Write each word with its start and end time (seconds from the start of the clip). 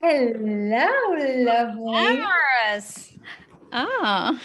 Hello, 0.00 0.86
lovely. 1.18 1.76
Glamorous. 1.76 3.12
Oh. 3.72 3.98
Ah. 4.00 4.40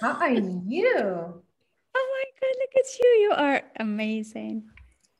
How 0.00 0.12
are 0.12 0.30
you? 0.30 1.42
Oh 1.94 2.08
my 2.10 2.24
God, 2.40 2.54
look 2.58 2.70
at 2.74 2.98
you. 2.98 3.08
You 3.20 3.32
are 3.32 3.62
amazing. 3.78 4.64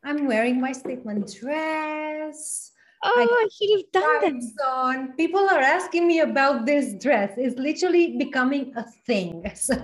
I'm 0.02 0.26
wearing 0.26 0.58
my 0.58 0.72
statement 0.72 1.30
dress. 1.38 2.72
Oh, 3.04 3.28
I, 3.30 3.48
should 3.52 3.76
have 3.76 3.92
done 3.92 4.40
that. 4.40 4.64
On. 4.66 5.12
People 5.12 5.40
are 5.50 5.60
asking 5.60 6.06
me 6.08 6.20
about 6.20 6.64
this 6.64 6.94
dress. 6.94 7.32
It's 7.36 7.58
literally 7.58 8.16
becoming 8.16 8.72
a 8.74 8.84
thing. 9.06 9.44
So 9.54 9.74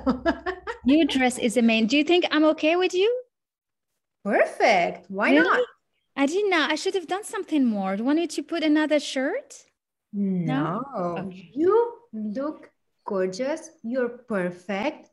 your 0.87 1.05
dress 1.05 1.37
is 1.37 1.59
amazing. 1.59 1.89
Do 1.89 1.99
you 1.99 2.05
think 2.05 2.25
I'm 2.31 2.45
okay 2.57 2.77
with 2.77 2.95
you? 2.95 3.23
Perfect. 4.25 5.11
Why 5.11 5.33
really? 5.33 5.45
not? 5.45 5.61
I 6.17 6.25
didn't 6.25 6.49
know. 6.49 6.67
I 6.71 6.75
should 6.75 6.95
have 6.95 7.07
done 7.07 7.25
something 7.25 7.67
more. 7.67 7.97
Do 7.97 8.03
you 8.03 8.07
want 8.07 8.19
me 8.19 8.27
to 8.29 8.43
put 8.43 8.65
another 8.65 8.99
shirt? 8.99 9.67
No. 10.13 10.85
Okay. 10.97 11.51
You 11.55 11.93
look 12.13 12.71
gorgeous. 13.05 13.71
You're 13.83 14.09
perfect. 14.09 15.11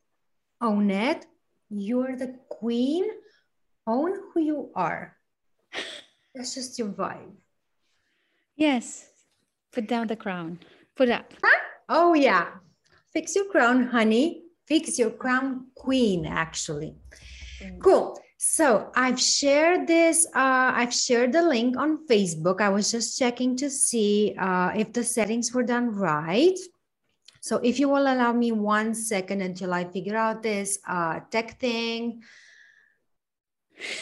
Own 0.62 0.90
it. 0.92 1.26
You're 1.70 2.16
the 2.16 2.40
queen. 2.50 3.06
Own 3.88 4.14
who 4.34 4.40
you 4.40 4.72
are. 4.76 5.16
That's 6.34 6.54
just 6.56 6.80
your 6.80 6.90
vibe. 6.90 7.36
Yes. 8.56 9.10
Put 9.72 9.88
down 9.88 10.08
the 10.08 10.16
crown. 10.16 10.60
Put 10.96 11.10
up. 11.10 11.34
Huh? 11.44 11.60
Oh, 11.90 12.14
yeah. 12.14 12.48
Fix 13.14 13.36
your 13.36 13.46
crown, 13.46 13.88
honey. 13.88 14.44
Fix 14.66 14.98
your 14.98 15.12
crown, 15.12 15.68
queen, 15.76 16.26
actually. 16.26 16.96
Mm. 17.62 17.80
Cool. 17.80 18.20
So 18.48 18.92
I've 18.96 19.20
shared 19.20 19.88
this, 19.88 20.28
uh, 20.28 20.70
I've 20.78 20.94
shared 20.94 21.34
the 21.34 21.42
link 21.42 21.76
on 21.78 22.06
Facebook. 22.06 22.62
I 22.62 22.70
was 22.70 22.92
just 22.92 23.18
checking 23.18 23.58
to 23.58 23.72
see 23.72 24.36
uh, 24.38 24.70
if 24.78 24.94
the 24.94 25.04
settings 25.04 25.52
were 25.52 25.64
done 25.64 25.90
right. 25.90 26.56
So 27.42 27.58
if 27.66 27.80
you 27.80 27.90
will 27.90 28.06
allow 28.06 28.32
me 28.34 28.52
one 28.54 28.94
second 28.94 29.42
until 29.42 29.74
I 29.74 29.84
figure 29.86 30.16
out 30.16 30.44
this 30.44 30.78
uh, 30.88 31.22
tech 31.32 31.60
thing, 31.60 32.22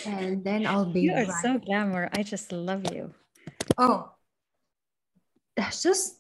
and 0.06 0.44
then 0.44 0.68
I'll 0.68 0.92
be 0.92 1.08
You 1.08 1.14
are 1.14 1.26
right. 1.26 1.42
so 1.42 1.58
glamour. 1.58 2.10
I 2.12 2.22
just 2.22 2.52
love 2.52 2.94
you. 2.94 3.16
Oh, 3.78 4.12
that's 5.56 5.82
just, 5.82 6.20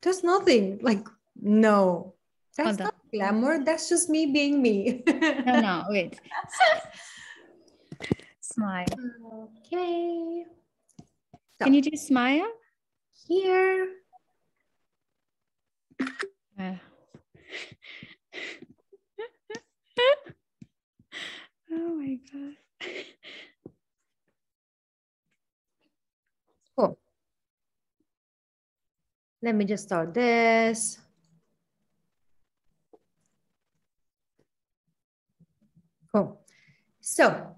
that's 0.00 0.22
nothing. 0.22 0.78
Like, 0.82 1.04
no, 1.34 2.14
that's 2.56 2.78
not 2.78 2.94
glamour. 3.12 3.64
That's 3.64 3.88
just 3.88 4.08
me 4.08 4.26
being 4.26 4.62
me. 4.62 5.02
no, 5.06 5.60
no, 5.60 5.84
wait. 5.90 6.20
Smile. 8.54 8.86
Okay. 9.66 10.44
So, 11.58 11.64
Can 11.64 11.74
you 11.74 11.82
do 11.82 11.96
smile? 11.96 12.46
Here. 13.26 13.88
Uh. 16.56 16.74
oh 21.72 21.96
my 21.98 22.16
God. 22.30 22.54
Cool. 26.78 26.96
Let 29.42 29.56
me 29.56 29.64
just 29.64 29.82
start 29.82 30.14
this. 30.14 30.96
Cool. 36.12 36.40
So 37.00 37.56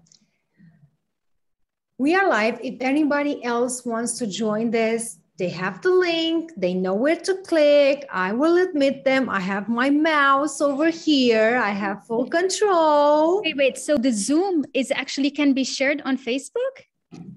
we 1.97 2.15
are 2.15 2.29
live. 2.29 2.59
If 2.63 2.75
anybody 2.81 3.43
else 3.43 3.85
wants 3.85 4.17
to 4.19 4.27
join 4.27 4.71
this, 4.71 5.17
they 5.37 5.49
have 5.49 5.81
the 5.81 5.91
link, 5.91 6.51
they 6.57 6.73
know 6.73 6.95
where 6.95 7.15
to 7.15 7.35
click. 7.43 8.07
I 8.11 8.33
will 8.33 8.57
admit 8.57 9.03
them. 9.03 9.29
I 9.29 9.39
have 9.39 9.69
my 9.69 9.89
mouse 9.89 10.61
over 10.61 10.89
here. 10.89 11.57
I 11.57 11.69
have 11.69 12.05
full 12.05 12.27
control. 12.27 13.41
Wait, 13.43 13.57
wait. 13.57 13.77
So 13.77 13.97
the 13.97 14.11
Zoom 14.11 14.65
is 14.73 14.91
actually 14.91 15.29
can 15.29 15.53
be 15.53 15.63
shared 15.63 16.01
on 16.05 16.17
Facebook? 16.17 16.85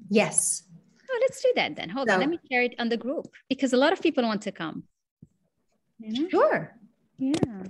Yes. 0.09 0.63
Oh, 1.11 1.19
let's 1.23 1.43
do 1.43 1.53
that 1.57 1.77
then. 1.77 1.91
Hold 1.91 2.09
so, 2.09 2.15
on. 2.15 2.21
Let 2.21 2.31
me 2.31 2.39
share 2.51 2.63
it 2.63 2.75
on 2.79 2.89
the 2.89 2.97
group 2.97 3.29
because 3.49 3.73
a 3.75 3.77
lot 3.77 3.93
of 3.93 4.01
people 4.01 4.25
want 4.25 4.43
to 4.43 4.53
come. 4.53 4.85
You 5.99 6.23
know? 6.23 6.29
Sure. 6.31 6.77
Yeah. 7.19 7.65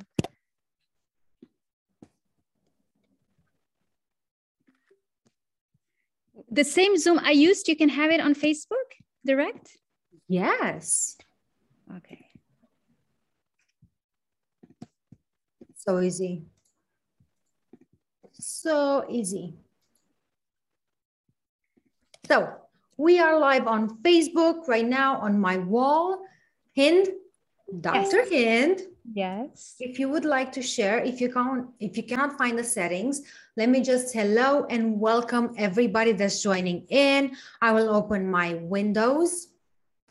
The 6.51 6.65
same 6.65 6.97
Zoom 6.97 7.21
I 7.21 7.31
used, 7.31 7.69
you 7.69 7.77
can 7.77 7.89
have 7.89 8.11
it 8.11 8.21
on 8.21 8.35
Facebook 8.35 8.89
direct? 9.25 9.71
Yes. 10.29 11.17
Okay. 11.97 12.27
So 15.77 16.01
easy. 16.01 16.43
So 18.33 19.05
easy. 19.09 19.55
So 22.27 22.53
we 22.97 23.19
are 23.19 23.39
live 23.39 23.67
on 23.67 23.99
Facebook 24.03 24.69
right 24.69 24.87
now 24.87 25.21
on 25.21 25.41
my 25.41 25.59
wall. 25.59 26.23
Hynd, 26.77 27.09
Dr. 27.81 28.25
Yes. 28.25 28.31
Hynd. 28.31 28.83
Yes. 29.13 29.77
If 29.81 29.99
you 29.99 30.09
would 30.09 30.25
like 30.25 30.53
to 30.53 30.63
share, 30.63 30.99
if 30.99 31.21
you 31.21 31.33
can't, 31.33 31.69
if 31.81 31.97
you 31.97 32.03
cannot 32.03 32.39
find 32.39 32.59
the 32.59 32.65
settings, 32.65 33.23
let 33.57 33.69
me 33.69 33.81
just 33.81 34.15
hello 34.15 34.67
and 34.71 35.01
welcome 35.01 35.55
everybody 35.57 36.13
that's 36.13 36.43
joining 36.43 36.87
in. 36.89 37.37
I 37.61 37.73
will 37.73 37.95
open 37.95 38.31
my 38.31 38.55
windows, 38.55 39.49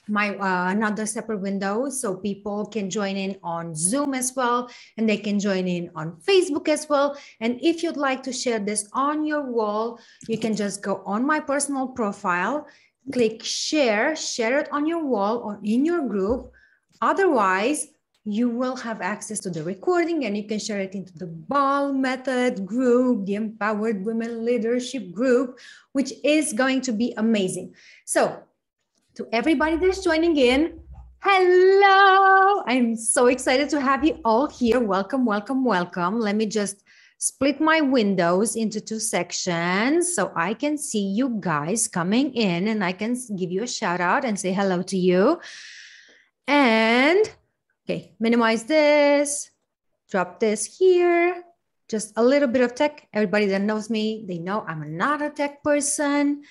my 0.08 0.36
uh, 0.36 0.72
another 0.72 1.06
separate 1.06 1.40
window, 1.40 1.90
so 1.90 2.16
people 2.16 2.66
can 2.66 2.90
join 2.90 3.16
in 3.16 3.38
on 3.44 3.76
Zoom 3.76 4.14
as 4.14 4.34
well, 4.36 4.70
and 4.98 5.08
they 5.08 5.18
can 5.18 5.40
join 5.40 5.68
in 5.68 5.92
on 5.96 6.18
Facebook 6.28 6.68
as 6.68 6.90
well. 6.90 7.18
And 7.40 7.60
if 7.62 7.84
you'd 7.84 7.98
like 7.98 8.24
to 8.24 8.34
share 8.34 8.60
this 8.60 8.90
on 8.94 9.26
your 9.26 9.44
wall, 9.44 10.00
you 10.28 10.38
can 10.38 10.56
just 10.56 10.82
go 10.82 11.04
on 11.06 11.26
my 11.26 11.40
personal 11.40 11.88
profile, 11.88 12.68
click 13.12 13.44
share, 13.44 14.16
share 14.16 14.60
it 14.60 14.70
on 14.72 14.86
your 14.86 15.04
wall 15.06 15.38
or 15.38 15.60
in 15.64 15.86
your 15.86 16.08
group. 16.08 16.52
Otherwise, 17.02 17.88
you 18.34 18.50
will 18.50 18.76
have 18.76 19.02
access 19.02 19.40
to 19.40 19.50
the 19.50 19.64
recording 19.64 20.26
and 20.26 20.38
you 20.38 20.44
can 20.44 20.60
share 20.60 20.80
it 20.80 20.94
into 20.94 21.14
the 21.18 21.28
ball 21.28 21.94
method 21.94 22.66
group 22.66 23.26
the 23.26 23.36
empowered 23.36 24.06
women 24.06 24.46
leadership 24.46 25.12
group 25.12 25.60
which 25.94 26.14
is 26.24 26.54
going 26.54 26.82
to 26.82 26.92
be 26.92 27.14
amazing. 27.18 27.74
So 28.06 28.44
to 29.16 29.28
everybody 29.32 29.78
that's 29.78 30.04
joining 30.04 30.38
in 30.38 30.80
hello! 31.22 32.64
I'm 32.68 32.96
so 32.96 33.28
excited 33.28 33.70
to 33.72 33.82
have 33.82 34.06
you 34.06 34.20
all 34.24 34.48
here. 34.48 34.80
Welcome 34.80 35.26
welcome 35.26 35.66
welcome. 35.66 36.20
Let 36.20 36.36
me 36.36 36.46
just 36.46 36.84
split 37.18 37.60
my 37.60 37.82
windows 37.82 38.56
into 38.56 38.80
two 38.80 38.98
sections 38.98 40.16
so 40.16 40.32
i 40.38 40.54
can 40.54 40.78
see 40.78 41.02
you 41.02 41.36
guys 41.42 41.86
coming 41.86 42.34
in 42.34 42.70
and 42.70 42.82
i 42.82 42.94
can 42.94 43.14
give 43.36 43.52
you 43.52 43.62
a 43.62 43.68
shout 43.68 44.00
out 44.00 44.24
and 44.24 44.40
say 44.40 44.54
hello 44.54 44.82
to 44.82 44.98
you. 44.98 45.38
And 46.48 47.30
Okay, 47.90 48.14
minimize 48.20 48.66
this, 48.66 49.50
drop 50.12 50.40
this 50.40 50.78
here. 50.78 51.42
Just 51.90 52.14
a 52.18 52.24
little 52.24 52.48
bit 52.48 52.62
of 52.62 52.76
tech. 52.76 53.08
Everybody 53.12 53.48
that 53.48 53.62
knows 53.62 53.90
me, 53.90 54.26
they 54.28 54.38
know 54.38 54.62
I'm 54.62 54.96
not 54.96 55.24
a 55.24 55.32
tech 55.32 55.64
person. 55.64 56.44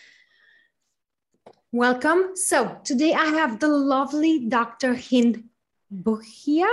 Welcome. 1.71 2.35
So 2.35 2.81
today 2.83 3.15
I 3.15 3.27
have 3.39 3.61
the 3.61 3.69
lovely 3.69 4.49
Dr. 4.49 4.97
Hynd 4.97 5.45
Bhuiya. 5.95 6.67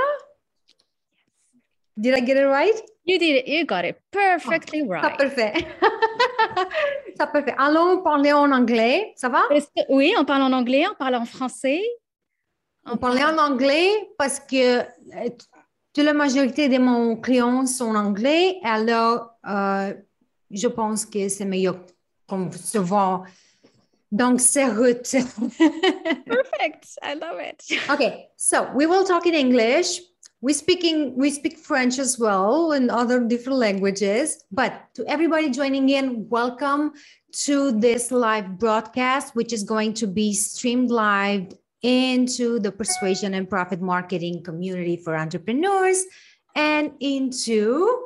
Did 2.01 2.15
I 2.15 2.21
get 2.21 2.37
it 2.37 2.47
right? 2.47 2.73
You 3.03 3.19
did 3.19 3.35
it. 3.35 3.47
You 3.47 3.65
got 3.67 3.85
it 3.85 4.01
perfectly 4.11 4.81
oh, 4.81 4.87
right. 4.87 5.03
Ça 5.03 5.15
parfait. 5.15 5.53
ça 7.19 7.27
parfait. 7.27 7.53
Allons 7.59 8.01
parler 8.01 8.33
en 8.33 8.51
anglais. 8.51 9.13
Ça 9.15 9.29
va? 9.29 9.43
Oui, 9.89 10.15
on 10.17 10.25
parle 10.25 10.41
en 10.41 10.53
anglais, 10.53 10.87
on 10.89 10.95
parle 10.95 11.13
en 11.13 11.25
français. 11.25 11.83
On 12.85 12.97
parlait 12.97 13.23
en 13.23 13.37
anglais 13.37 13.89
parce 14.17 14.39
que 14.39 14.79
euh, 14.79 15.29
toute 15.93 16.03
la 16.03 16.13
majorité 16.13 16.69
de 16.69 16.77
mon 16.77 17.15
clients 17.15 17.65
sont 17.65 17.95
anglais. 17.95 18.57
Alors, 18.63 19.31
euh, 19.47 19.93
je 20.51 20.67
pense 20.67 21.05
que 21.05 21.27
c'est 21.29 21.45
meilleur 21.45 21.77
qu'on 22.27 22.51
se 22.51 22.77
voit 22.77 23.23
Donc, 24.11 24.39
c'est 24.39 24.65
route. 24.65 25.01
Perfect. 26.25 26.97
I 27.03 27.15
love 27.15 27.39
it. 27.41 27.61
Okay, 27.89 28.29
so 28.37 28.67
we 28.73 28.85
will 28.85 29.03
talk 29.03 29.25
in 29.25 29.33
English. 29.33 30.01
We 30.41 30.53
speaking 30.53 31.15
we 31.17 31.31
speak 31.31 31.57
French 31.57 31.97
as 31.99 32.17
well 32.19 32.71
and 32.71 32.89
other 32.91 33.19
different 33.19 33.57
languages. 33.59 34.45
But 34.51 34.71
to 34.93 35.03
everybody 35.07 35.49
joining 35.49 35.89
in, 35.89 36.29
welcome 36.29 36.93
to 37.45 37.71
this 37.71 38.11
live 38.11 38.57
broadcast, 38.57 39.35
which 39.35 39.51
is 39.51 39.63
going 39.63 39.95
to 39.95 40.07
be 40.07 40.33
streamed 40.33 40.91
live 40.91 41.47
into 41.81 42.59
the 42.59 42.71
persuasion 42.71 43.33
and 43.33 43.49
profit 43.49 43.81
marketing 43.81 44.43
community 44.43 44.97
for 44.97 45.15
entrepreneurs 45.15 46.03
and 46.55 46.91
into 46.99 48.01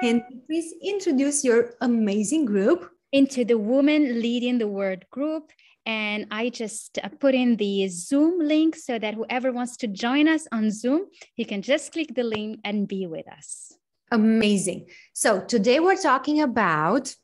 can 0.00 0.24
you 0.30 0.40
please 0.46 0.74
introduce 0.82 1.44
your 1.44 1.74
amazing 1.80 2.44
group 2.44 2.90
into 3.12 3.44
the 3.44 3.58
woman 3.58 4.20
leading 4.20 4.58
the 4.58 4.68
word 4.68 5.04
group 5.10 5.52
And 5.86 6.26
I 6.30 6.48
just 6.48 6.98
uh, 6.98 7.08
put 7.20 7.34
in 7.34 7.56
the 7.56 7.88
Zoom 7.88 8.40
link 8.40 8.74
so 8.74 8.98
that 8.98 9.14
whoever 9.14 9.52
wants 9.52 9.76
to 9.78 9.86
join 9.86 10.28
us 10.28 10.48
on 10.50 10.70
Zoom, 10.70 11.06
you 11.36 11.44
can 11.44 11.60
just 11.60 11.92
click 11.92 12.14
the 12.14 12.22
link 12.22 12.60
and 12.64 12.88
be 12.88 13.06
with 13.06 13.28
us. 13.28 13.76
Amazing. 14.10 14.86
So 15.12 15.40
today 15.40 15.80
we're 15.80 16.00
talking 16.00 16.40
about 16.40 17.14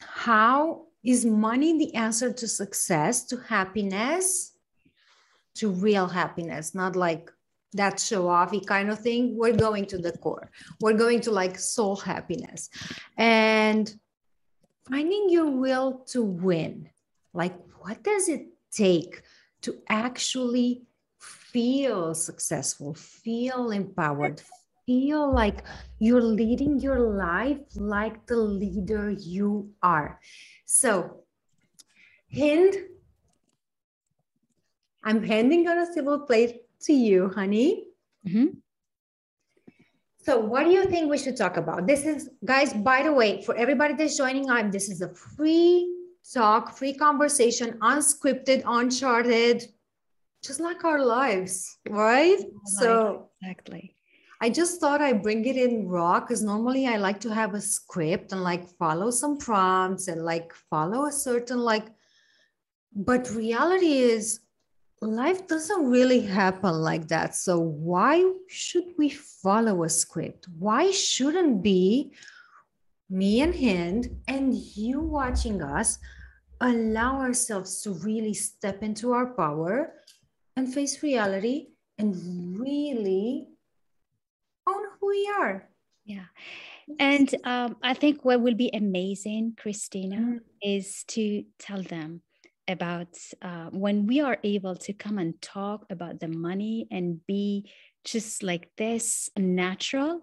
how 0.00 0.86
is 1.02 1.24
money 1.24 1.78
the 1.78 1.94
answer 1.94 2.32
to 2.32 2.46
success, 2.46 3.24
to 3.26 3.36
happiness, 3.36 4.52
to 5.58 5.70
real 5.70 6.06
happiness, 6.06 6.74
not 6.74 6.96
like 6.96 7.30
that 7.74 8.00
show 8.00 8.24
offy 8.24 8.64
kind 8.64 8.90
of 8.90 8.98
thing. 8.98 9.36
We're 9.36 9.56
going 9.56 9.86
to 9.86 9.98
the 9.98 10.12
core. 10.12 10.50
We're 10.80 10.96
going 10.96 11.20
to 11.22 11.30
like 11.30 11.58
soul 11.58 11.96
happiness 11.96 12.70
and 13.16 13.92
finding 14.88 15.28
your 15.28 15.50
will 15.50 16.04
to 16.08 16.22
win. 16.22 16.88
Like, 17.34 17.56
what 17.80 18.02
does 18.02 18.28
it 18.28 18.46
take 18.72 19.22
to 19.62 19.76
actually 19.88 20.82
feel 21.18 22.14
successful, 22.14 22.94
feel 22.94 23.70
empowered, 23.70 24.40
feel 24.86 25.32
like 25.32 25.64
you're 25.98 26.22
leading 26.22 26.78
your 26.78 27.00
life 27.00 27.60
like 27.76 28.26
the 28.26 28.36
leader 28.36 29.10
you 29.10 29.70
are? 29.82 30.20
So, 30.64 31.24
Hynd, 32.34 32.76
I'm 35.08 35.22
handing 35.22 35.66
on 35.66 35.78
a 35.78 35.86
silver 35.90 36.18
plate 36.18 36.64
to 36.82 36.92
you, 36.92 37.30
honey. 37.34 37.86
Mm-hmm. 38.28 38.58
So, 40.18 40.38
what 40.38 40.64
do 40.64 40.70
you 40.70 40.84
think 40.84 41.10
we 41.10 41.16
should 41.16 41.34
talk 41.34 41.56
about? 41.56 41.86
This 41.86 42.04
is, 42.04 42.28
guys, 42.44 42.74
by 42.74 43.02
the 43.04 43.12
way, 43.14 43.40
for 43.42 43.56
everybody 43.56 43.94
that's 43.94 44.18
joining 44.18 44.50
on, 44.50 44.70
this 44.70 44.90
is 44.90 45.00
a 45.00 45.08
free 45.14 45.90
talk, 46.34 46.76
free 46.76 46.92
conversation, 46.92 47.78
unscripted, 47.80 48.62
uncharted, 48.66 49.64
just 50.44 50.60
like 50.60 50.84
our 50.84 51.02
lives, 51.02 51.78
right? 51.88 52.40
so, 52.66 53.30
exactly. 53.40 53.94
I 54.42 54.50
just 54.50 54.78
thought 54.78 55.00
I'd 55.00 55.22
bring 55.22 55.42
it 55.46 55.56
in 55.56 55.88
raw 55.88 56.20
because 56.20 56.42
normally 56.42 56.86
I 56.86 56.98
like 56.98 57.20
to 57.20 57.30
have 57.30 57.54
a 57.54 57.62
script 57.62 58.32
and 58.32 58.44
like 58.44 58.68
follow 58.76 59.10
some 59.10 59.38
prompts 59.38 60.08
and 60.08 60.22
like 60.22 60.52
follow 60.68 61.06
a 61.06 61.12
certain 61.12 61.60
like, 61.60 61.86
but 62.94 63.30
reality 63.30 64.00
is 64.00 64.40
life 65.00 65.46
doesn't 65.46 65.86
really 65.86 66.20
happen 66.20 66.74
like 66.74 67.08
that. 67.08 67.34
So 67.34 67.58
why 67.58 68.32
should 68.48 68.94
we 68.96 69.10
follow 69.10 69.84
a 69.84 69.88
script? 69.88 70.46
Why 70.58 70.90
shouldn't 70.90 71.62
be 71.62 72.12
me 73.10 73.40
and 73.40 73.54
Hynd 73.54 74.22
and 74.28 74.54
you 74.54 75.00
watching 75.00 75.62
us 75.62 75.98
allow 76.60 77.20
ourselves 77.20 77.82
to 77.82 77.92
really 77.92 78.34
step 78.34 78.82
into 78.82 79.12
our 79.12 79.26
power 79.26 79.94
and 80.56 80.72
face 80.72 81.02
reality 81.02 81.68
and 81.98 82.58
really 82.58 83.48
own 84.66 84.82
who 85.00 85.08
we 85.08 85.30
are. 85.38 85.68
Yeah. 86.04 86.26
And 86.98 87.32
um, 87.44 87.76
I 87.82 87.94
think 87.94 88.24
what 88.24 88.40
will 88.40 88.54
be 88.54 88.70
amazing, 88.72 89.56
Cristina, 89.58 90.16
mm-hmm. 90.16 90.36
is 90.62 91.04
to 91.08 91.44
tell 91.58 91.82
them 91.82 92.22
about 92.68 93.16
uh, 93.42 93.70
when 93.70 94.06
we 94.06 94.20
are 94.20 94.38
able 94.44 94.76
to 94.76 94.92
come 94.92 95.18
and 95.18 95.40
talk 95.40 95.86
about 95.90 96.20
the 96.20 96.28
money 96.28 96.86
and 96.90 97.24
be 97.26 97.70
just 98.04 98.42
like 98.42 98.70
this 98.76 99.30
natural, 99.36 100.20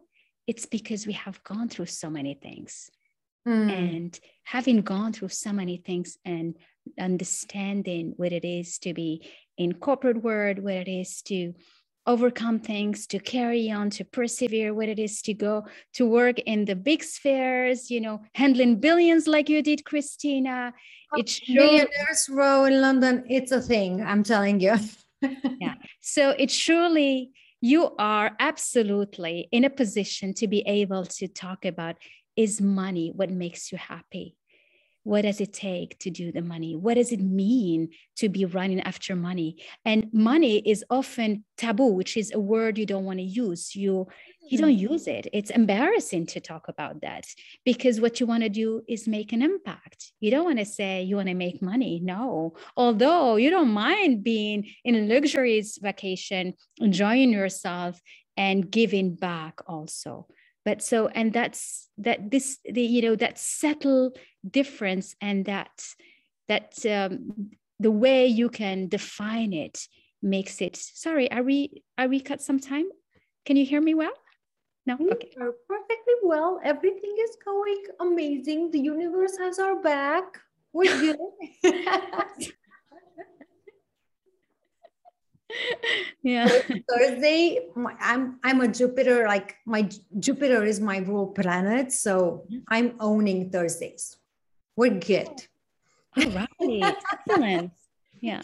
it's 0.47 0.65
because 0.65 1.07
we 1.07 1.13
have 1.13 1.43
gone 1.43 1.67
through 1.69 1.87
so 1.87 2.09
many 2.09 2.35
things. 2.35 2.89
Mm. 3.47 3.71
And 3.71 4.19
having 4.43 4.81
gone 4.81 5.13
through 5.13 5.29
so 5.29 5.51
many 5.51 5.77
things 5.77 6.17
and 6.25 6.55
understanding 6.99 8.13
what 8.17 8.31
it 8.31 8.45
is 8.45 8.77
to 8.79 8.93
be 8.93 9.27
in 9.57 9.73
corporate 9.73 10.23
world, 10.23 10.59
what 10.59 10.73
it 10.73 10.87
is 10.87 11.21
to 11.23 11.53
overcome 12.07 12.59
things, 12.59 13.07
to 13.07 13.19
carry 13.19 13.71
on, 13.71 13.89
to 13.91 14.03
persevere, 14.05 14.73
what 14.73 14.89
it 14.89 14.99
is 14.99 15.21
to 15.23 15.33
go 15.33 15.65
to 15.93 16.05
work 16.05 16.39
in 16.39 16.65
the 16.65 16.75
big 16.75 17.03
spheres, 17.03 17.89
you 17.89 18.01
know, 18.01 18.21
handling 18.33 18.79
billions 18.79 19.27
like 19.27 19.49
you 19.49 19.61
did, 19.61 19.85
Cristina. 19.85 20.73
Oh, 21.13 21.19
it's 21.19 21.41
Millionaires 21.49 22.29
Row 22.29 22.65
in 22.65 22.81
London. 22.81 23.23
It's 23.29 23.51
a 23.51 23.61
thing, 23.61 24.03
I'm 24.03 24.23
telling 24.23 24.59
you. 24.59 24.75
yeah. 25.59 25.75
So 26.01 26.31
it 26.37 26.51
surely 26.51 27.31
you 27.61 27.95
are 27.97 28.35
absolutely 28.39 29.47
in 29.51 29.63
a 29.63 29.69
position 29.69 30.33
to 30.35 30.47
be 30.47 30.61
able 30.67 31.05
to 31.05 31.27
talk 31.27 31.65
about 31.65 31.95
is 32.35 32.61
money 32.61 33.11
what 33.15 33.31
makes 33.31 33.71
you 33.71 33.77
happy 33.77 34.35
what 35.05 35.21
does 35.21 35.39
it 35.39 35.53
take 35.53 35.99
to 35.99 36.09
do 36.09 36.31
the 36.31 36.41
money? 36.41 36.75
What 36.75 36.95
does 36.95 37.11
it 37.11 37.21
mean 37.21 37.89
to 38.15 38.27
be 38.27 38.43
running 38.43 38.79
after 38.81 39.15
money? 39.15 39.57
And 39.85 40.11
money 40.11 40.57
is 40.57 40.83
often 40.89 41.45
taboo 41.57 41.93
which 41.93 42.17
is 42.17 42.33
a 42.33 42.39
word 42.39 42.79
you 42.79 42.87
don't 42.87 43.05
want 43.05 43.19
to 43.19 43.23
use. 43.23 43.75
You 43.75 44.07
you 44.49 44.57
don't 44.57 44.71
mm-hmm. 44.71 44.93
use 44.93 45.07
it. 45.07 45.27
It's 45.31 45.51
embarrassing 45.51 46.25
to 46.27 46.39
talk 46.39 46.67
about 46.69 47.01
that 47.01 47.25
because 47.63 48.01
what 48.01 48.19
you 48.19 48.25
want 48.25 48.43
to 48.43 48.49
do 48.49 48.81
is 48.87 49.07
make 49.07 49.31
an 49.31 49.43
impact. 49.43 50.11
You 50.19 50.31
don't 50.31 50.45
want 50.45 50.59
to 50.59 50.65
say 50.65 51.03
you 51.03 51.17
want 51.17 51.29
to 51.29 51.35
make 51.35 51.61
money. 51.61 51.99
No. 52.03 52.55
Although 52.75 53.35
you 53.35 53.51
don't 53.51 53.71
mind 53.71 54.23
being 54.23 54.65
in 54.83 54.95
a 54.95 55.05
luxurious 55.05 55.77
vacation 55.77 56.55
enjoying 56.79 57.31
yourself 57.31 58.01
and 58.37 58.71
giving 58.71 59.13
back 59.13 59.59
also 59.67 60.27
but 60.65 60.81
so 60.81 61.07
and 61.07 61.31
that's 61.31 61.87
that 61.99 62.31
this 62.31 62.57
the 62.65 62.81
you 62.81 63.01
know 63.01 63.15
that 63.15 63.39
subtle 63.39 64.11
difference 64.49 65.15
and 65.21 65.45
that 65.45 65.85
that 66.47 66.85
um, 66.85 67.51
the 67.79 67.91
way 67.91 68.25
you 68.27 68.49
can 68.49 68.87
define 68.87 69.53
it 69.53 69.87
makes 70.21 70.61
it 70.61 70.75
sorry 70.75 71.31
are 71.31 71.43
we 71.43 71.83
are 71.97 72.07
we 72.07 72.19
cut 72.19 72.41
some 72.41 72.59
time? 72.59 72.89
Can 73.45 73.55
you 73.57 73.65
hear 73.65 73.79
me 73.81 73.93
well? 73.93 74.13
No? 74.87 74.97
Okay 74.99 75.31
perfectly 75.67 76.13
well. 76.23 76.59
Everything 76.63 77.15
is 77.19 77.37
going 77.43 77.83
amazing. 77.99 78.71
The 78.71 78.79
universe 78.79 79.37
has 79.37 79.59
our 79.59 79.81
back. 79.81 80.39
We're 80.73 80.97
good 80.99 81.17
yeah. 86.23 86.47
Thursday 86.89 87.59
i'm 88.01 88.39
i'm 88.43 88.61
a 88.61 88.67
jupiter 88.67 89.25
like 89.27 89.55
my 89.65 89.89
jupiter 90.19 90.63
is 90.63 90.79
my 90.79 90.97
rule 90.99 91.27
planet 91.27 91.91
so 91.91 92.45
mm-hmm. 92.45 92.59
i'm 92.69 92.95
owning 92.99 93.49
thursdays. 93.49 94.17
We're 94.75 94.99
good. 94.99 95.29
All 96.17 96.29
right. 96.31 96.95
Excellent. 97.27 97.71
Yeah. 98.21 98.41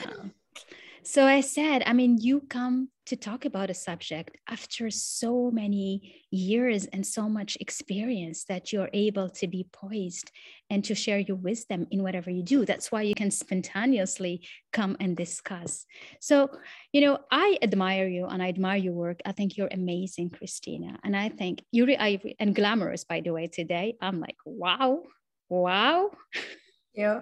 So 1.01 1.25
i 1.25 1.41
said 1.41 1.81
i 1.87 1.93
mean 1.93 2.19
you 2.19 2.41
come 2.41 2.89
to 3.05 3.15
talk 3.15 3.45
about 3.45 3.69
a 3.69 3.73
subject 3.73 4.37
after 4.47 4.89
so 4.89 5.49
many 5.51 6.23
years 6.29 6.85
and 6.85 7.05
so 7.05 7.27
much 7.27 7.57
experience 7.59 8.43
that 8.45 8.71
you're 8.71 8.89
able 8.93 9.29
to 9.29 9.47
be 9.47 9.67
poised 9.71 10.31
and 10.69 10.83
to 10.85 10.95
share 10.95 11.19
your 11.19 11.37
wisdom 11.37 11.87
in 11.91 12.03
whatever 12.03 12.29
you 12.29 12.43
do. 12.43 12.65
That's 12.65 12.91
why 12.91 13.01
you 13.01 13.15
can 13.15 13.31
spontaneously 13.31 14.47
come 14.71 14.95
and 14.99 15.17
discuss. 15.17 15.85
So, 16.19 16.49
you 16.93 17.01
know, 17.01 17.19
I 17.31 17.57
admire 17.61 18.07
you 18.07 18.27
and 18.27 18.41
I 18.41 18.49
admire 18.49 18.77
your 18.77 18.93
work. 18.93 19.19
I 19.25 19.31
think 19.31 19.57
you're 19.57 19.69
amazing, 19.71 20.29
Cristina. 20.29 20.99
And 21.03 21.15
I 21.15 21.29
think 21.29 21.63
you're 21.71 21.89
and 22.39 22.55
glamorous, 22.55 23.03
by 23.03 23.21
the 23.21 23.31
way, 23.31 23.47
today. 23.47 23.97
I'm 24.01 24.19
like, 24.19 24.37
wow, 24.45 25.03
wow. 25.49 26.11
Yeah 26.93 27.21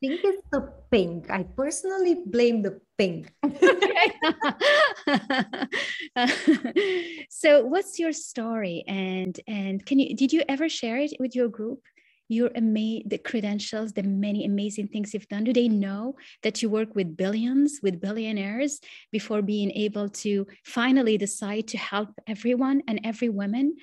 think 0.00 0.20
it's 0.24 0.42
the 0.50 0.72
pink. 0.90 1.30
I 1.30 1.44
personally 1.44 2.22
blame 2.26 2.62
the 2.62 2.80
pink. 2.98 3.32
so 7.30 7.64
what's 7.64 7.98
your 7.98 8.12
story 8.12 8.84
and 8.86 9.38
and 9.46 9.84
can 9.84 9.98
you 9.98 10.14
did 10.14 10.32
you 10.32 10.42
ever 10.48 10.68
share 10.68 10.98
it 10.98 11.14
with 11.18 11.34
your 11.34 11.48
group? 11.48 11.80
Your 12.28 12.50
ama- 12.56 13.04
the 13.06 13.18
credentials, 13.18 13.92
the 13.92 14.02
many 14.02 14.44
amazing 14.44 14.88
things 14.88 15.14
you've 15.14 15.28
done. 15.28 15.44
Do 15.44 15.52
they 15.52 15.68
know 15.68 16.16
that 16.42 16.60
you 16.60 16.68
work 16.68 16.96
with 16.96 17.16
billions, 17.16 17.78
with 17.82 18.00
billionaires 18.00 18.80
before 19.12 19.42
being 19.42 19.70
able 19.70 20.08
to 20.24 20.46
finally 20.64 21.18
decide 21.18 21.68
to 21.68 21.78
help 21.78 22.10
everyone 22.26 22.82
and 22.88 23.00
every 23.04 23.28
woman? 23.28 23.76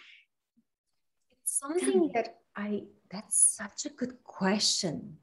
It's 1.32 1.58
something 1.58 2.12
that 2.14 2.40
I 2.56 2.84
that's 3.10 3.56
such 3.56 3.86
a 3.86 3.90
good 3.90 4.24
question 4.24 5.20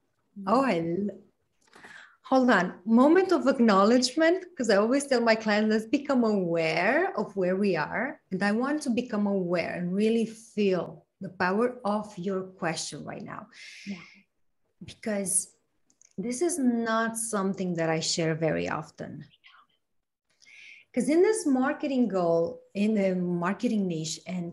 Oh, 0.46 0.64
I 0.64 0.96
hold 2.22 2.50
on. 2.50 2.74
Moment 2.86 3.32
of 3.32 3.46
acknowledgement, 3.48 4.44
because 4.50 4.70
I 4.70 4.76
always 4.76 5.06
tell 5.06 5.20
my 5.20 5.34
clients, 5.34 5.70
let's 5.72 5.86
become 5.86 6.24
aware 6.24 7.12
of 7.18 7.34
where 7.36 7.56
we 7.56 7.76
are. 7.76 8.20
And 8.30 8.42
I 8.42 8.52
want 8.52 8.82
to 8.82 8.90
become 8.90 9.26
aware 9.26 9.74
and 9.74 9.92
really 9.92 10.26
feel 10.26 11.06
the 11.20 11.30
power 11.30 11.80
of 11.84 12.16
your 12.16 12.42
question 12.42 13.04
right 13.04 13.22
now. 13.22 13.48
Yeah. 13.86 13.96
Because 14.84 15.48
this 16.16 16.40
is 16.40 16.58
not 16.58 17.16
something 17.16 17.74
that 17.74 17.90
I 17.90 18.00
share 18.00 18.34
very 18.34 18.68
often. 18.68 19.24
Because 20.92 21.08
in 21.08 21.22
this 21.22 21.46
marketing 21.46 22.08
goal, 22.08 22.60
in 22.74 22.94
the 22.94 23.14
marketing 23.14 23.86
niche, 23.86 24.20
and 24.26 24.52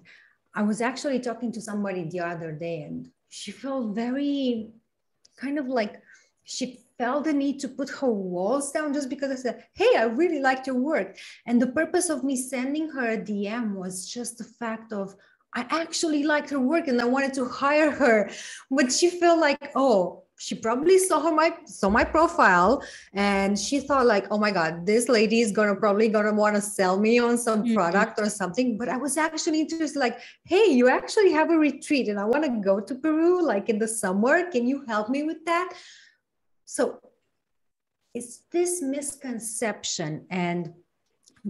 I 0.53 0.63
was 0.63 0.81
actually 0.81 1.19
talking 1.19 1.51
to 1.51 1.61
somebody 1.61 2.09
the 2.09 2.19
other 2.21 2.51
day, 2.51 2.81
and 2.81 3.09
she 3.29 3.51
felt 3.51 3.95
very 3.95 4.71
kind 5.37 5.57
of 5.57 5.67
like 5.67 6.01
she 6.43 6.79
felt 6.97 7.25
the 7.25 7.33
need 7.33 7.59
to 7.59 7.67
put 7.67 7.89
her 7.89 8.11
walls 8.11 8.71
down 8.71 8.93
just 8.93 9.09
because 9.09 9.31
I 9.31 9.35
said, 9.35 9.63
Hey, 9.73 9.95
I 9.97 10.03
really 10.03 10.39
liked 10.39 10.67
your 10.67 10.77
work. 10.77 11.17
And 11.45 11.61
the 11.61 11.67
purpose 11.67 12.09
of 12.09 12.23
me 12.23 12.35
sending 12.35 12.89
her 12.89 13.11
a 13.11 13.17
DM 13.17 13.75
was 13.75 14.07
just 14.07 14.37
the 14.37 14.43
fact 14.43 14.93
of, 14.93 15.15
I 15.53 15.65
actually 15.69 16.23
liked 16.23 16.49
her 16.49 16.59
work 16.59 16.87
and 16.87 17.01
I 17.01 17.05
wanted 17.05 17.33
to 17.35 17.45
hire 17.45 17.91
her. 17.91 18.29
But 18.69 18.91
she 18.91 19.09
felt 19.09 19.39
like, 19.39 19.71
oh, 19.75 20.23
she 20.39 20.53
probably 20.53 20.99
saw 20.99 21.19
her 21.19 21.31
my 21.31 21.51
saw 21.65 21.89
my 21.89 22.03
profile 22.03 22.83
and 23.13 23.57
she 23.57 23.79
thought 23.79 24.05
like 24.05 24.27
oh 24.29 24.37
my 24.37 24.51
god 24.51 24.85
this 24.85 25.09
lady 25.09 25.41
is 25.41 25.51
gonna 25.51 25.75
probably 25.75 26.07
gonna 26.07 26.33
want 26.33 26.55
to 26.55 26.61
sell 26.61 26.99
me 26.99 27.17
on 27.17 27.37
some 27.37 27.63
mm-hmm. 27.63 27.73
product 27.73 28.19
or 28.19 28.29
something. 28.29 28.77
But 28.77 28.87
i 28.89 28.97
was 28.97 29.17
actually 29.17 29.61
interested 29.61 29.99
like 29.99 30.19
hey 30.45 30.65
you 30.65 30.89
actually 30.89 31.31
have 31.31 31.49
a 31.49 31.57
retreat 31.57 32.07
and 32.07 32.19
i 32.19 32.25
want 32.25 32.43
to 32.45 32.51
go 32.61 32.79
to 32.79 32.95
peru 32.95 33.43
like 33.43 33.69
in 33.69 33.79
the 33.79 33.87
summer. 33.87 34.49
Can 34.51 34.67
you 34.67 34.85
help 34.87 35.09
me 35.09 35.23
with 35.23 35.43
that? 35.45 35.73
So 36.65 36.99
it's 38.13 38.43
this 38.51 38.81
misconception 38.81 40.25
and 40.29 40.73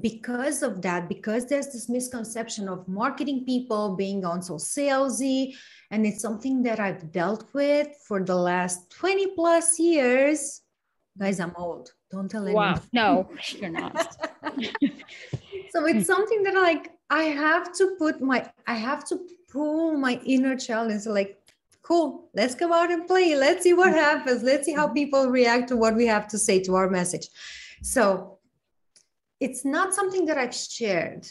because 0.01 0.61
of 0.63 0.81
that 0.81 1.09
because 1.09 1.45
there's 1.45 1.67
this 1.67 1.89
misconception 1.89 2.69
of 2.69 2.87
marketing 2.87 3.45
people 3.45 3.95
being 3.95 4.23
on 4.25 4.41
so 4.41 4.55
salesy 4.55 5.55
and 5.91 6.05
it's 6.05 6.21
something 6.21 6.63
that 6.63 6.79
I've 6.79 7.11
dealt 7.11 7.53
with 7.53 7.87
for 8.07 8.23
the 8.23 8.35
last 8.35 8.89
20 8.91 9.27
plus 9.35 9.79
years. 9.79 10.61
Guys, 11.17 11.39
I'm 11.39 11.53
old. 11.57 11.91
Don't 12.11 12.29
tell 12.29 12.45
anyone. 12.45 12.73
Wow. 12.73 12.81
No, 12.93 13.29
you're 13.55 13.69
not. 13.69 14.15
so 15.71 15.85
it's 15.85 16.05
something 16.05 16.43
that 16.43 16.53
like 16.53 16.91
I 17.09 17.23
have 17.23 17.73
to 17.77 17.95
put 17.97 18.21
my 18.21 18.49
I 18.65 18.75
have 18.75 19.05
to 19.09 19.19
pull 19.49 19.97
my 19.97 20.19
inner 20.25 20.57
child 20.57 20.91
and 20.91 21.01
say 21.01 21.09
like, 21.09 21.39
cool, 21.81 22.29
let's 22.33 22.53
go 22.55 22.71
out 22.73 22.91
and 22.91 23.07
play. 23.07 23.35
Let's 23.35 23.63
see 23.63 23.73
what 23.73 23.93
happens. 23.93 24.43
Let's 24.43 24.65
see 24.65 24.73
how 24.73 24.89
people 24.89 25.27
react 25.27 25.69
to 25.69 25.77
what 25.77 25.95
we 25.95 26.05
have 26.05 26.27
to 26.29 26.37
say 26.37 26.61
to 26.63 26.75
our 26.75 26.89
message. 26.89 27.29
So 27.81 28.39
it's 29.39 29.63
not 29.63 29.93
something 29.93 30.25
that 30.25 30.37
I've 30.37 30.55
shared 30.55 31.27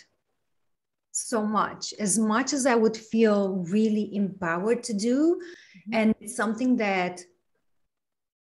so 1.17 1.43
much 1.43 1.95
as 1.99 2.19
much 2.19 2.53
as 2.53 2.67
i 2.67 2.75
would 2.75 2.97
feel 2.97 3.65
really 3.71 4.15
empowered 4.15 4.83
to 4.83 4.93
do 4.93 5.41
mm-hmm. 5.41 5.95
and 5.95 6.15
it's 6.21 6.37
something 6.37 6.77
that 6.77 7.25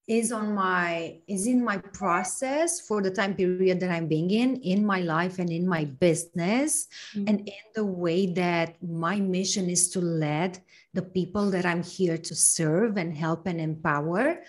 is 0.08 0.32
on 0.32 0.54
my 0.54 1.18
is 1.28 1.48
in 1.48 1.64
my 1.64 1.78
process 1.78 2.82
for 2.82 3.02
the 3.02 3.12
time 3.12 3.34
period 3.34 3.80
that 3.80 3.92
i'm 3.92 4.08
being 4.08 4.30
in 4.30 4.58
in 4.58 4.86
my 4.86 5.00
life 5.00 5.40
and 5.40 5.50
in 5.50 5.66
my 5.66 5.86
business 5.86 6.88
mm-hmm. 7.16 7.30
and 7.30 7.40
in 7.48 7.66
the 7.76 7.86
way 7.86 8.26
that 8.26 8.76
my 8.84 9.20
mission 9.22 9.70
is 9.70 9.90
to 9.90 10.02
lead 10.02 10.60
the 10.94 11.02
people 11.02 11.50
that 11.50 11.66
i'm 11.66 11.84
here 11.84 12.18
to 12.18 12.36
serve 12.36 12.98
and 12.98 13.16
help 13.16 13.48
and 13.48 13.62
empower 13.62 14.42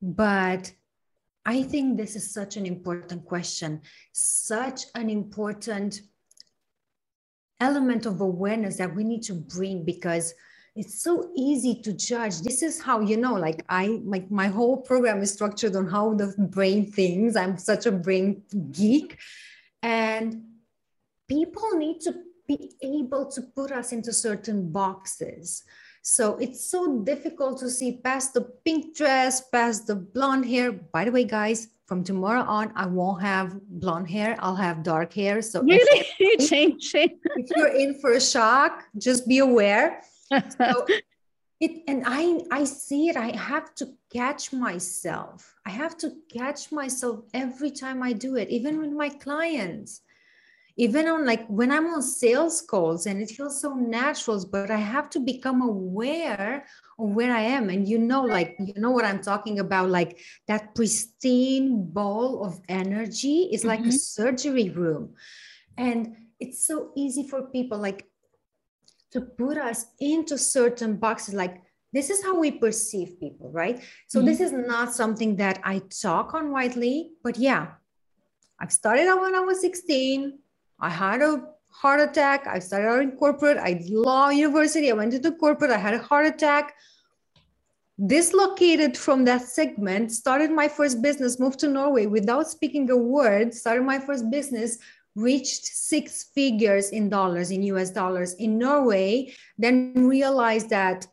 but 0.00 0.70
i 1.44 1.60
think 1.60 1.96
this 1.96 2.14
is 2.14 2.32
such 2.32 2.56
an 2.56 2.66
important 2.66 3.24
question 3.24 3.80
such 4.12 4.84
an 4.94 5.10
important 5.10 6.02
element 7.62 8.06
of 8.06 8.20
awareness 8.20 8.76
that 8.76 8.94
we 8.94 9.04
need 9.04 9.22
to 9.22 9.34
bring 9.34 9.84
because 9.84 10.34
it's 10.74 11.02
so 11.02 11.30
easy 11.36 11.80
to 11.82 11.92
judge. 11.92 12.40
This 12.40 12.62
is 12.62 12.80
how 12.80 13.00
you 13.00 13.16
know 13.18 13.34
like 13.34 13.64
i 13.68 14.00
like 14.04 14.30
my 14.30 14.48
whole 14.48 14.78
program 14.78 15.20
is 15.22 15.32
structured 15.32 15.76
on 15.76 15.86
how 15.86 16.14
the 16.14 16.34
brain 16.56 16.90
thinks. 16.90 17.36
I'm 17.36 17.58
such 17.58 17.86
a 17.86 17.92
brain 17.92 18.42
geek. 18.72 19.18
And 19.82 20.42
people 21.28 21.70
need 21.74 22.00
to 22.06 22.12
be 22.48 22.72
able 22.82 23.30
to 23.34 23.40
put 23.54 23.70
us 23.70 23.92
into 23.92 24.12
certain 24.12 24.72
boxes. 24.72 25.62
So 26.02 26.36
it's 26.38 26.68
so 26.68 26.80
difficult 27.12 27.60
to 27.60 27.70
see 27.70 28.00
past 28.02 28.34
the 28.34 28.44
pink 28.64 28.96
dress 28.96 29.48
past 29.50 29.86
the 29.86 29.96
blonde 29.96 30.46
hair. 30.46 30.72
By 30.72 31.04
the 31.04 31.12
way 31.12 31.24
guys 31.24 31.68
from 31.92 32.02
tomorrow 32.02 32.40
on, 32.40 32.72
I 32.74 32.86
won't 32.86 33.20
have 33.20 33.60
blonde 33.68 34.08
hair. 34.08 34.34
I'll 34.38 34.56
have 34.56 34.82
dark 34.82 35.12
hair. 35.12 35.42
So 35.42 35.62
really, 35.62 36.06
you 36.18 36.38
change 36.38 36.90
if 36.94 37.50
you're 37.54 37.76
in 37.84 38.00
for 38.00 38.12
a 38.12 38.20
shock, 38.20 38.84
just 38.96 39.28
be 39.28 39.40
aware. 39.40 40.00
So 40.30 40.86
it, 41.60 41.82
and 41.86 42.02
I, 42.06 42.40
I 42.50 42.64
see 42.64 43.10
it. 43.10 43.18
I 43.18 43.36
have 43.36 43.74
to 43.74 43.92
catch 44.10 44.54
myself. 44.54 45.54
I 45.66 45.70
have 45.82 45.98
to 45.98 46.12
catch 46.34 46.72
myself 46.72 47.26
every 47.34 47.70
time 47.70 48.02
I 48.02 48.14
do 48.14 48.36
it, 48.36 48.48
even 48.48 48.80
with 48.80 48.92
my 48.92 49.10
clients 49.10 50.00
even 50.78 51.06
on 51.06 51.26
like 51.26 51.46
when 51.48 51.70
i'm 51.70 51.86
on 51.88 52.00
sales 52.00 52.62
calls 52.62 53.04
and 53.04 53.20
it 53.20 53.30
feels 53.30 53.60
so 53.60 53.74
natural 53.74 54.42
but 54.50 54.70
i 54.70 54.78
have 54.78 55.10
to 55.10 55.20
become 55.20 55.60
aware 55.60 56.64
where 57.08 57.32
i 57.32 57.40
am 57.40 57.68
and 57.68 57.88
you 57.88 57.98
know 57.98 58.22
like 58.22 58.56
you 58.58 58.74
know 58.76 58.90
what 58.90 59.04
i'm 59.04 59.20
talking 59.20 59.58
about 59.58 59.88
like 59.88 60.20
that 60.46 60.74
pristine 60.74 61.84
ball 61.90 62.44
of 62.44 62.60
energy 62.68 63.48
is 63.52 63.64
like 63.64 63.80
mm-hmm. 63.80 63.88
a 63.88 63.92
surgery 63.92 64.70
room 64.70 65.14
and 65.76 66.16
it's 66.40 66.66
so 66.66 66.90
easy 66.96 67.26
for 67.26 67.42
people 67.42 67.78
like 67.78 68.06
to 69.10 69.20
put 69.20 69.58
us 69.58 69.86
into 70.00 70.38
certain 70.38 70.96
boxes 70.96 71.34
like 71.34 71.62
this 71.92 72.08
is 72.08 72.22
how 72.22 72.38
we 72.38 72.50
perceive 72.50 73.18
people 73.20 73.50
right 73.50 73.82
so 74.06 74.18
mm-hmm. 74.18 74.26
this 74.26 74.40
is 74.40 74.52
not 74.52 74.92
something 74.92 75.36
that 75.36 75.60
i 75.64 75.80
talk 76.00 76.34
on 76.34 76.50
widely 76.50 77.12
but 77.22 77.36
yeah 77.36 77.68
i've 78.60 78.72
started 78.72 79.06
out 79.06 79.20
when 79.20 79.34
i 79.34 79.40
was 79.40 79.60
16 79.60 80.38
I 80.82 80.90
had 80.90 81.22
a 81.22 81.44
heart 81.70 82.00
attack. 82.00 82.46
I 82.46 82.58
started 82.58 82.88
out 82.88 83.02
in 83.02 83.12
corporate. 83.12 83.56
I 83.56 83.80
law 83.88 84.30
university. 84.30 84.90
I 84.90 84.94
went 84.94 85.14
into 85.14 85.30
corporate. 85.32 85.70
I 85.70 85.78
had 85.78 85.94
a 85.94 86.02
heart 86.02 86.26
attack. 86.26 86.74
Dislocated 88.04 88.96
from 88.96 89.24
that 89.26 89.42
segment, 89.42 90.10
started 90.10 90.50
my 90.50 90.68
first 90.68 91.02
business, 91.02 91.38
moved 91.38 91.60
to 91.60 91.68
Norway 91.68 92.06
without 92.06 92.48
speaking 92.48 92.90
a 92.90 92.96
word, 92.96 93.54
started 93.54 93.84
my 93.84 93.98
first 93.98 94.30
business, 94.30 94.78
reached 95.14 95.66
six 95.66 96.24
figures 96.34 96.90
in 96.90 97.08
dollars, 97.08 97.50
in 97.50 97.62
US 97.64 97.90
dollars 97.90 98.34
in 98.34 98.58
Norway, 98.58 99.34
then 99.58 99.92
realized 99.94 100.70
that 100.70 101.06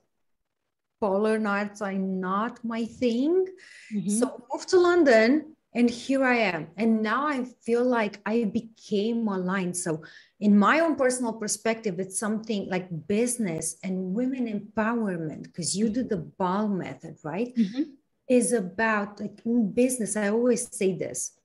polar 1.00 1.38
nights 1.38 1.82
are 1.82 1.94
not 1.94 2.64
my 2.64 2.86
thing. 2.86 3.46
Mm-hmm. 3.94 4.10
So 4.10 4.46
moved 4.52 4.70
to 4.70 4.80
London, 4.80 5.56
and 5.74 5.90
here 5.90 6.24
i 6.24 6.36
am 6.36 6.68
and 6.78 7.02
now 7.02 7.28
i 7.28 7.44
feel 7.62 7.84
like 7.84 8.20
i 8.26 8.44
became 8.44 9.28
aligned 9.28 9.76
so 9.78 10.02
in 10.40 10.58
my 10.58 10.80
own 10.80 10.96
personal 10.96 11.34
perspective 11.34 12.00
it's 12.00 12.20
something 12.20 12.68
like 12.70 13.08
business 13.08 13.78
and 13.84 14.14
women 14.14 14.48
empowerment 14.48 15.44
because 15.44 15.76
you 15.76 15.90
do 15.90 16.04
the 16.04 16.18
ball 16.18 16.68
method 16.68 17.18
right 17.24 17.56
mm-hmm. 17.56 17.84
is 18.30 18.54
about 18.54 19.20
like 19.20 19.40
in 19.46 19.72
business 19.72 20.16
i 20.16 20.30
always 20.30 20.74
say 20.76 20.94
this 20.94 21.38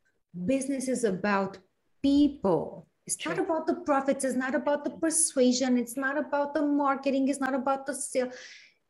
business 0.47 0.89
is 0.89 1.05
about 1.05 1.59
people 2.03 2.87
it's 3.07 3.25
not 3.27 3.39
about 3.39 3.67
the 3.67 3.75
profits 3.75 4.25
it's 4.25 4.37
not 4.37 4.55
about 4.55 4.85
the 4.85 4.91
persuasion 4.91 5.77
it's 5.77 5.97
not 5.97 6.17
about 6.17 6.55
the 6.55 6.63
marketing 6.63 7.29
it's 7.29 7.41
not 7.41 7.55
about 7.55 7.87
the 7.87 7.95
sale 7.95 8.31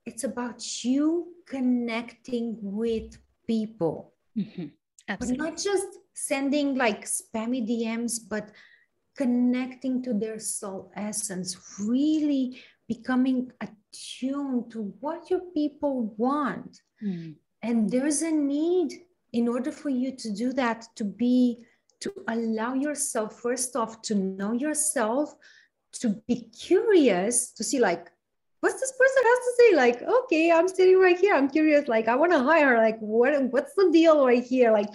it's 0.06 0.24
about 0.24 0.84
you 0.84 1.28
connecting 1.46 2.56
with 2.60 3.16
people 3.46 4.12
mm-hmm. 4.36 4.66
Absolutely. 5.08 5.36
But 5.38 5.44
not 5.44 5.58
just 5.58 5.86
sending 6.14 6.76
like 6.76 7.04
spammy 7.04 7.68
DMs, 7.68 8.18
but 8.28 8.50
connecting 9.16 10.02
to 10.02 10.12
their 10.12 10.38
soul 10.38 10.90
essence, 10.96 11.78
really 11.80 12.60
becoming 12.88 13.50
attuned 13.60 14.70
to 14.72 14.94
what 15.00 15.30
your 15.30 15.40
people 15.54 16.14
want. 16.16 16.80
Mm. 17.02 17.36
And 17.62 17.90
there's 17.90 18.22
a 18.22 18.30
need 18.30 18.92
in 19.32 19.48
order 19.48 19.72
for 19.72 19.88
you 19.88 20.12
to 20.16 20.30
do 20.30 20.52
that, 20.52 20.86
to 20.96 21.04
be, 21.04 21.64
to 22.00 22.12
allow 22.28 22.74
yourself, 22.74 23.40
first 23.40 23.76
off, 23.76 24.02
to 24.02 24.14
know 24.14 24.52
yourself, 24.52 25.34
to 25.92 26.20
be 26.28 26.48
curious, 26.50 27.52
to 27.52 27.64
see 27.64 27.80
like, 27.80 28.10
what's 28.60 28.80
this 28.80 28.92
person 28.92 29.22
has 29.24 29.38
to 29.38 29.52
say? 29.58 29.76
Like 29.76 30.02
okay 30.02 30.50
i'm 30.50 30.68
sitting 30.68 30.98
right 30.98 31.18
here. 31.18 31.34
I'm 31.34 31.50
curious. 31.50 31.86
Like 31.86 32.08
i 32.08 32.16
want 32.16 32.32
to 32.32 32.38
hire 32.38 32.78
like 32.78 32.98
what 32.98 33.30
what's 33.52 33.74
the 33.74 33.90
deal 33.92 34.26
right 34.26 34.42
here? 34.42 34.72
Like 34.72 34.88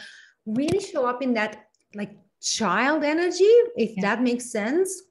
really 0.48 0.80
show 0.80 1.06
up 1.06 1.22
in 1.22 1.36
that 1.36 1.66
like 1.94 2.18
child 2.42 3.04
energy 3.04 3.54
if 3.76 3.96
yeah. 3.96 4.02
that 4.02 4.22
makes 4.22 4.52
sense 4.52 5.04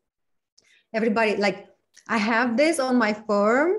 everybody 0.95 1.37
like 1.37 1.69
i 2.09 2.17
have 2.17 2.57
this 2.57 2.79
on 2.79 2.97
my 2.97 3.13
firm 3.13 3.77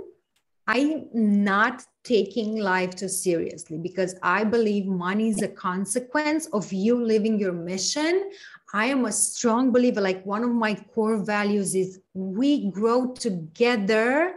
i'm 0.67 1.07
not 1.13 1.83
taking 2.03 2.57
life 2.57 2.95
too 2.95 3.07
seriously 3.07 3.77
because 3.77 4.15
i 4.23 4.43
believe 4.43 4.85
money 4.85 5.29
is 5.29 5.41
a 5.41 5.47
consequence 5.47 6.45
of 6.47 6.71
you 6.71 7.03
living 7.03 7.39
your 7.39 7.53
mission 7.53 8.29
i 8.73 8.85
am 8.85 9.05
a 9.05 9.11
strong 9.11 9.71
believer 9.71 10.01
like 10.01 10.23
one 10.25 10.43
of 10.43 10.51
my 10.51 10.75
core 10.93 11.17
values 11.17 11.75
is 11.75 11.99
we 12.13 12.69
grow 12.69 13.13
together 13.13 14.35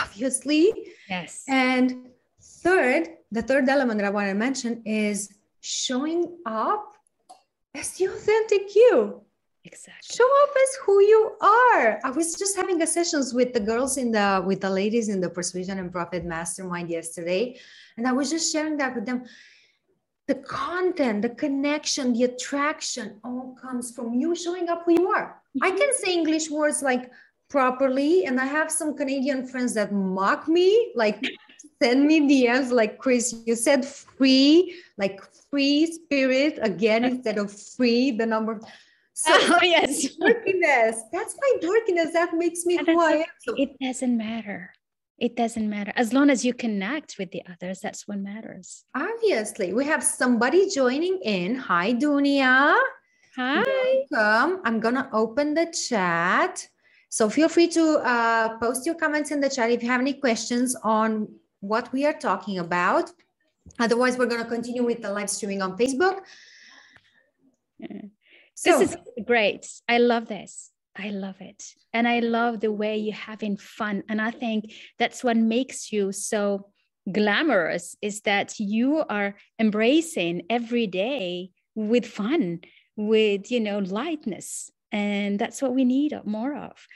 obviously. 0.00 0.72
Yes. 1.08 1.44
And 1.48 2.08
third, 2.40 3.08
the 3.30 3.42
third 3.42 3.68
element 3.68 4.00
that 4.00 4.06
I 4.06 4.10
want 4.10 4.28
to 4.28 4.34
mention 4.34 4.82
is 4.84 5.32
showing 5.64 6.36
up 6.44 6.92
as 7.74 7.92
the 7.92 8.04
authentic 8.04 8.74
you. 8.74 9.22
Exactly. 9.64 10.14
Show 10.14 10.28
up 10.42 10.50
as 10.50 10.76
who 10.84 11.00
you 11.00 11.36
are. 11.40 11.98
I 12.04 12.10
was 12.10 12.34
just 12.34 12.54
having 12.54 12.82
a 12.82 12.86
sessions 12.86 13.32
with 13.32 13.54
the 13.54 13.60
girls 13.60 13.96
in 13.96 14.12
the 14.12 14.44
with 14.44 14.60
the 14.60 14.68
ladies 14.68 15.08
in 15.08 15.22
the 15.22 15.30
Persuasion 15.30 15.78
and 15.78 15.90
Profit 15.90 16.26
Mastermind 16.26 16.90
yesterday, 16.90 17.58
and 17.96 18.06
I 18.06 18.12
was 18.12 18.28
just 18.28 18.52
sharing 18.52 18.76
that 18.76 18.94
with 18.94 19.06
them. 19.06 19.24
The 20.26 20.34
content, 20.34 21.22
the 21.22 21.30
connection, 21.30 22.12
the 22.12 22.24
attraction 22.24 23.20
all 23.24 23.56
comes 23.60 23.94
from 23.96 24.12
you 24.12 24.34
showing 24.34 24.68
up 24.68 24.82
who 24.84 24.92
you 24.92 25.08
are. 25.08 25.40
Mm-hmm. 25.56 25.64
I 25.64 25.70
can 25.70 25.94
say 25.94 26.12
English 26.12 26.50
words 26.50 26.82
like 26.82 27.10
properly, 27.48 28.26
and 28.26 28.38
I 28.38 28.44
have 28.44 28.70
some 28.70 28.94
Canadian 28.94 29.46
friends 29.46 29.72
that 29.74 29.92
mock 29.92 30.46
me, 30.46 30.92
like 30.94 31.24
send 31.80 32.06
me 32.06 32.20
DMs 32.20 32.70
like 32.70 32.98
Chris, 32.98 33.34
you 33.46 33.56
said 33.56 33.84
free, 33.84 34.74
like 34.98 35.20
free 35.50 35.86
spirit 35.86 36.58
again 36.62 37.04
instead 37.04 37.38
of 37.38 37.52
free, 37.52 38.10
the 38.10 38.26
number. 38.26 38.60
So 39.14 39.32
oh, 39.34 39.58
yes. 39.62 40.06
dorkiness. 40.20 40.96
That's 41.12 41.36
my 41.40 41.52
dorkiness. 41.62 42.12
That 42.12 42.34
makes 42.34 42.66
me 42.66 42.76
who 42.76 43.00
I 43.00 43.12
am. 43.12 43.24
So, 43.40 43.54
it 43.56 43.78
doesn't 43.80 44.16
matter. 44.16 44.70
It 45.18 45.36
doesn't 45.36 45.70
matter. 45.70 45.92
As 45.94 46.12
long 46.12 46.28
as 46.28 46.44
you 46.44 46.52
connect 46.52 47.16
with 47.18 47.30
the 47.30 47.42
others, 47.48 47.78
that's 47.80 48.08
what 48.08 48.18
matters. 48.18 48.84
Obviously. 48.96 49.72
We 49.72 49.84
have 49.84 50.02
somebody 50.02 50.68
joining 50.68 51.20
in. 51.22 51.54
Hi, 51.54 51.94
Dunia. 51.94 52.76
Hi. 53.36 54.04
Welcome. 54.10 54.60
I'm 54.64 54.80
gonna 54.80 55.08
open 55.12 55.54
the 55.54 55.66
chat. 55.66 56.66
So 57.08 57.30
feel 57.30 57.48
free 57.48 57.68
to 57.68 57.98
uh, 57.98 58.58
post 58.58 58.84
your 58.86 58.96
comments 58.96 59.30
in 59.30 59.40
the 59.40 59.48
chat 59.48 59.70
if 59.70 59.84
you 59.84 59.88
have 59.88 60.00
any 60.00 60.14
questions 60.14 60.74
on 60.82 61.28
what 61.64 61.92
we 61.92 62.04
are 62.04 62.12
talking 62.12 62.58
about. 62.58 63.10
Otherwise, 63.80 64.18
we're 64.18 64.26
going 64.26 64.42
to 64.42 64.48
continue 64.48 64.84
with 64.84 65.00
the 65.00 65.10
live 65.10 65.30
streaming 65.30 65.62
on 65.62 65.76
Facebook. 65.76 66.20
So, 68.54 68.78
this 68.78 68.90
is 68.90 68.96
great. 69.26 69.66
I 69.88 69.98
love 69.98 70.28
this. 70.28 70.70
I 70.96 71.10
love 71.10 71.36
it. 71.40 71.74
And 71.92 72.06
I 72.06 72.20
love 72.20 72.60
the 72.60 72.70
way 72.70 72.96
you're 72.98 73.14
having 73.14 73.56
fun. 73.56 74.04
And 74.08 74.20
I 74.20 74.30
think 74.30 74.72
that's 74.98 75.24
what 75.24 75.36
makes 75.36 75.90
you 75.92 76.12
so 76.12 76.68
glamorous 77.10 77.96
is 78.00 78.20
that 78.22 78.58
you 78.60 79.04
are 79.08 79.34
embracing 79.58 80.42
every 80.48 80.86
day 80.86 81.50
with 81.74 82.06
fun, 82.06 82.60
with, 82.96 83.50
you 83.50 83.60
know, 83.60 83.78
lightness. 83.78 84.70
And 84.92 85.38
that's 85.38 85.60
what 85.60 85.74
we 85.74 85.84
need 85.84 86.16
more 86.24 86.54
of 86.54 86.86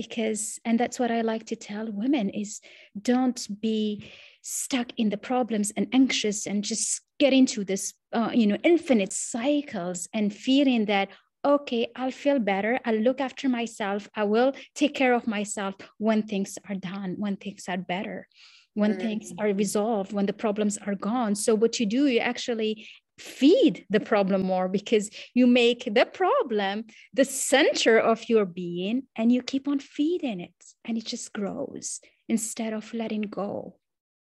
because 0.00 0.58
and 0.64 0.78
that's 0.80 0.98
what 0.98 1.10
i 1.10 1.20
like 1.20 1.44
to 1.46 1.56
tell 1.56 1.86
women 1.90 2.30
is 2.30 2.60
don't 3.00 3.40
be 3.60 4.10
stuck 4.42 4.88
in 4.96 5.10
the 5.10 5.22
problems 5.30 5.72
and 5.76 5.86
anxious 5.92 6.46
and 6.46 6.64
just 6.64 7.02
get 7.18 7.32
into 7.32 7.64
this 7.64 7.92
uh, 8.12 8.30
you 8.32 8.46
know 8.46 8.58
infinite 8.62 9.12
cycles 9.12 10.08
and 10.14 10.34
feeling 10.34 10.86
that 10.86 11.08
okay 11.44 11.90
i'll 11.96 12.18
feel 12.24 12.38
better. 12.38 12.78
I'll 12.84 13.02
look 13.08 13.20
after 13.20 13.48
myself. 13.48 14.08
I 14.14 14.24
will 14.24 14.52
take 14.74 14.94
care 14.94 15.14
of 15.14 15.26
myself 15.26 15.74
when 15.98 16.22
things 16.22 16.58
are 16.68 16.78
done 16.92 17.10
when 17.18 17.36
things 17.36 17.64
are 17.68 17.82
better 17.94 18.28
when 18.74 18.92
mm-hmm. 18.92 19.06
things 19.06 19.32
are 19.40 19.52
resolved 19.64 20.12
when 20.12 20.26
the 20.26 20.32
problems 20.44 20.78
are 20.86 20.94
gone. 20.94 21.34
So 21.34 21.54
what 21.54 21.80
you 21.80 21.86
do 21.86 22.06
you 22.06 22.20
actually 22.20 22.88
feed 23.20 23.86
the 23.90 24.00
problem 24.00 24.42
more 24.42 24.68
because 24.68 25.10
you 25.34 25.46
make 25.46 25.88
the 25.92 26.06
problem 26.06 26.84
the 27.12 27.24
center 27.24 27.98
of 27.98 28.28
your 28.28 28.44
being 28.44 29.02
and 29.16 29.30
you 29.30 29.42
keep 29.42 29.68
on 29.68 29.78
feeding 29.78 30.40
it 30.40 30.64
and 30.84 30.96
it 30.96 31.04
just 31.04 31.32
grows 31.32 32.00
instead 32.28 32.72
of 32.72 32.92
letting 32.94 33.22
go 33.22 33.76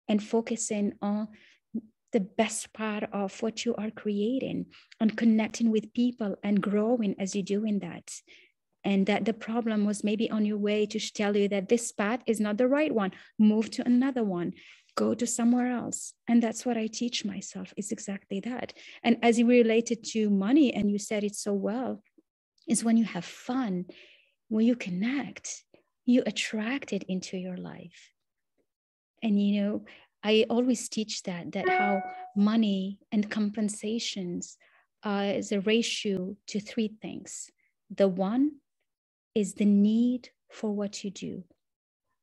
and 0.07 0.21
focusing 0.21 0.93
on 1.01 1.27
the 2.11 2.19
best 2.19 2.71
part 2.73 3.03
of 3.11 3.41
what 3.41 3.65
you 3.65 3.75
are 3.75 3.89
creating 3.89 4.67
and 4.99 5.17
connecting 5.17 5.71
with 5.71 5.93
people 5.93 6.35
and 6.43 6.61
growing 6.61 7.15
as 7.19 7.35
you're 7.35 7.43
doing 7.43 7.79
that. 7.79 8.11
And 8.85 9.05
that 9.07 9.25
the 9.25 9.33
problem 9.33 9.85
was 9.85 10.03
maybe 10.03 10.29
on 10.29 10.45
your 10.45 10.57
way 10.57 10.85
to 10.87 10.99
tell 10.99 11.35
you 11.35 11.47
that 11.47 11.69
this 11.69 11.91
path 11.91 12.21
is 12.27 12.39
not 12.39 12.57
the 12.57 12.67
right 12.67 12.93
one. 12.93 13.11
Move 13.39 13.71
to 13.71 13.85
another 13.85 14.23
one 14.23 14.53
go 14.95 15.13
to 15.13 15.25
somewhere 15.25 15.71
else. 15.71 16.13
And 16.27 16.41
that's 16.41 16.65
what 16.65 16.77
i 16.77 16.87
teach 16.87 17.25
myself 17.25 17.73
is 17.77 17.91
exactly 17.91 18.39
that. 18.41 18.73
And 19.03 19.17
as 19.21 19.39
you 19.39 19.47
related 19.47 20.03
to 20.13 20.29
money 20.29 20.73
and 20.73 20.89
you 20.91 20.99
said 20.99 21.23
it 21.23 21.35
so 21.35 21.53
well 21.53 22.01
is 22.67 22.83
when 22.83 22.97
you 22.97 23.05
have 23.05 23.25
fun 23.25 23.85
when 24.49 24.65
you 24.65 24.75
connect 24.75 25.63
you 26.05 26.21
attract 26.25 26.91
it 26.93 27.03
into 27.03 27.37
your 27.37 27.57
life. 27.57 28.11
And 29.21 29.41
you 29.41 29.61
know 29.61 29.85
i 30.25 30.45
always 30.49 30.87
teach 30.89 31.23
that 31.23 31.51
that 31.51 31.67
how 31.67 32.01
money 32.35 32.99
and 33.11 33.29
compensations 33.29 34.57
uh, 35.05 35.33
is 35.35 35.51
a 35.51 35.59
ratio 35.59 36.35
to 36.47 36.59
three 36.61 36.91
things. 37.01 37.49
The 37.93 38.07
one 38.07 38.51
is 39.35 39.55
the 39.55 39.65
need 39.65 40.29
for 40.49 40.71
what 40.71 41.03
you 41.03 41.11
do. 41.11 41.43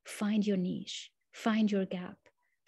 Find 0.07 0.47
your 0.47 0.57
niche 0.57 1.11
find 1.33 1.71
your 1.71 1.85
gap 1.85 2.17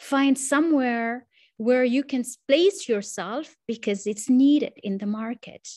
find 0.03 0.37
somewhere 0.37 1.27
where 1.59 1.85
you 1.85 2.03
can 2.03 2.25
place 2.49 2.89
yourself 2.89 3.57
because 3.69 4.07
it's 4.07 4.29
needed 4.29 4.73
in 4.83 4.99
the 4.99 5.07
market. 5.07 5.69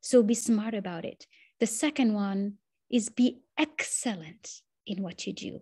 So 0.00 0.22
be 0.22 0.34
smart 0.34 0.74
about 0.74 1.04
it. 1.04 1.26
The 1.60 1.66
second 1.66 2.14
one 2.14 2.54
is 2.90 3.10
be 3.10 3.42
excellent 3.58 4.62
in 4.86 5.02
what 5.02 5.26
you 5.26 5.34
do. 5.34 5.60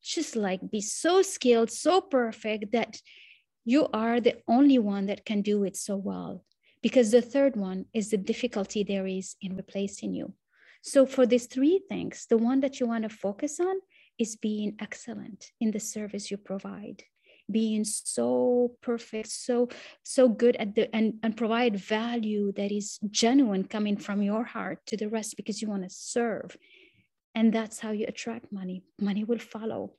Just 0.00 0.36
like 0.36 0.70
be 0.70 0.80
so 0.80 1.22
skilled, 1.22 1.70
so 1.72 2.00
perfect 2.00 2.70
that 2.70 3.00
you 3.64 3.88
are 3.92 4.20
the 4.20 4.36
only 4.46 4.78
one 4.78 5.06
that 5.06 5.24
can 5.24 5.42
do 5.42 5.64
it 5.64 5.76
so 5.76 5.96
well. 5.96 6.44
Because 6.82 7.10
the 7.10 7.22
third 7.22 7.56
one 7.56 7.86
is 7.92 8.10
the 8.10 8.16
difficulty 8.16 8.84
there 8.84 9.08
is 9.08 9.34
in 9.42 9.56
replacing 9.56 10.14
you. 10.14 10.34
So, 10.82 11.04
for 11.04 11.26
these 11.26 11.46
three 11.46 11.80
things, 11.88 12.26
the 12.30 12.38
one 12.38 12.60
that 12.60 12.78
you 12.78 12.86
want 12.86 13.02
to 13.02 13.08
focus 13.08 13.58
on 13.58 13.76
is 14.18 14.36
being 14.36 14.76
excellent 14.78 15.50
in 15.60 15.72
the 15.72 15.80
service 15.80 16.30
you 16.30 16.36
provide 16.36 17.02
being 17.50 17.84
so 17.84 18.72
perfect 18.82 19.28
so 19.28 19.68
so 20.02 20.28
good 20.28 20.56
at 20.56 20.74
the 20.74 20.94
and 20.94 21.14
and 21.22 21.36
provide 21.36 21.76
value 21.76 22.52
that 22.56 22.72
is 22.72 22.98
genuine 23.10 23.64
coming 23.64 23.96
from 23.96 24.22
your 24.22 24.44
heart 24.44 24.78
to 24.86 24.96
the 24.96 25.08
rest 25.08 25.36
because 25.36 25.62
you 25.62 25.68
want 25.68 25.82
to 25.82 25.90
serve. 25.90 26.56
And 27.34 27.52
that's 27.52 27.80
how 27.80 27.90
you 27.90 28.06
attract 28.08 28.50
money. 28.50 28.82
Money 28.98 29.22
will 29.22 29.38
follow. 29.38 29.92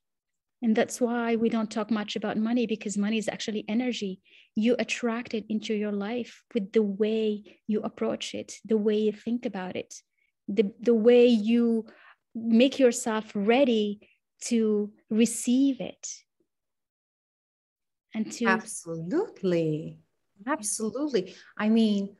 And 0.63 0.75
that's 0.75 0.99
why 0.99 1.35
we 1.35 1.49
don't 1.49 1.69
talk 1.69 1.91
much 1.91 2.15
about 2.15 2.35
money 2.35 2.65
because 2.65 2.97
money 2.97 3.19
is 3.19 3.29
actually 3.29 3.63
energy. 3.67 4.21
You 4.55 4.75
attract 4.79 5.35
it 5.35 5.45
into 5.47 5.75
your 5.75 5.91
life 5.91 6.43
with 6.55 6.71
the 6.71 6.81
way 6.81 7.43
you 7.67 7.81
approach 7.81 8.33
it, 8.33 8.55
the 8.65 8.77
way 8.77 8.97
you 8.97 9.11
think 9.11 9.45
about 9.45 9.75
it, 9.75 9.93
the, 10.47 10.71
the 10.81 10.95
way 10.95 11.27
you 11.27 11.85
make 12.33 12.79
yourself 12.79 13.31
ready 13.35 13.99
to 14.45 14.91
receive 15.11 15.79
it 15.79 16.07
and 18.17 18.31
to 18.33 18.45
absolutely. 18.45 19.99
Absolutely. 20.45 21.35
I 21.57 21.69
mean 21.69 22.15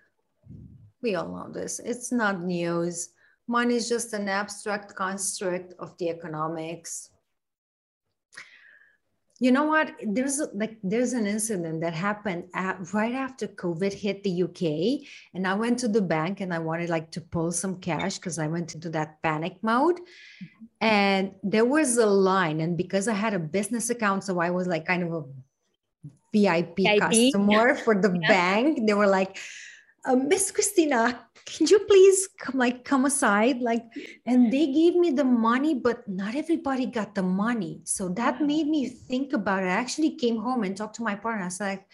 we 1.01 1.15
all 1.15 1.29
know 1.29 1.51
this. 1.51 1.79
It's 1.79 2.11
not 2.11 2.43
news. 2.43 3.09
Money 3.47 3.75
is 3.75 3.87
just 3.87 4.13
an 4.13 4.27
abstract 4.27 4.95
construct 4.95 5.73
of 5.79 5.97
the 5.97 6.09
economics. 6.09 7.09
You 9.39 9.51
know 9.51 9.65
what? 9.65 9.93
There's 10.03 10.41
like 10.55 10.77
there's 10.83 11.13
an 11.13 11.27
incident 11.27 11.81
that 11.81 11.93
happened 11.93 12.45
at, 12.55 12.91
right 12.91 13.13
after 13.13 13.47
covid 13.47 13.93
hit 13.93 14.23
the 14.23 14.41
uk 14.43 14.61
and 15.35 15.45
i 15.47 15.53
went 15.53 15.77
to 15.79 15.87
the 15.87 16.01
bank 16.01 16.41
and 16.41 16.51
i 16.51 16.57
wanted 16.57 16.89
like 16.89 17.11
to 17.11 17.21
pull 17.21 17.51
some 17.51 17.79
cash 17.79 18.17
because 18.17 18.39
i 18.39 18.47
went 18.47 18.73
into 18.73 18.89
that 18.89 19.21
panic 19.21 19.57
mode. 19.61 19.97
Mm-hmm. 19.97 20.65
and 20.81 21.31
there 21.43 21.65
was 21.65 21.97
a 21.97 22.05
line 22.05 22.61
and 22.61 22.77
because 22.77 23.07
i 23.07 23.13
had 23.13 23.35
a 23.35 23.39
business 23.57 23.91
account 23.91 24.23
so 24.23 24.39
i 24.39 24.49
was 24.49 24.65
like 24.65 24.85
kind 24.87 25.03
of 25.03 25.13
a 25.13 25.23
VIP, 26.33 26.77
VIP. 26.77 26.99
customer 26.99 27.75
for 27.75 27.95
the 27.95 28.17
yeah. 28.21 28.27
bank. 28.27 28.87
They 28.87 28.93
were 28.93 29.07
like, 29.07 29.37
uh, 30.05 30.15
Miss 30.15 30.51
Cristina, 30.51 31.27
can 31.45 31.67
you 31.67 31.79
please 31.79 32.27
come 32.39 32.57
like 32.57 32.83
come 32.83 33.05
aside? 33.05 33.61
Like, 33.61 33.83
and 34.25 34.51
they 34.51 34.67
gave 34.67 34.95
me 34.95 35.11
the 35.11 35.23
money, 35.23 35.75
but 35.75 36.07
not 36.07 36.35
everybody 36.35 36.85
got 36.85 37.15
the 37.15 37.23
money. 37.23 37.81
So 37.85 38.09
that 38.09 38.41
made 38.41 38.67
me 38.67 38.89
think 38.89 39.33
about 39.33 39.63
it. 39.63 39.67
I 39.67 39.79
actually 39.79 40.15
came 40.15 40.37
home 40.37 40.63
and 40.63 40.75
talked 40.75 40.95
to 40.97 41.03
my 41.03 41.15
partner. 41.15 41.43
I 41.43 41.45
was 41.45 41.59
like, 41.59 41.85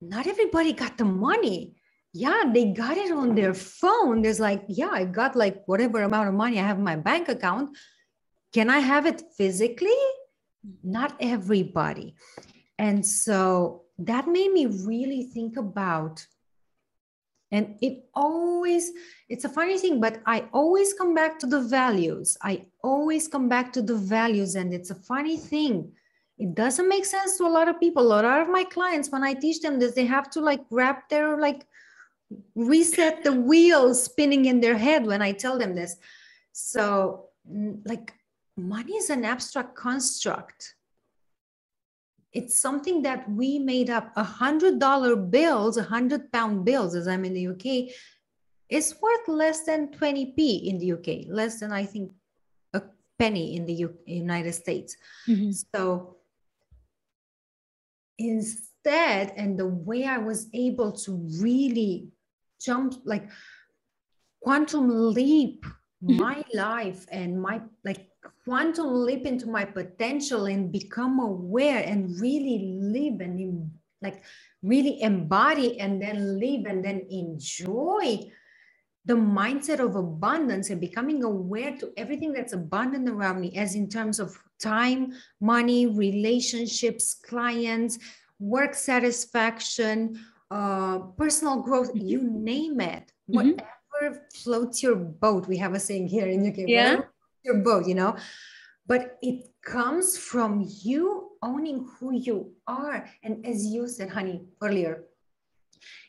not 0.00 0.26
everybody 0.26 0.72
got 0.72 0.96
the 0.96 1.04
money. 1.04 1.76
Yeah, 2.12 2.44
they 2.52 2.72
got 2.72 2.96
it 2.96 3.12
on 3.12 3.34
their 3.34 3.52
phone. 3.52 4.22
There's 4.22 4.40
like, 4.40 4.64
yeah, 4.68 4.90
I 4.90 5.04
got 5.04 5.36
like 5.36 5.62
whatever 5.66 6.02
amount 6.02 6.28
of 6.28 6.34
money 6.34 6.58
I 6.58 6.62
have 6.62 6.78
in 6.78 6.84
my 6.84 6.96
bank 6.96 7.28
account. 7.28 7.76
Can 8.52 8.70
I 8.70 8.78
have 8.78 9.04
it 9.04 9.22
physically? 9.36 10.00
Not 10.82 11.14
everybody. 11.20 12.14
And 12.78 13.04
so 13.04 13.82
that 13.98 14.28
made 14.28 14.52
me 14.52 14.66
really 14.66 15.24
think 15.24 15.56
about 15.56 16.26
and 17.52 17.78
it 17.80 18.04
always 18.12 18.90
it's 19.28 19.44
a 19.44 19.48
funny 19.48 19.78
thing 19.78 20.00
but 20.00 20.20
i 20.26 20.44
always 20.52 20.92
come 20.92 21.14
back 21.14 21.38
to 21.38 21.46
the 21.46 21.60
values 21.60 22.36
i 22.42 22.66
always 22.82 23.28
come 23.28 23.48
back 23.48 23.72
to 23.72 23.80
the 23.80 23.94
values 23.94 24.56
and 24.56 24.74
it's 24.74 24.90
a 24.90 24.94
funny 24.96 25.36
thing 25.36 25.90
it 26.38 26.56
doesn't 26.56 26.88
make 26.88 27.04
sense 27.04 27.38
to 27.38 27.44
a 27.46 27.48
lot 27.48 27.68
of 27.68 27.78
people 27.78 28.02
a 28.02 28.20
lot 28.26 28.42
of 28.42 28.48
my 28.48 28.64
clients 28.64 29.10
when 29.10 29.22
i 29.22 29.32
teach 29.32 29.60
them 29.60 29.78
this 29.78 29.94
they 29.94 30.04
have 30.04 30.28
to 30.28 30.40
like 30.40 30.60
wrap 30.70 31.08
their 31.08 31.38
like 31.38 31.66
reset 32.54 33.22
the 33.22 33.32
wheels 33.32 34.02
spinning 34.02 34.46
in 34.46 34.60
their 34.60 34.76
head 34.76 35.06
when 35.06 35.22
I 35.22 35.32
tell 35.32 35.58
them 35.58 35.74
this. 35.74 35.96
So, 36.52 37.26
like, 37.84 38.14
money 38.56 38.94
is 38.94 39.10
an 39.10 39.24
abstract 39.24 39.74
construct. 39.74 40.74
It's 42.36 42.54
something 42.58 43.02
that 43.02 43.28
we 43.30 43.58
made 43.58 43.88
up. 43.88 44.12
A 44.16 44.22
hundred 44.22 44.78
dollar 44.78 45.16
bills, 45.16 45.78
a 45.78 45.82
hundred 45.82 46.30
pound 46.30 46.64
bills, 46.66 46.94
as 46.94 47.08
I'm 47.08 47.24
in 47.24 47.32
the 47.32 47.48
UK, 47.48 47.94
is 48.68 48.94
worth 49.00 49.28
less 49.28 49.64
than 49.64 49.88
20p 49.88 50.66
in 50.66 50.78
the 50.78 50.92
UK, 50.92 51.26
less 51.28 51.60
than 51.60 51.72
I 51.72 51.84
think 51.86 52.12
a 52.74 52.82
penny 53.18 53.56
in 53.56 53.64
the 53.64 53.72
U- 53.72 53.98
United 54.04 54.52
States. 54.52 54.96
Mm-hmm. 55.26 55.52
So 55.74 56.16
instead, 58.18 59.32
and 59.36 59.58
the 59.58 59.66
way 59.66 60.04
I 60.04 60.18
was 60.18 60.48
able 60.52 60.92
to 60.92 61.12
really 61.40 62.08
jump 62.60 62.94
like 63.04 63.30
quantum 64.42 65.12
leap. 65.12 65.64
My 66.02 66.44
life 66.54 67.06
and 67.10 67.40
my 67.40 67.60
like 67.84 68.08
quantum 68.44 69.04
leap 69.04 69.26
into 69.26 69.48
my 69.48 69.64
potential 69.64 70.46
and 70.46 70.70
become 70.70 71.20
aware 71.20 71.82
and 71.84 72.20
really 72.20 72.78
live 72.80 73.20
and 73.20 73.70
like 74.02 74.22
really 74.62 75.00
embody 75.02 75.80
and 75.80 76.00
then 76.00 76.38
live 76.38 76.66
and 76.66 76.84
then 76.84 77.06
enjoy 77.10 78.30
the 79.06 79.14
mindset 79.14 79.78
of 79.78 79.96
abundance 79.96 80.70
and 80.70 80.80
becoming 80.80 81.22
aware 81.22 81.76
to 81.76 81.92
everything 81.96 82.32
that's 82.32 82.52
abundant 82.52 83.08
around 83.08 83.40
me 83.40 83.56
as 83.56 83.74
in 83.74 83.88
terms 83.88 84.18
of 84.18 84.36
time 84.60 85.12
money 85.40 85.86
relationships 85.86 87.14
clients 87.14 87.98
work 88.38 88.74
satisfaction 88.74 90.18
uh, 90.50 90.98
personal 91.16 91.60
growth, 91.62 91.92
mm-hmm. 91.92 92.06
you 92.06 92.22
name 92.22 92.80
it, 92.80 93.12
mm-hmm. 93.28 93.34
whatever 93.50 93.75
floats 94.34 94.82
your 94.82 94.96
boat. 94.96 95.46
We 95.46 95.56
have 95.58 95.74
a 95.74 95.80
saying 95.80 96.08
here 96.08 96.26
in 96.26 96.46
UK, 96.46 96.64
yeah. 96.66 97.00
your 97.44 97.58
boat, 97.58 97.86
you 97.86 97.94
know, 97.94 98.16
but 98.86 99.18
it 99.22 99.48
comes 99.64 100.16
from 100.16 100.66
you 100.82 101.32
owning 101.42 101.88
who 101.98 102.14
you 102.14 102.52
are. 102.66 103.08
And 103.22 103.44
as 103.46 103.66
you 103.66 103.88
said, 103.88 104.10
honey, 104.10 104.42
earlier, 104.62 105.04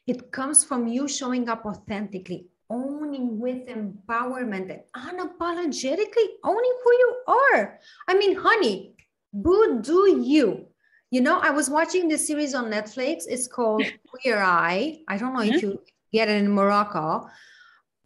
it 0.06 0.32
comes 0.32 0.64
from 0.64 0.88
you 0.88 1.08
showing 1.08 1.50
up 1.50 1.66
authentically, 1.66 2.48
owning 2.70 3.40
with 3.40 3.68
empowerment 3.68 4.72
and 4.72 4.82
unapologetically 4.96 6.28
owning 6.44 6.76
who 6.84 6.92
you 6.94 7.16
are. 7.28 7.80
I 8.08 8.18
mean, 8.18 8.36
honey, 8.36 8.96
boo 9.34 9.82
do 9.82 10.22
you. 10.22 10.68
You 11.10 11.22
know, 11.22 11.40
I 11.40 11.52
was 11.52 11.70
watching 11.70 12.08
this 12.08 12.28
series 12.28 12.54
on 12.54 12.66
Netflix. 12.66 13.24
It's 13.28 13.48
called 13.48 13.84
Queer 14.08 14.38
Eye. 14.38 15.00
I 15.08 15.18
don't 15.18 15.34
know 15.34 15.42
if 15.42 15.56
mm-hmm. 15.56 15.68
you 15.68 15.82
get 16.12 16.30
it 16.30 16.38
in 16.38 16.52
Morocco, 16.52 17.30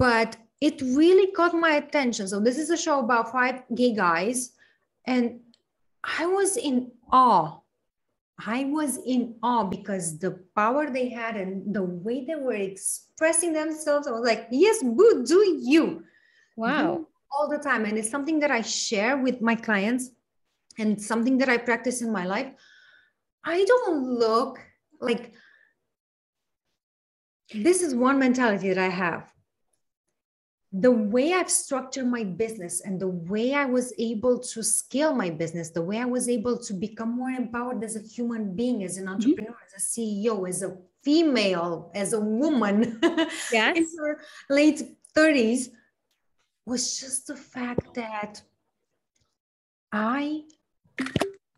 but 0.02 0.36
it 0.62 0.82
really 0.82 1.32
caught 1.32 1.54
my 1.54 1.74
attention. 1.74 2.28
So 2.28 2.40
this 2.40 2.58
is 2.58 2.72
a 2.72 2.78
show 2.78 3.02
about 3.02 3.32
five 3.32 3.62
gay 3.76 3.94
guys, 3.94 4.54
and 5.06 5.42
I 6.04 6.26
was 6.26 6.58
in 6.58 6.90
awe. 7.12 7.60
I 8.44 8.64
was 8.64 8.98
in 9.06 9.36
awe 9.44 9.64
because 9.64 10.18
the 10.18 10.40
power 10.56 10.90
they 10.90 11.10
had 11.10 11.36
and 11.38 11.76
the 11.76 11.84
way 11.84 12.26
they 12.26 12.34
were 12.34 12.56
expressing 12.56 13.54
themselves. 13.54 14.08
I 14.08 14.12
was 14.12 14.26
like, 14.26 14.48
yes, 14.50 14.82
boo, 14.82 15.24
do 15.24 15.60
you. 15.62 16.04
Wow. 16.58 16.96
Do 16.96 17.08
all 17.32 17.48
the 17.48 17.60
time. 17.60 17.86
And 17.86 17.96
it's 17.96 18.10
something 18.10 18.40
that 18.40 18.50
I 18.50 18.62
share 18.62 19.18
with 19.18 19.40
my 19.40 19.54
clients 19.54 20.10
and 20.80 21.00
something 21.00 21.38
that 21.38 21.50
I 21.50 21.58
practice 21.58 22.02
in 22.02 22.12
my 22.12 22.26
life. 22.26 22.52
I 23.46 23.64
don't 23.66 24.04
look 24.18 24.58
like 25.00 25.34
this 27.54 27.84
is 27.84 27.94
one 27.94 28.18
mentality 28.18 28.70
that 28.70 28.80
I 28.80 28.90
have. 28.90 29.32
The 30.74 30.92
way 30.92 31.34
I've 31.34 31.50
structured 31.50 32.08
my 32.08 32.24
business 32.24 32.82
and 32.82 33.00
the 33.00 33.10
way 33.10 33.54
I 33.54 33.66
was 33.66 33.94
able 34.00 34.40
to 34.40 34.64
scale 34.64 35.14
my 35.14 35.30
business, 35.30 35.70
the 35.72 35.82
way 35.82 35.98
I 35.98 36.06
was 36.06 36.30
able 36.30 36.58
to 36.60 36.74
become 36.74 37.18
more 37.18 37.30
empowered 37.30 37.84
as 37.84 37.98
a 37.98 38.02
human 38.02 38.56
being, 38.56 38.84
as 38.84 38.98
an 38.98 39.06
mm-hmm. 39.06 39.16
entrepreneur, 39.16 39.52
mm-hmm. 39.52 39.76
as 39.76 39.84
a 39.84 40.00
CEO, 40.00 40.48
as 40.48 40.64
a 40.64 40.78
female, 41.04 41.92
as 41.94 42.14
a 42.14 42.20
woman 42.20 43.00
yes. 43.52 43.78
in 43.78 43.88
her 44.00 44.22
late 44.50 44.82
30s 45.16 45.70
was 46.66 47.00
just 47.00 47.28
the 47.28 47.36
fact 47.36 47.94
that 47.96 48.42
I 49.92 50.44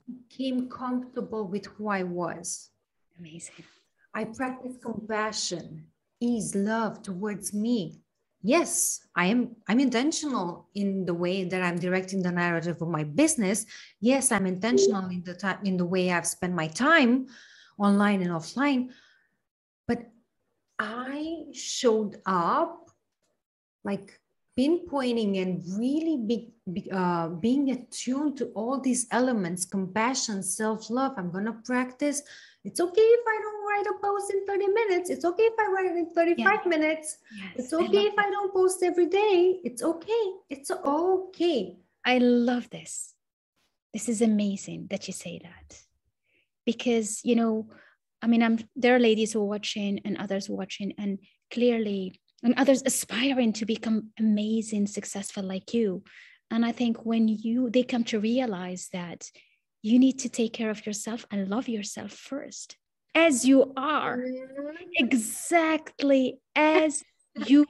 became 0.08 0.70
comfortable 0.70 1.48
with 1.48 1.66
who 1.66 1.90
I 1.90 2.04
was. 2.04 2.72
Amazing. 3.20 3.66
I 4.14 4.26
practice 4.26 4.78
compassion, 4.82 5.86
ease, 6.20 6.56
love 6.56 7.02
towards 7.02 7.54
me. 7.54 8.00
Yes, 8.46 9.00
I 9.16 9.28
am 9.28 9.56
I'm 9.70 9.80
intentional 9.80 10.68
in 10.76 11.06
the 11.06 11.14
way 11.14 11.46
that 11.46 11.64
I'm 11.64 11.80
directing 11.80 12.22
the 12.22 12.32
narrative 12.32 12.82
of 12.82 12.90
my 12.90 13.06
business. 13.06 13.66
Yes, 14.02 14.34
I'm 14.34 14.46
intentional 14.46 15.10
in 15.10 15.24
the 15.24 15.34
time 15.34 15.60
in 15.64 15.78
the 15.78 15.86
way 15.86 16.12
I've 16.12 16.28
spent 16.28 16.54
my 16.54 16.68
time 16.68 17.28
online 17.80 18.22
and 18.22 18.32
offline. 18.32 18.90
But 19.88 20.12
I 20.78 21.46
showed 21.54 22.18
up 22.26 22.92
like 23.86 24.20
pinpointing 24.60 25.42
and 25.42 25.64
really 25.80 26.18
be, 26.18 26.54
be, 26.72 26.92
uh, 26.92 27.30
being 27.30 27.72
attuned 27.72 28.38
to 28.38 28.46
all 28.54 28.80
these 28.80 29.08
elements 29.10 29.66
compassion 29.66 30.44
self-love 30.44 31.14
i'm 31.18 31.32
going 31.32 31.46
to 31.46 31.58
practice 31.66 32.22
it's 32.64 32.80
okay 32.80 33.02
if 33.02 33.26
i 33.28 33.40
don't 33.42 33.63
write 33.74 33.88
a 33.88 33.94
post 34.02 34.32
in 34.32 34.46
30 34.46 34.68
minutes. 34.68 35.10
It's 35.10 35.26
okay 35.26 35.44
if 35.44 35.54
i 35.60 35.72
write 35.72 35.92
it 35.92 35.98
in 35.98 36.10
35 36.14 36.38
yeah. 36.38 36.70
minutes. 36.70 37.18
Yes, 37.36 37.52
it's 37.56 37.74
okay 37.74 38.06
I 38.06 38.08
if 38.08 38.16
that. 38.16 38.26
i 38.26 38.30
don't 38.30 38.54
post 38.54 38.84
every 38.84 39.08
day. 39.08 39.60
It's 39.64 39.84
okay. 39.84 40.24
It's 40.50 40.72
okay. 40.72 41.78
I 42.06 42.18
love 42.18 42.70
this. 42.70 43.14
This 43.94 44.10
is 44.10 44.22
amazing 44.22 44.88
that 44.90 45.08
you 45.08 45.14
say 45.14 45.40
that. 45.44 45.80
Because 46.66 47.22
you 47.24 47.36
know 47.36 47.68
i 48.22 48.28
mean 48.28 48.42
i'm 48.42 48.58
there 48.76 48.96
are 48.96 49.00
ladies 49.10 49.34
who 49.34 49.42
are 49.42 49.54
watching 49.56 50.00
and 50.06 50.18
others 50.18 50.50
watching 50.50 50.94
and 50.98 51.20
clearly 51.52 52.22
and 52.44 52.54
others 52.58 52.82
aspiring 52.86 53.54
to 53.54 53.66
become 53.66 54.10
amazing 54.20 54.88
successful 54.88 55.44
like 55.44 55.74
you. 55.74 56.04
And 56.52 56.66
i 56.66 56.72
think 56.72 57.06
when 57.06 57.28
you 57.28 57.70
they 57.70 57.84
come 57.84 58.06
to 58.06 58.20
realize 58.20 58.90
that 58.94 59.30
you 59.82 60.00
need 60.00 60.18
to 60.20 60.30
take 60.30 60.54
care 60.54 60.70
of 60.70 60.86
yourself 60.86 61.26
and 61.30 61.50
love 61.50 61.68
yourself 61.68 62.12
first 62.12 62.78
as 63.16 63.46
you 63.46 63.74
are 63.78 64.18
mm-hmm. 64.18 64.76
exactly 64.96 66.40
as 66.56 67.04
you 67.46 67.66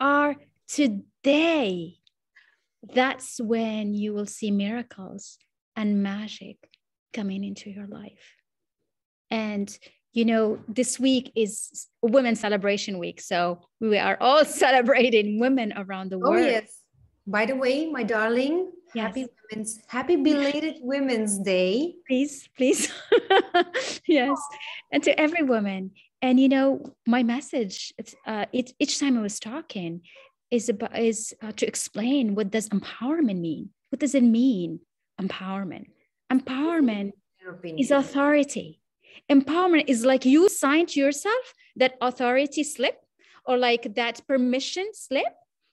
are 0.00 0.36
today 0.68 1.94
that's 2.92 3.40
when 3.40 3.94
you 3.94 4.12
will 4.12 4.26
see 4.26 4.50
miracles 4.50 5.38
and 5.76 6.02
magic 6.02 6.56
coming 7.12 7.44
into 7.44 7.70
your 7.70 7.86
life 7.86 8.34
and 9.30 9.78
you 10.14 10.24
know, 10.24 10.60
this 10.68 10.98
week 10.98 11.32
is 11.34 11.88
Women's 12.00 12.38
Celebration 12.38 12.98
Week. 12.98 13.20
So 13.20 13.60
we 13.80 13.98
are 13.98 14.16
all 14.20 14.44
celebrating 14.64 15.40
women 15.40 15.74
around 15.76 16.10
the 16.10 16.16
oh, 16.16 16.30
world. 16.30 16.36
Oh, 16.36 16.48
yes. 16.48 16.80
By 17.26 17.46
the 17.46 17.56
way, 17.56 17.90
my 17.90 18.04
darling, 18.04 18.70
yes. 18.94 19.06
happy 19.06 19.26
women's 19.50 19.80
happy 19.88 20.16
belated 20.16 20.76
Women's 20.80 21.38
Day. 21.38 21.94
Please, 22.06 22.48
please. 22.56 22.92
yes. 24.06 24.38
And 24.92 25.02
to 25.02 25.18
every 25.18 25.42
woman. 25.42 25.92
And 26.22 26.40
you 26.40 26.48
know, 26.48 26.94
my 27.06 27.22
message 27.22 27.92
uh, 28.26 28.46
it, 28.52 28.72
each 28.78 28.98
time 28.98 29.18
I 29.18 29.22
was 29.22 29.38
talking 29.38 30.02
is 30.50 30.68
about 30.68 30.96
is 30.98 31.34
uh, 31.42 31.52
to 31.52 31.66
explain 31.66 32.34
what 32.34 32.50
does 32.50 32.68
empowerment 32.70 33.40
mean? 33.40 33.70
What 33.90 34.00
does 34.00 34.14
it 34.14 34.22
mean? 34.22 34.80
Empowerment. 35.20 35.86
Empowerment 36.32 37.12
is 37.78 37.90
authority 37.90 38.80
Empowerment 39.30 39.84
is 39.88 40.04
like 40.04 40.24
you 40.24 40.48
sign 40.48 40.86
to 40.86 41.00
yourself 41.00 41.54
that 41.76 41.94
authority 42.00 42.62
slip 42.62 43.00
or 43.46 43.56
like 43.56 43.94
that 43.94 44.20
permission 44.26 44.88
slip 44.92 45.32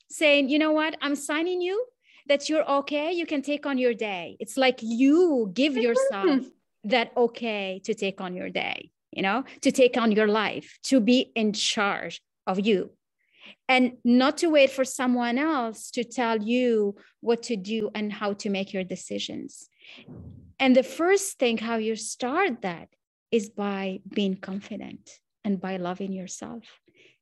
saying, 0.10 0.50
you 0.50 0.60
know 0.60 0.72
what, 0.72 0.96
I'm 1.02 1.16
signing 1.16 1.62
you 1.62 1.86
that 2.32 2.48
you're 2.48 2.68
okay, 2.80 3.12
you 3.12 3.26
can 3.26 3.42
take 3.42 3.66
on 3.66 3.78
your 3.78 3.94
day. 3.94 4.38
It's 4.40 4.56
like 4.56 4.80
you 4.82 5.52
give 5.54 5.76
yourself 5.76 6.40
mm-hmm. 6.40 6.90
that 6.94 7.12
okay 7.18 7.82
to 7.84 7.94
take 7.94 8.22
on 8.22 8.34
your 8.40 8.50
day, 8.50 8.90
you 9.12 9.22
know, 9.22 9.44
to 9.66 9.70
take 9.70 9.98
on 9.98 10.14
your 10.14 10.30
life, 10.30 10.80
to 10.84 11.02
be 11.02 11.30
in 11.36 11.52
charge 11.52 12.22
of 12.48 12.58
you. 12.68 12.92
And 13.68 13.98
not 14.06 14.38
to 14.38 14.48
wait 14.48 14.72
for 14.72 14.86
someone 14.86 15.38
else 15.38 15.92
to 15.92 16.06
tell 16.06 16.42
you 16.42 16.96
what 17.20 17.44
to 17.50 17.58
do 17.58 17.90
and 17.94 18.14
how 18.14 18.32
to 18.42 18.50
make 18.50 18.72
your 18.72 18.86
decisions. 18.86 19.68
And 20.58 20.74
the 20.74 20.84
first 20.84 21.38
thing, 21.38 21.58
how 21.58 21.76
you 21.76 21.98
start 21.98 22.62
that 22.62 22.88
is 23.30 23.50
by 23.50 24.00
being 24.08 24.38
confident 24.38 25.20
and 25.44 25.60
by 25.60 25.76
loving 25.76 26.14
yourself 26.14 26.64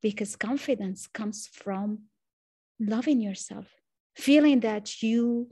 because 0.03 0.35
confidence 0.35 1.07
comes 1.07 1.47
from 1.51 2.03
loving 2.79 3.21
yourself 3.21 3.78
feeling 4.19 4.59
that 4.61 5.01
you 5.01 5.49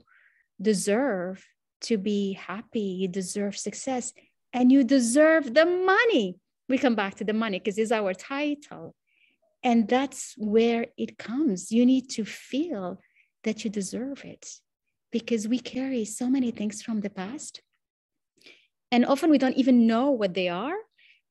deserve 0.60 1.44
to 1.80 1.96
be 1.96 2.32
happy 2.34 2.88
you 3.00 3.08
deserve 3.08 3.56
success 3.56 4.12
and 4.52 4.72
you 4.72 4.84
deserve 4.84 5.54
the 5.54 5.66
money 5.66 6.36
we 6.68 6.76
come 6.78 6.94
back 6.94 7.14
to 7.16 7.24
the 7.24 7.32
money 7.32 7.58
because 7.58 7.78
it's 7.78 7.92
our 7.92 8.14
title 8.14 8.94
And 9.62 9.88
that's 9.88 10.34
where 10.38 10.86
it 10.96 11.18
comes. 11.18 11.72
You 11.72 11.84
need 11.84 12.10
to 12.10 12.24
feel 12.24 13.00
that 13.42 13.64
you 13.64 13.70
deserve 13.70 14.24
it 14.24 14.46
because 15.10 15.48
we 15.48 15.58
carry 15.58 16.04
so 16.04 16.28
many 16.28 16.50
things 16.52 16.82
from 16.82 17.00
the 17.00 17.10
past. 17.10 17.60
And 18.90 19.04
often 19.04 19.30
we 19.30 19.38
don't 19.38 19.56
even 19.56 19.86
know 19.86 20.10
what 20.10 20.34
they 20.34 20.48
are, 20.48 20.76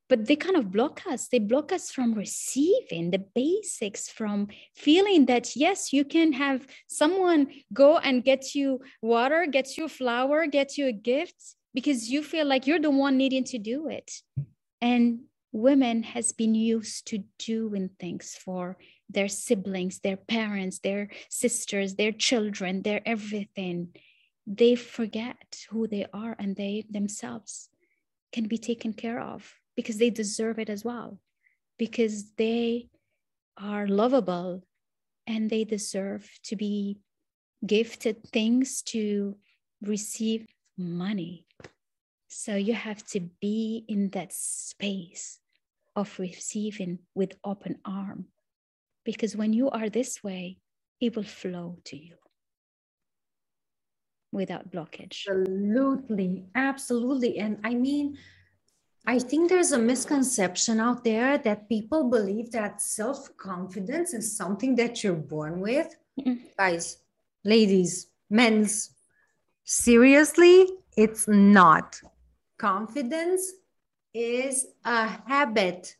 but 0.10 0.26
they 0.26 0.36
kind 0.36 0.56
of 0.56 0.72
block 0.72 1.02
us. 1.08 1.28
They 1.28 1.40
block 1.40 1.72
us 1.72 1.92
from 1.92 2.14
receiving 2.14 3.12
the 3.12 3.20
basics, 3.20 4.10
from 4.10 4.48
feeling 4.76 5.26
that, 5.26 5.56
yes, 5.56 5.92
you 5.92 6.06
can 6.06 6.34
have 6.34 6.66
someone 6.88 7.48
go 7.74 7.98
and 7.98 8.24
get 8.24 8.56
you 8.56 8.82
water, 9.02 9.46
get 9.46 9.78
you 9.78 9.86
a 9.86 9.90
flower, 9.90 10.48
get 10.48 10.78
you 10.78 10.88
a 10.88 10.94
gift 10.94 11.56
because 11.74 12.10
you 12.10 12.24
feel 12.24 12.46
like 12.46 12.66
you're 12.66 12.80
the 12.80 12.90
one 12.90 13.18
needing 13.18 13.44
to 13.46 13.58
do 13.58 13.88
it. 13.88 14.12
And 14.82 15.22
women 15.52 16.04
has 16.04 16.32
been 16.32 16.56
used 16.56 17.08
to 17.08 17.24
doing 17.40 17.90
things 18.00 18.36
for 18.40 18.78
their 19.10 19.28
siblings, 19.28 20.00
their 20.00 20.18
parents, 20.18 20.80
their 20.80 21.10
sisters, 21.30 21.96
their 21.96 22.12
children, 22.12 22.82
their 22.82 23.02
everything. 23.06 23.90
They 24.46 24.76
forget 24.76 25.66
who 25.70 25.88
they 25.88 26.06
are 26.14 26.36
and 26.40 26.56
they 26.56 26.86
themselves 26.90 27.70
can 28.32 28.48
be 28.48 28.58
taken 28.58 28.94
care 28.94 29.20
of 29.20 29.54
because 29.78 29.98
they 29.98 30.10
deserve 30.10 30.60
it 30.60 30.70
as 30.70 30.84
well, 30.84 31.20
because 31.78 32.34
they 32.38 32.90
are 33.58 33.88
lovable 33.88 34.64
and 35.26 35.50
they 35.50 35.64
deserve 35.64 36.30
to 36.44 36.58
be 36.58 37.00
gifted 37.66 38.28
things 38.28 38.82
to 38.82 39.38
receive 39.82 40.48
money. 40.78 41.46
So 42.28 42.56
you 42.56 42.74
have 42.74 43.06
to 43.08 43.22
be 43.42 43.86
in 43.88 44.10
that 44.10 44.34
space 44.34 45.40
of 45.96 46.20
receiving 46.20 47.00
with 47.16 47.38
open 47.44 47.78
arm. 47.86 48.26
Because 49.06 49.36
when 49.36 49.54
you 49.54 49.70
are 49.70 49.90
this 49.90 50.24
way, 50.24 50.58
it 51.00 51.16
will 51.16 51.24
flow 51.24 51.78
to 51.86 51.98
you 51.98 52.16
without 54.32 54.72
blockage. 54.72 55.26
Absolutely. 55.28 56.46
Absolutely. 56.56 57.40
And 57.40 57.60
I 57.64 57.74
mean, 57.74 58.18
I 59.10 59.20
think 59.20 59.48
there's 59.48 59.72
a 59.72 59.80
misconception 59.80 60.82
out 60.82 61.06
there 61.06 61.38
that 61.38 61.70
people 61.70 62.10
believe 62.10 62.52
that 62.52 62.82
self 62.82 63.36
confidence 63.38 64.14
is 64.14 64.36
something 64.36 64.76
that 64.76 65.02
you're 65.02 65.14
born 65.14 65.62
with. 65.62 65.96
Mm-hmm. 66.20 66.44
Guys, 66.58 66.98
ladies, 67.46 68.08
men's, 68.30 68.92
seriously, 69.64 70.68
it's 70.98 71.26
not. 71.26 72.02
Confidence 72.58 73.54
is 74.14 74.66
a 74.84 75.08
habit, 75.26 75.96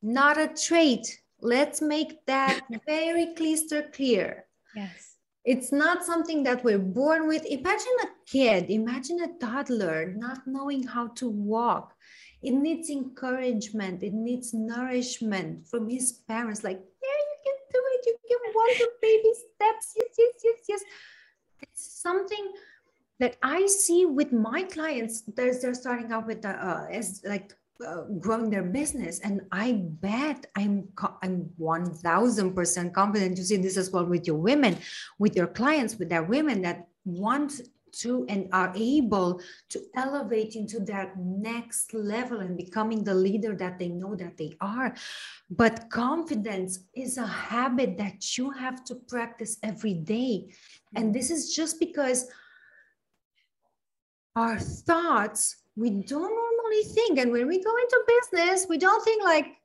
not 0.00 0.38
a 0.38 0.48
trait. 0.48 1.20
Let's 1.42 1.82
make 1.82 2.24
that 2.24 2.62
very 2.86 3.34
crystal 3.34 3.82
clear. 3.92 4.46
Yes. 4.74 5.16
It's 5.44 5.72
not 5.72 6.04
something 6.04 6.42
that 6.42 6.62
we're 6.62 6.78
born 6.78 7.26
with. 7.26 7.46
Imagine 7.46 7.96
a 8.02 8.08
kid, 8.26 8.70
imagine 8.70 9.20
a 9.22 9.38
toddler 9.38 10.12
not 10.14 10.46
knowing 10.46 10.86
how 10.86 11.08
to 11.08 11.28
walk. 11.30 11.94
It 12.42 12.52
needs 12.52 12.90
encouragement, 12.90 14.02
it 14.02 14.12
needs 14.12 14.52
nourishment 14.52 15.66
from 15.66 15.88
his 15.88 16.12
parents. 16.28 16.62
Like, 16.62 16.78
yeah, 16.78 17.20
you 17.30 17.38
can 17.44 17.54
do 17.72 17.80
it, 17.92 18.06
you 18.06 18.16
can 18.28 18.52
walk 18.54 18.78
the 18.78 18.88
baby 19.00 19.32
steps. 19.32 19.94
Yes, 19.96 20.14
yes, 20.18 20.34
yes, 20.44 20.58
yes. 20.68 20.82
It's 21.62 22.00
something 22.02 22.52
that 23.18 23.36
I 23.42 23.66
see 23.66 24.06
with 24.06 24.32
my 24.32 24.62
clients, 24.62 25.22
they're, 25.36 25.58
they're 25.58 25.74
starting 25.74 26.12
out 26.12 26.26
with 26.26 26.42
the, 26.42 26.50
uh, 26.50 26.86
as 26.90 27.22
like 27.24 27.54
uh, 27.86 28.02
growing 28.18 28.50
their 28.50 28.62
business, 28.62 29.20
and 29.20 29.42
I 29.52 29.84
bet 30.00 30.46
I'm 30.56 30.88
I'm 31.22 31.50
one 31.56 31.92
thousand 31.94 32.54
percent 32.54 32.94
confident 32.94 33.36
to 33.36 33.44
see 33.44 33.56
this 33.56 33.76
as 33.76 33.90
well 33.90 34.04
with 34.04 34.26
your 34.26 34.36
women, 34.36 34.78
with 35.18 35.36
your 35.36 35.46
clients, 35.46 35.96
with 35.96 36.08
their 36.08 36.24
women 36.24 36.62
that 36.62 36.88
want 37.04 37.60
to 37.92 38.24
and 38.28 38.48
are 38.52 38.72
able 38.76 39.40
to 39.68 39.80
elevate 39.96 40.54
into 40.54 40.80
that 40.80 41.18
next 41.18 41.92
level 41.92 42.40
and 42.40 42.56
becoming 42.56 43.02
the 43.02 43.14
leader 43.14 43.54
that 43.56 43.78
they 43.78 43.88
know 43.88 44.14
that 44.14 44.36
they 44.36 44.56
are. 44.60 44.94
But 45.50 45.90
confidence 45.90 46.80
is 46.94 47.18
a 47.18 47.26
habit 47.26 47.98
that 47.98 48.38
you 48.38 48.50
have 48.50 48.84
to 48.84 48.94
practice 48.94 49.58
every 49.62 49.94
day. 49.94 50.50
And 50.94 51.14
this 51.14 51.30
is 51.30 51.54
just 51.54 51.80
because 51.80 52.28
our 54.36 54.58
thoughts, 54.58 55.56
we 55.76 55.90
don't 55.90 56.49
think. 56.84 57.18
And 57.18 57.32
when 57.32 57.46
we 57.46 57.62
go 57.62 57.74
into 57.76 58.04
business, 58.06 58.66
we 58.68 58.78
don't 58.78 59.04
think 59.04 59.22
like 59.22 59.56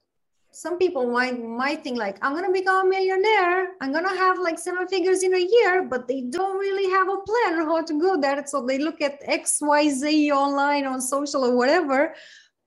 some 0.51 0.77
people 0.77 1.11
might 1.11 1.37
might 1.43 1.83
think 1.83 1.97
like 1.97 2.17
I'm 2.21 2.33
gonna 2.33 2.51
become 2.51 2.87
a 2.87 2.89
millionaire. 2.89 3.75
I'm 3.81 3.91
gonna 3.91 4.15
have 4.15 4.39
like 4.39 4.57
seven 4.57 4.87
figures 4.87 5.21
in 5.21 5.33
a 5.33 5.47
year, 5.57 5.83
but 5.83 6.07
they 6.07 6.21
don't 6.21 6.57
really 6.57 6.89
have 6.89 7.09
a 7.09 7.17
plan 7.17 7.59
on 7.59 7.65
how 7.67 7.81
to 7.83 7.99
go 7.99 8.19
there. 8.19 8.45
So 8.47 8.65
they 8.65 8.77
look 8.77 9.01
at 9.01 9.21
XYZ 9.27 10.31
online 10.31 10.85
on 10.85 11.01
social 11.01 11.43
or 11.43 11.55
whatever, 11.55 12.15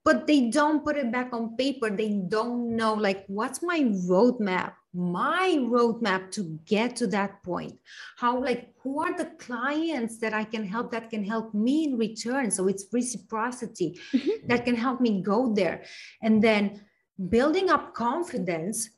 but 0.09 0.25
they 0.25 0.49
don't 0.49 0.83
put 0.83 0.97
it 0.97 1.11
back 1.11 1.29
on 1.33 1.55
paper. 1.55 1.87
They 1.91 2.09
don't 2.09 2.75
know 2.75 2.95
like 2.95 3.25
what's 3.27 3.61
my 3.61 3.81
roadmap 4.09 4.73
my 4.91 5.55
roadmap 5.69 6.31
to 6.31 6.59
get 6.65 6.95
to 6.95 7.05
that 7.05 7.43
point? 7.43 7.77
How 8.17 8.43
like 8.43 8.73
who 8.81 8.99
are 9.03 9.15
the 9.15 9.29
clients 9.37 10.17
that 10.17 10.33
i 10.33 10.43
can 10.43 10.65
help 10.65 10.91
that 10.93 11.11
can 11.11 11.23
help 11.23 11.53
me 11.53 11.75
in 11.85 11.97
return? 11.97 12.49
So 12.49 12.67
it's 12.67 12.87
reciprocity 12.91 13.99
mm-hmm. 14.11 14.47
that 14.47 14.65
can 14.65 14.75
help 14.75 14.99
me 14.99 15.21
go 15.21 15.53
there. 15.53 15.83
And 16.23 16.41
then 16.41 16.81
building 17.29 17.69
up 17.69 17.93
confidence 17.93 18.89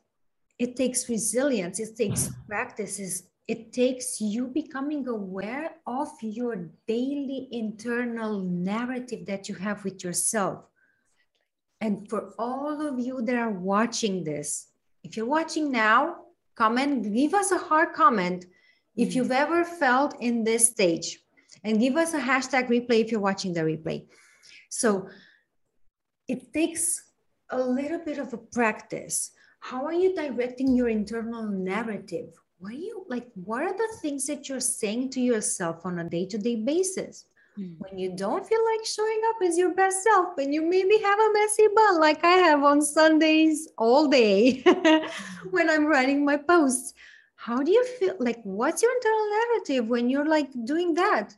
it 0.60 0.76
takes 0.76 1.10
resilience 1.10 1.80
it 1.80 1.97
takes 1.97 2.30
practices 2.47 3.24
it 3.47 3.74
takes 3.74 4.21
you 4.21 4.45
becoming 4.45 5.08
aware 5.08 5.71
of 5.88 6.10
your 6.21 6.69
daily 6.88 7.50
internal 7.52 8.39
narrative 8.41 9.26
that 9.26 9.50
you 9.50 9.56
have 9.56 9.84
with 9.84 10.04
yourself 10.04 10.70
and 11.82 12.10
for 12.10 12.34
all 12.39 12.88
of 12.88 13.00
you 13.00 13.22
that 13.24 13.36
are 13.36 13.52
watching 13.52 14.24
this 14.24 14.72
if 15.04 15.17
you're 15.17 15.26
watching 15.26 15.72
now, 15.72 16.17
comment, 16.56 17.13
give 17.13 17.34
us 17.34 17.52
a 17.52 17.58
hard 17.58 17.94
comment 17.94 18.46
if 18.96 19.10
mm. 19.10 19.15
you've 19.15 19.32
ever 19.32 19.63
felt 19.63 20.15
in 20.22 20.44
this 20.44 20.67
stage 20.67 21.20
and 21.63 21.80
give 21.80 21.96
us 21.96 22.13
a 22.13 22.20
hashtag 22.20 22.70
replay 22.70 23.02
if 23.02 23.12
you're 23.12 23.20
watching 23.20 23.54
the 23.54 23.62
replay. 23.62 24.06
So 24.70 25.08
it 26.28 26.54
takes 26.54 27.04
a 27.50 27.60
little 27.60 28.00
bit 28.00 28.20
of 28.20 28.34
a 28.34 28.38
practice. 28.38 29.32
How 29.60 29.86
are 29.86 29.94
you 29.94 30.15
directing 30.15 30.76
your 30.76 30.89
internal 30.89 31.44
narrative? 31.44 32.30
What 32.60 32.74
are 32.74 32.76
you 32.76 33.06
like? 33.10 33.28
What 33.34 33.63
are 33.63 33.76
the 33.76 33.98
things 34.02 34.28
that 34.28 34.48
you're 34.48 34.60
saying 34.60 35.10
to 35.12 35.20
yourself 35.20 35.86
on 35.86 36.00
a 36.00 36.10
day 36.10 36.26
to 36.28 36.38
day 36.38 36.58
basis? 36.58 37.26
Hmm. 37.55 37.73
When 37.79 37.97
you 37.97 38.15
don't 38.15 38.45
feel 38.45 38.63
like 38.63 38.85
showing 38.85 39.21
up 39.29 39.35
as 39.43 39.57
your 39.57 39.73
best 39.73 40.03
self 40.03 40.37
when 40.37 40.53
you 40.53 40.61
maybe 40.61 40.97
have 40.99 41.19
a 41.19 41.33
messy 41.33 41.67
bun 41.75 41.99
like 41.99 42.23
I 42.23 42.37
have 42.37 42.63
on 42.63 42.81
Sundays 42.81 43.67
all 43.77 44.07
day 44.07 44.63
when 45.51 45.69
I'm 45.69 45.85
writing 45.85 46.23
my 46.23 46.37
posts. 46.37 46.93
How 47.35 47.61
do 47.61 47.71
you 47.71 47.83
feel? 47.99 48.15
Like, 48.19 48.39
what's 48.43 48.81
your 48.81 48.91
internal 48.91 49.29
narrative 49.29 49.89
when 49.89 50.09
you're 50.09 50.27
like 50.27 50.49
doing 50.63 50.93
that? 50.93 51.35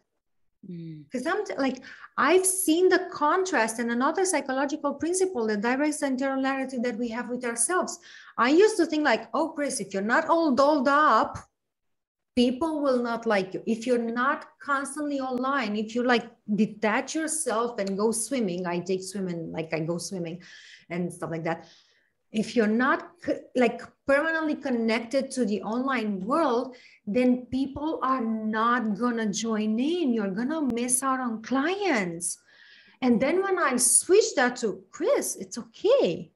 Because 0.67 1.23
hmm. 1.23 1.29
I'm 1.29 1.45
t- 1.45 1.55
like, 1.57 1.81
I've 2.17 2.45
seen 2.45 2.89
the 2.89 3.07
contrast 3.11 3.79
and 3.79 3.89
another 3.89 4.25
psychological 4.25 4.93
principle 4.93 5.47
that 5.47 5.61
directs 5.61 6.01
the 6.01 6.07
internal 6.07 6.41
narrative 6.41 6.83
that 6.83 6.97
we 6.97 7.07
have 7.09 7.29
with 7.29 7.43
ourselves. 7.43 7.99
I 8.37 8.49
used 8.49 8.77
to 8.77 8.85
think 8.85 9.03
like, 9.03 9.29
oh, 9.33 9.49
Chris, 9.49 9.79
if 9.79 9.93
you're 9.93 10.03
not 10.03 10.27
all 10.27 10.51
dolled 10.51 10.87
up, 10.87 11.37
people 12.35 12.81
will 12.81 13.01
not 13.01 13.25
like 13.25 13.53
you. 13.53 13.61
If 13.67 13.85
you're 13.85 13.97
not 13.97 14.45
constantly 14.59 15.19
online 15.19 15.75
if 15.75 15.93
you 15.93 16.03
like 16.03 16.29
detach 16.55 17.15
yourself 17.15 17.79
and 17.79 17.97
go 17.97 18.11
swimming 18.11 18.65
i 18.65 18.79
take 18.79 19.03
swimming 19.03 19.51
like 19.51 19.73
i 19.73 19.79
go 19.79 19.97
swimming 19.97 20.41
and 20.89 21.11
stuff 21.11 21.31
like 21.31 21.43
that. 21.43 21.67
If 22.31 22.55
you're 22.55 22.65
not 22.65 23.11
like 23.55 23.83
permanently 24.07 24.55
connected 24.55 25.29
to 25.31 25.45
the 25.45 25.61
online 25.61 26.25
world 26.25 26.75
then 27.05 27.45
people 27.47 27.99
are 28.01 28.21
not 28.21 28.97
gonna 28.97 29.31
join 29.31 29.79
in. 29.79 30.13
You're 30.13 30.31
gonna 30.31 30.61
miss 30.73 31.03
out 31.03 31.19
on 31.19 31.41
clients. 31.43 32.39
And 33.01 33.21
then 33.21 33.43
when 33.43 33.59
i 33.59 33.75
switch 33.77 34.33
that 34.35 34.55
to 34.57 34.81
chris 34.91 35.35
it's 35.35 35.57
okay 35.57 36.32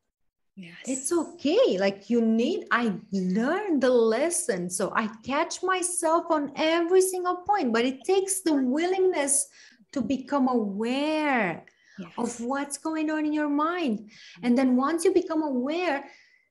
Yes. 0.57 0.73
It's 0.87 1.11
okay. 1.11 1.77
Like 1.77 2.09
you 2.09 2.19
need, 2.19 2.65
I 2.71 2.93
learned 3.13 3.81
the 3.81 3.91
lesson. 3.91 4.71
So 4.71 4.91
I 4.95 5.07
catch 5.23 5.61
myself 5.61 6.25
on 6.31 6.51
every 6.55 7.01
single 7.01 7.37
point, 7.47 7.71
but 7.71 7.85
it 7.85 8.03
takes 8.03 8.41
the 8.41 8.55
willingness 8.55 9.47
to 9.93 10.01
become 10.01 10.47
aware 10.47 11.63
yes. 11.99 12.09
of 12.17 12.41
what's 12.41 12.79
going 12.79 13.11
on 13.11 13.23
in 13.23 13.33
your 13.33 13.49
mind. 13.49 14.09
And 14.41 14.57
then 14.57 14.75
once 14.75 15.05
you 15.05 15.13
become 15.13 15.43
aware, 15.43 16.05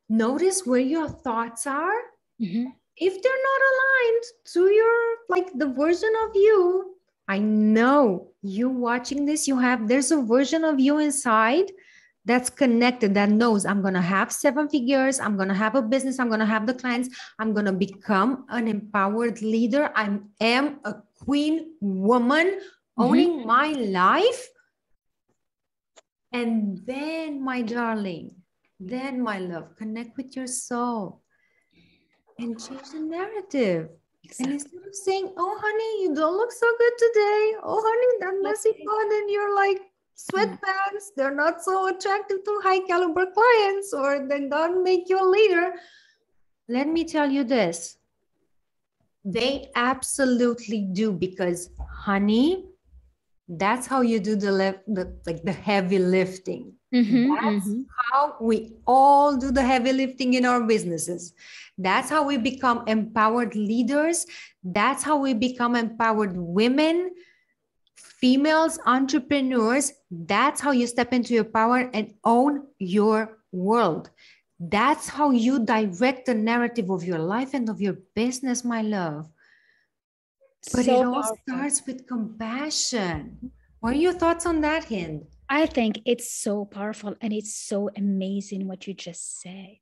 notice 0.08 0.64
where 0.64 0.80
your 0.80 1.08
thoughts 1.08 1.66
are. 1.66 2.00
Mm-hmm. 2.40 2.66
If 2.96 3.22
they're 3.22 3.44
not 3.50 3.60
aligned 3.72 4.24
to 4.54 4.70
your, 4.70 5.16
like 5.28 5.50
the 5.58 5.72
version 5.72 6.12
of 6.24 6.30
you, 6.36 6.94
I 7.26 7.38
know 7.38 8.28
you 8.40 8.68
watching 8.68 9.26
this, 9.26 9.48
you 9.48 9.58
have, 9.58 9.88
there's 9.88 10.12
a 10.12 10.22
version 10.22 10.64
of 10.64 10.78
you 10.78 10.98
inside 10.98 11.72
that's 12.26 12.50
connected, 12.50 13.14
that 13.14 13.30
knows 13.30 13.64
I'm 13.64 13.80
going 13.80 13.94
to 13.94 14.02
have 14.02 14.32
seven 14.32 14.68
figures, 14.68 15.20
I'm 15.20 15.36
going 15.36 15.48
to 15.48 15.54
have 15.54 15.76
a 15.76 15.82
business, 15.82 16.18
I'm 16.18 16.28
going 16.28 16.40
to 16.40 16.46
have 16.46 16.66
the 16.66 16.74
clients, 16.74 17.08
I'm 17.38 17.54
going 17.54 17.66
to 17.66 17.72
become 17.72 18.44
an 18.48 18.66
empowered 18.68 19.40
leader. 19.40 19.90
I 19.94 20.18
am 20.40 20.80
a 20.84 20.96
queen 21.24 21.74
woman 21.80 22.46
mm-hmm. 22.46 23.02
owning 23.02 23.46
my 23.46 23.68
life. 23.72 24.48
And 26.32 26.82
then, 26.84 27.42
my 27.42 27.62
darling, 27.62 28.34
then, 28.80 29.22
my 29.22 29.38
love, 29.38 29.76
connect 29.76 30.16
with 30.16 30.36
your 30.36 30.48
soul 30.48 31.22
and 32.38 32.60
change 32.60 32.90
the 32.92 33.00
narrative. 33.00 33.88
Exactly. 34.24 34.44
And 34.44 34.52
instead 34.54 34.86
of 34.86 34.94
saying, 34.94 35.32
Oh, 35.36 35.58
honey, 35.62 36.02
you 36.02 36.14
don't 36.14 36.36
look 36.36 36.52
so 36.52 36.66
good 36.76 36.92
today. 36.98 37.54
Oh, 37.62 37.80
honey, 37.80 38.12
that 38.20 38.42
messy 38.42 38.72
bun, 38.84 39.08
and 39.12 39.30
you're 39.30 39.54
like, 39.54 39.80
sweatpants, 40.16 41.12
they're 41.16 41.34
not 41.34 41.62
so 41.62 41.88
attractive 41.88 42.42
to 42.44 42.60
high 42.62 42.80
caliber 42.80 43.26
clients, 43.26 43.92
or 43.92 44.26
they 44.28 44.48
don't 44.48 44.82
make 44.82 45.08
you 45.08 45.22
a 45.22 45.28
leader. 45.28 45.74
Let 46.68 46.88
me 46.88 47.04
tell 47.04 47.30
you 47.30 47.44
this 47.44 47.98
they 49.26 49.70
absolutely 49.74 50.82
do 50.92 51.12
because, 51.12 51.70
honey, 51.90 52.64
that's 53.48 53.86
how 53.86 54.00
you 54.00 54.20
do 54.20 54.36
the, 54.36 54.52
left, 54.52 54.78
the 54.86 55.12
like 55.26 55.42
the 55.42 55.52
heavy 55.52 55.98
lifting. 55.98 56.72
Mm-hmm, 56.94 57.34
that's 57.34 57.66
mm-hmm. 57.66 57.82
how 58.12 58.36
we 58.40 58.76
all 58.86 59.36
do 59.36 59.50
the 59.50 59.62
heavy 59.62 59.92
lifting 59.92 60.34
in 60.34 60.44
our 60.44 60.62
businesses. 60.62 61.34
That's 61.76 62.08
how 62.08 62.24
we 62.24 62.38
become 62.38 62.84
empowered 62.86 63.56
leaders. 63.56 64.26
That's 64.62 65.02
how 65.02 65.16
we 65.16 65.34
become 65.34 65.74
empowered 65.74 66.36
women, 66.36 67.10
females, 68.20 68.78
entrepreneurs. 68.86 69.92
That's 70.10 70.60
how 70.60 70.72
you 70.72 70.86
step 70.86 71.12
into 71.12 71.34
your 71.34 71.44
power 71.44 71.90
and 71.92 72.14
own 72.24 72.66
your 72.78 73.38
world. 73.52 74.10
That's 74.58 75.08
how 75.08 75.30
you 75.30 75.64
direct 75.64 76.26
the 76.26 76.34
narrative 76.34 76.90
of 76.90 77.04
your 77.04 77.18
life 77.18 77.52
and 77.52 77.68
of 77.68 77.80
your 77.80 77.96
business, 78.14 78.64
my 78.64 78.82
love. 78.82 79.28
But 80.72 80.86
so 80.86 81.00
it 81.00 81.04
all 81.04 81.14
powerful. 81.14 81.38
starts 81.48 81.82
with 81.86 82.06
compassion. 82.06 83.52
What 83.80 83.92
are 83.92 83.98
your 83.98 84.14
thoughts 84.14 84.46
on 84.46 84.62
that, 84.62 84.84
Hynd? 84.84 85.26
I 85.48 85.66
think 85.66 86.00
it's 86.04 86.32
so 86.32 86.64
powerful 86.64 87.14
and 87.20 87.32
it's 87.32 87.54
so 87.54 87.90
amazing 87.96 88.66
what 88.66 88.86
you 88.86 88.94
just 88.94 89.40
said. 89.40 89.76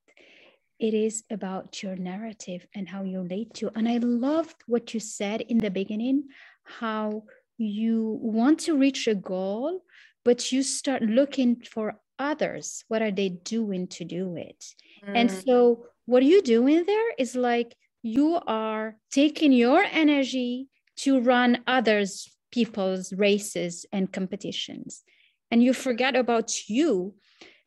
It 0.79 0.93
is 0.93 1.23
about 1.31 1.83
your 1.83 1.97
narrative 1.97 2.67
and 2.75 2.89
how 2.89 3.03
you 3.05 3.23
relate 3.23 3.55
to. 3.55 3.71
And 3.75 3.89
I 3.89 3.99
loved 3.99 4.57
what 4.67 4.93
you 4.93 5.01
said 5.01 5.41
in 5.43 5.59
the 5.59 5.71
beginning, 5.71 6.25
how 6.65 7.23
you 7.59 8.19
want 8.21 8.61
to 8.61 8.77
reach 8.77 9.07
a 9.07 9.15
goal, 9.15 9.83
but 10.25 10.53
you 10.53 10.63
start 10.63 11.03
looking 11.03 11.57
for 11.57 12.01
others. 12.19 12.85
What 12.89 13.03
are 13.03 13.11
they 13.13 13.29
doing 13.29 13.89
to 13.89 14.05
do 14.05 14.37
it? 14.37 14.65
Mm. 15.07 15.13
And 15.17 15.31
so, 15.31 15.87
what 16.07 16.23
you're 16.23 16.37
you 16.37 16.43
doing 16.43 16.85
there 16.85 17.13
is 17.19 17.35
like 17.35 17.75
you 18.03 18.39
are 18.47 18.97
taking 19.11 19.53
your 19.53 19.83
energy 19.83 20.69
to 20.97 21.21
run 21.21 21.63
others 21.67 22.29
people's 22.53 23.13
races 23.13 23.87
and 23.93 24.13
competitions 24.13 25.03
and 25.51 25.63
you 25.63 25.73
forget 25.73 26.15
about 26.15 26.69
you 26.69 27.15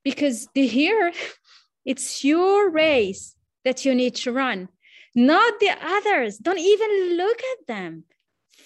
because 0.04 0.47
the 0.54 0.65
here 0.67 1.12
it's 1.86 2.23
your 2.23 2.69
race 2.69 3.36
that 3.65 3.84
you 3.84 3.93
need 3.93 4.15
to 4.15 4.32
run 4.32 4.69
not 5.15 5.60
the 5.60 5.71
others 5.82 6.38
don't 6.38 6.60
even 6.60 7.17
look 7.17 7.39
at 7.39 7.67
them 7.67 8.04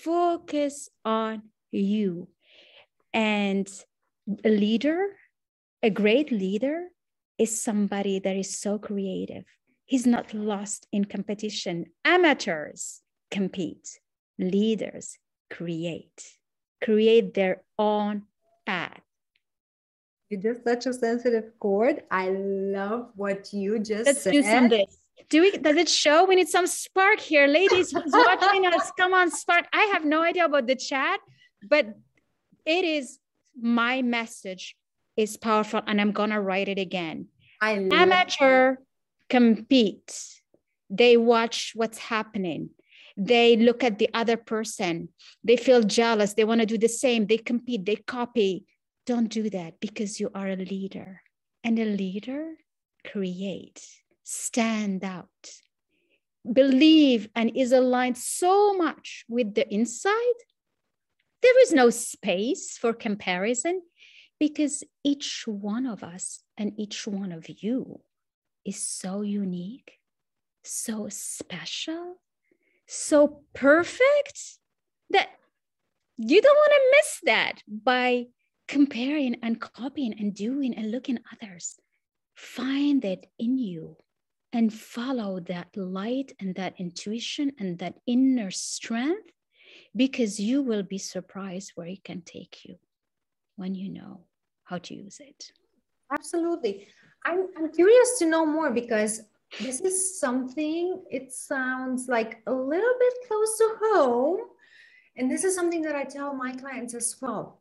focus 0.03 0.89
on 1.05 1.43
you 1.71 2.27
and 3.13 3.67
a 4.45 4.49
leader 4.49 5.07
a 5.83 5.89
great 5.89 6.31
leader 6.31 6.87
is 7.37 7.61
somebody 7.61 8.19
that 8.19 8.35
is 8.35 8.57
so 8.57 8.77
creative 8.77 9.45
he's 9.85 10.05
not 10.05 10.33
lost 10.33 10.87
in 10.91 11.05
competition 11.05 11.85
amateurs 12.05 13.01
compete 13.29 13.99
leaders 14.37 15.17
create, 15.51 16.33
create 16.83 17.33
their 17.35 17.63
own 17.77 18.23
path. 18.65 19.01
You 20.29 20.37
just 20.37 20.63
such 20.63 20.85
a 20.85 20.93
sensitive 20.93 21.51
chord. 21.59 22.03
I 22.09 22.29
love 22.29 23.09
what 23.15 23.51
you 23.53 23.79
just 23.79 24.05
Let's 24.05 24.21
said. 24.21 24.31
do 24.31 24.41
some 24.41 24.69
this. 24.69 24.97
Do 25.29 25.41
we 25.41 25.51
does 25.51 25.77
it 25.77 25.89
show? 25.89 26.25
We 26.25 26.35
need 26.35 26.49
some 26.49 26.67
spark 26.67 27.19
here, 27.19 27.47
ladies 27.47 27.91
who's 27.91 28.11
watching 28.13 28.65
us. 28.65 28.91
Come 28.97 29.13
on, 29.13 29.31
spark. 29.31 29.65
I 29.73 29.83
have 29.93 30.05
no 30.05 30.21
idea 30.21 30.45
about 30.45 30.67
the 30.67 30.75
chat, 30.75 31.19
but 31.67 31.87
it 32.65 32.85
is 32.85 33.19
my 33.59 34.01
message 34.01 34.75
is 35.17 35.37
powerful, 35.37 35.81
and 35.85 35.99
I'm 35.99 36.11
gonna 36.11 36.41
write 36.41 36.69
it 36.69 36.79
again. 36.79 37.27
I 37.61 37.73
amateur 37.73 38.77
compete. 39.29 40.41
They 40.89 41.15
watch 41.15 41.71
what's 41.75 41.97
happening 41.97 42.71
they 43.17 43.57
look 43.57 43.83
at 43.83 43.99
the 43.99 44.09
other 44.13 44.37
person 44.37 45.09
they 45.43 45.57
feel 45.57 45.83
jealous 45.83 46.33
they 46.33 46.43
want 46.43 46.61
to 46.61 46.65
do 46.65 46.77
the 46.77 46.87
same 46.87 47.27
they 47.27 47.37
compete 47.37 47.85
they 47.85 47.95
copy 47.95 48.65
don't 49.05 49.29
do 49.29 49.49
that 49.49 49.79
because 49.79 50.19
you 50.19 50.29
are 50.33 50.47
a 50.47 50.55
leader 50.55 51.21
and 51.63 51.77
a 51.77 51.85
leader 51.85 52.53
create 53.05 54.00
stand 54.23 55.03
out. 55.03 55.27
Believe 56.51 57.29
and 57.35 57.55
is 57.55 57.71
aligned 57.71 58.17
so 58.17 58.73
much 58.73 59.25
with 59.29 59.53
the 59.53 59.71
inside. 59.73 60.39
There 61.41 61.61
is 61.63 61.71
no 61.71 61.89
space 61.89 62.77
for 62.77 62.93
comparison 62.93 63.81
because 64.39 64.83
each 65.03 65.43
one 65.47 65.85
of 65.85 66.03
us 66.03 66.43
and 66.57 66.73
each 66.77 67.05
one 67.05 67.31
of 67.31 67.47
you 67.47 68.01
is 68.65 68.77
so 68.77 69.21
unique 69.21 69.99
so 70.63 71.07
special 71.09 72.17
so 72.85 73.43
perfect 73.53 74.57
that 75.09 75.29
you 76.17 76.41
don't 76.41 76.55
want 76.55 76.71
to 76.73 76.97
miss 76.97 77.19
that 77.23 77.63
by 77.67 78.27
comparing 78.67 79.37
and 79.41 79.59
copying 79.59 80.13
and 80.19 80.35
doing 80.35 80.75
and 80.75 80.91
looking 80.91 81.19
others. 81.31 81.79
Find 82.35 83.01
that 83.01 83.25
in 83.39 83.57
you 83.57 83.97
and 84.53 84.73
follow 84.73 85.39
that 85.39 85.67
light 85.75 86.33
and 86.39 86.55
that 86.55 86.73
intuition 86.77 87.51
and 87.59 87.79
that 87.79 87.95
inner 88.05 88.51
strength 88.51 89.31
because 89.95 90.39
you 90.39 90.61
will 90.61 90.83
be 90.83 90.97
surprised 90.97 91.71
where 91.75 91.87
it 91.87 92.03
can 92.03 92.21
take 92.21 92.65
you 92.65 92.75
when 93.55 93.75
you 93.75 93.89
know 93.89 94.21
how 94.63 94.77
to 94.77 94.93
use 94.95 95.19
it. 95.19 95.51
Absolutely. 96.11 96.87
I'm, 97.25 97.47
I'm 97.57 97.71
curious 97.71 98.19
to 98.19 98.25
know 98.25 98.45
more 98.45 98.71
because 98.71 99.21
this 99.59 99.81
is 99.81 100.19
something, 100.19 101.03
it 101.09 101.31
sounds 101.33 102.07
like 102.07 102.41
a 102.47 102.53
little 102.53 102.93
bit 102.99 103.13
close 103.27 103.57
to 103.57 103.75
home. 103.83 104.39
And 105.17 105.29
this 105.29 105.43
is 105.43 105.55
something 105.55 105.81
that 105.83 105.95
I 105.95 106.03
tell 106.03 106.33
my 106.33 106.53
clients 106.53 106.93
as 106.93 107.15
well. 107.21 107.60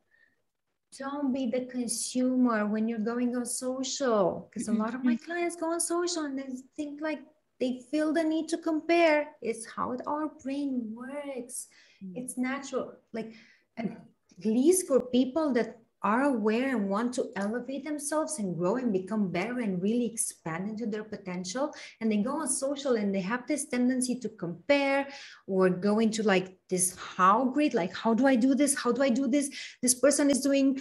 Don't 0.98 1.32
be 1.32 1.46
the 1.46 1.66
consumer 1.66 2.66
when 2.66 2.88
you're 2.88 2.98
going 2.98 3.36
on 3.36 3.46
social. 3.46 4.48
Because 4.50 4.68
a 4.68 4.72
lot 4.72 4.94
of 4.94 5.04
my 5.04 5.16
clients 5.16 5.56
go 5.56 5.72
on 5.72 5.80
social 5.80 6.24
and 6.24 6.38
they 6.38 6.44
think 6.76 7.00
like 7.00 7.20
they 7.60 7.82
feel 7.90 8.12
the 8.12 8.24
need 8.24 8.48
to 8.48 8.58
compare. 8.58 9.28
It's 9.40 9.66
how 9.66 9.96
our 10.06 10.28
brain 10.42 10.92
works. 10.92 11.68
Mm. 12.02 12.12
It's 12.16 12.36
natural. 12.36 12.94
Like 13.12 13.32
at 13.76 13.96
least 14.44 14.88
for 14.88 15.00
people 15.00 15.52
that 15.54 15.79
are 16.02 16.22
aware 16.22 16.76
and 16.76 16.88
want 16.88 17.12
to 17.14 17.30
elevate 17.36 17.84
themselves 17.84 18.38
and 18.38 18.56
grow 18.56 18.76
and 18.76 18.92
become 18.92 19.30
better 19.30 19.60
and 19.60 19.82
really 19.82 20.06
expand 20.06 20.68
into 20.68 20.86
their 20.86 21.04
potential. 21.04 21.72
And 22.00 22.10
they 22.10 22.18
go 22.18 22.40
on 22.40 22.48
social 22.48 22.96
and 22.96 23.14
they 23.14 23.20
have 23.20 23.46
this 23.46 23.66
tendency 23.66 24.18
to 24.20 24.28
compare 24.28 25.08
or 25.46 25.68
go 25.68 25.98
into 25.98 26.22
like 26.22 26.56
this 26.68 26.96
how 26.96 27.44
great 27.44 27.74
like 27.74 27.94
how 27.94 28.14
do 28.14 28.26
i 28.26 28.34
do 28.34 28.54
this? 28.54 28.74
How 28.74 28.92
do 28.92 29.02
i 29.02 29.10
do 29.10 29.28
this? 29.28 29.50
This 29.82 29.94
person 29.94 30.30
is 30.30 30.40
doing 30.40 30.80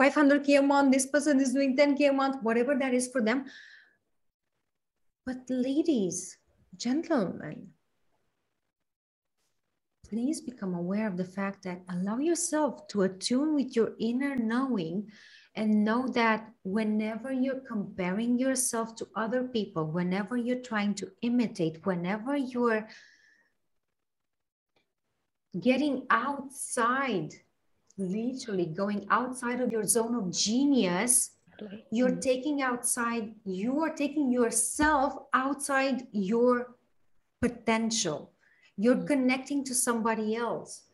500k 0.00 0.58
a 0.58 0.62
month. 0.62 0.92
This 0.92 1.06
person 1.06 1.40
is 1.40 1.52
doing 1.52 1.76
10k 1.76 2.10
a 2.10 2.12
month 2.12 2.42
whatever 2.42 2.76
that 2.78 2.94
is 2.94 3.08
for 3.08 3.20
them. 3.20 3.46
But 5.26 5.38
ladies 5.48 6.36
gentlemen 6.76 7.68
please 10.10 10.40
become 10.40 10.74
aware 10.74 11.06
of 11.06 11.16
the 11.16 11.24
fact 11.24 11.62
that 11.62 11.80
allow 11.88 12.18
yourself 12.18 12.88
to 12.88 13.02
attune 13.02 13.54
with 13.54 13.76
your 13.76 13.92
inner 14.00 14.34
knowing 14.34 15.06
and 15.54 15.84
know 15.84 16.08
that 16.08 16.50
whenever 16.64 17.32
you're 17.32 17.60
comparing 17.60 18.36
yourself 18.38 18.96
to 18.96 19.06
other 19.14 19.44
people, 19.44 19.86
whenever 19.86 20.36
you're 20.36 20.62
trying 20.62 20.94
to 20.94 21.10
imitate, 21.22 21.86
whenever 21.86 22.36
you're 22.36 22.88
getting 25.60 26.06
outside, 26.10 27.32
literally 27.96 28.66
going 28.66 29.06
outside 29.10 29.60
of 29.60 29.70
your 29.70 29.84
zone 29.84 30.14
of 30.16 30.32
genius, 30.32 31.36
you're 31.92 32.10
mm-hmm. 32.10 32.20
taking 32.20 32.62
outside, 32.62 33.34
you 33.44 33.80
are 33.80 33.94
taking 33.94 34.32
yourself 34.32 35.14
outside 35.34 36.06
your 36.12 36.74
potential 37.40 38.32
you're 38.82 39.02
mm. 39.02 39.06
connecting 39.06 39.64
to 39.64 39.74
somebody 39.74 40.36
else 40.36 40.90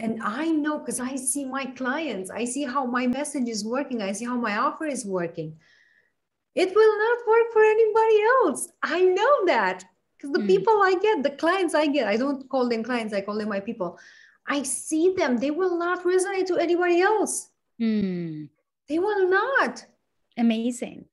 and 0.00 0.20
I 0.22 0.50
know 0.50 0.78
because 0.78 1.00
I 1.00 1.16
see 1.16 1.44
my 1.44 1.66
clients, 1.66 2.30
I 2.30 2.44
see 2.44 2.62
how 2.64 2.86
my 2.86 3.06
message 3.06 3.48
is 3.48 3.64
working, 3.64 4.00
I 4.00 4.12
see 4.12 4.24
how 4.24 4.36
my 4.36 4.56
offer 4.56 4.86
is 4.86 5.04
working. 5.04 5.56
It 6.54 6.74
will 6.74 6.98
not 6.98 7.18
work 7.26 7.52
for 7.52 7.62
anybody 7.62 8.22
else. 8.22 8.68
I 8.82 9.02
know 9.02 9.46
that 9.46 9.84
because 10.16 10.32
the 10.32 10.40
mm. 10.40 10.46
people 10.46 10.74
I 10.82 10.94
get, 11.00 11.22
the 11.22 11.30
clients 11.30 11.74
I 11.74 11.86
get, 11.86 12.06
I 12.06 12.16
don't 12.16 12.48
call 12.48 12.68
them 12.68 12.84
clients, 12.84 13.12
I 13.12 13.22
call 13.22 13.38
them 13.38 13.48
my 13.48 13.60
people. 13.60 13.98
I 14.46 14.62
see 14.62 15.14
them, 15.14 15.36
they 15.36 15.50
will 15.50 15.76
not 15.78 16.04
resonate 16.04 16.46
to 16.46 16.56
anybody 16.56 17.00
else. 17.00 17.50
Mm. 17.80 18.48
They 18.88 18.98
will 18.98 19.28
not. 19.28 19.84
Amazing. 20.36 21.04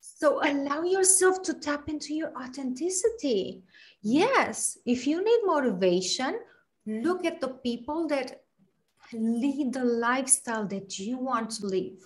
So 0.00 0.42
allow 0.44 0.82
yourself 0.82 1.42
to 1.44 1.54
tap 1.54 1.88
into 1.88 2.14
your 2.14 2.30
authenticity. 2.36 3.62
Yes, 4.02 4.78
if 4.86 5.06
you 5.06 5.22
need 5.22 5.40
motivation, 5.44 6.38
look 6.86 7.24
at 7.24 7.40
the 7.40 7.48
people 7.48 8.08
that 8.08 8.40
lead 9.12 9.72
the 9.72 9.84
lifestyle 9.84 10.66
that 10.68 10.98
you 10.98 11.18
want 11.18 11.50
to 11.50 11.66
live. 11.66 11.98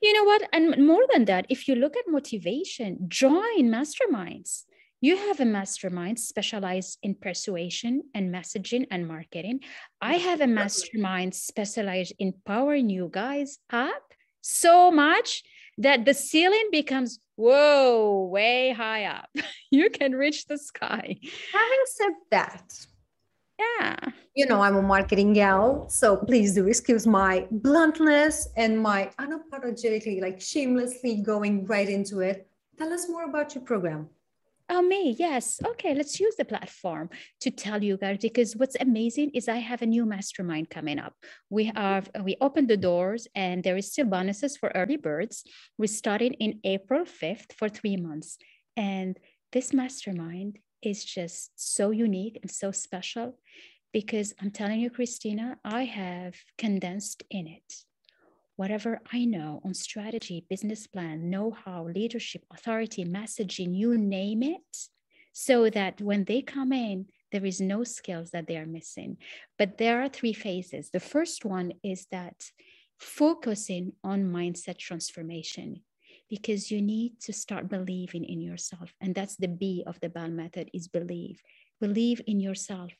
You 0.00 0.12
know 0.12 0.24
what? 0.24 0.42
And 0.52 0.86
more 0.86 1.04
than 1.12 1.24
that, 1.26 1.46
if 1.48 1.68
you 1.68 1.74
look 1.74 1.96
at 1.96 2.04
motivation, 2.08 3.06
join 3.08 3.70
masterminds. 3.70 4.64
You 5.00 5.16
have 5.16 5.40
a 5.40 5.44
mastermind 5.44 6.20
specialized 6.20 6.98
in 7.02 7.16
persuasion 7.16 8.02
and 8.14 8.32
messaging 8.32 8.86
and 8.90 9.08
marketing. 9.08 9.60
I 10.00 10.14
have 10.14 10.40
a 10.40 10.46
mastermind 10.46 11.34
specialized 11.34 12.14
in 12.18 12.34
powering 12.46 12.88
you 12.88 13.08
guys 13.10 13.58
up 13.70 14.02
so 14.42 14.90
much 14.90 15.42
that 15.78 16.04
the 16.04 16.14
ceiling 16.14 16.68
becomes 16.70 17.18
whoa 17.42 18.28
way 18.30 18.72
high 18.72 19.04
up. 19.04 19.28
You 19.70 19.88
can 19.88 20.12
reach 20.12 20.44
the 20.44 20.58
sky. 20.58 21.16
Having 21.52 21.84
said 21.86 22.14
that 22.30 22.86
yeah. 23.80 23.96
you 24.34 24.46
know 24.46 24.60
i'm 24.60 24.76
a 24.76 24.82
marketing 24.82 25.32
gal 25.32 25.88
so 25.88 26.16
please 26.16 26.54
do 26.54 26.66
excuse 26.66 27.06
my 27.06 27.46
bluntness 27.50 28.48
and 28.56 28.78
my 28.78 29.10
unapologetically 29.20 30.20
like 30.20 30.40
shamelessly 30.40 31.16
going 31.22 31.66
right 31.66 31.88
into 31.88 32.20
it. 32.20 32.46
Tell 32.78 32.92
us 32.92 33.08
more 33.08 33.24
about 33.24 33.54
your 33.54 33.64
program 33.64 34.08
Oh, 34.74 34.80
me, 34.80 35.14
yes. 35.18 35.60
Okay, 35.62 35.94
let's 35.94 36.18
use 36.18 36.34
the 36.36 36.46
platform 36.46 37.10
to 37.42 37.50
tell 37.50 37.84
you 37.84 37.98
guys 37.98 38.16
because 38.22 38.56
what's 38.56 38.74
amazing 38.80 39.30
is 39.34 39.46
I 39.46 39.58
have 39.58 39.82
a 39.82 39.86
new 39.86 40.06
mastermind 40.06 40.70
coming 40.70 40.98
up. 40.98 41.12
We 41.50 41.66
mm-hmm. 41.66 41.76
have 41.76 42.08
uh, 42.18 42.22
we 42.22 42.38
opened 42.40 42.68
the 42.68 42.78
doors 42.78 43.28
and 43.34 43.62
there 43.62 43.76
is 43.76 43.92
still 43.92 44.06
bonuses 44.06 44.56
for 44.56 44.72
early 44.74 44.96
birds. 44.96 45.44
We 45.76 45.88
started 45.88 46.36
in 46.40 46.60
April 46.64 47.04
5th 47.04 47.52
for 47.52 47.68
three 47.68 47.98
months. 47.98 48.38
And 48.74 49.18
this 49.52 49.74
mastermind 49.74 50.58
is 50.80 51.04
just 51.04 51.50
so 51.56 51.90
unique 51.90 52.38
and 52.40 52.50
so 52.50 52.72
special 52.72 53.38
because 53.92 54.32
I'm 54.40 54.52
telling 54.52 54.80
you, 54.80 54.88
Cristina, 54.88 55.58
I 55.62 55.84
have 55.84 56.34
condensed 56.56 57.22
in 57.30 57.46
it 57.46 57.74
whatever 58.56 59.00
I 59.12 59.24
know 59.24 59.60
on 59.64 59.74
strategy, 59.74 60.46
business 60.48 60.86
plan, 60.86 61.30
know 61.30 61.50
how, 61.64 61.88
leadership, 61.88 62.44
authority, 62.52 63.04
messaging, 63.04 63.74
you 63.74 63.96
name 63.98 64.42
it, 64.42 64.76
so 65.32 65.70
that 65.70 66.00
when 66.00 66.24
they 66.24 66.42
come 66.42 66.72
in, 66.72 67.06
there 67.32 67.46
is 67.46 67.60
no 67.60 67.82
skills 67.82 68.30
that 68.30 68.46
they 68.46 68.58
are 68.58 68.66
missing. 68.66 69.16
But 69.58 69.78
there 69.78 70.02
are 70.02 70.08
three 70.08 70.34
phases. 70.34 70.90
The 70.90 71.00
first 71.00 71.44
one 71.44 71.72
is 71.82 72.06
that 72.10 72.50
focusing 72.98 73.92
on 74.04 74.32
mindset 74.32 74.78
transformation 74.78 75.82
because 76.30 76.70
you 76.70 76.80
need 76.80 77.20
to 77.20 77.32
start 77.32 77.68
believing 77.68 78.24
in 78.24 78.40
yourself 78.40 78.94
and 79.00 79.12
that's 79.12 79.36
the 79.36 79.48
b 79.48 79.82
of 79.86 79.98
the 80.00 80.08
bell 80.08 80.28
method 80.28 80.70
is 80.72 80.86
believe 80.86 81.42
believe 81.86 82.20
in 82.26 82.38
yourself. 82.48 82.92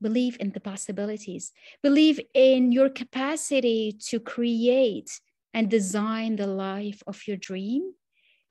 Believe 0.00 0.36
in 0.40 0.50
the 0.52 0.64
possibilities. 0.72 1.52
Believe 1.82 2.18
in 2.34 2.72
your 2.72 2.88
capacity 3.02 3.82
to 4.08 4.18
create 4.18 5.10
and 5.52 5.68
design 5.68 6.36
the 6.36 6.46
life 6.46 7.02
of 7.06 7.16
your 7.28 7.36
dream 7.36 7.82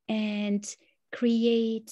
and 0.07 0.63
create 1.11 1.91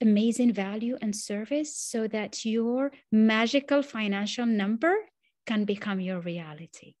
amazing 0.00 0.52
value 0.52 0.96
and 1.02 1.14
service 1.16 1.74
so 1.92 2.06
that 2.06 2.44
your 2.44 2.92
magical 3.10 3.82
financial 3.82 4.46
number 4.46 4.94
can 5.46 5.64
become 5.64 6.00
your 6.00 6.20
reality 6.20 6.94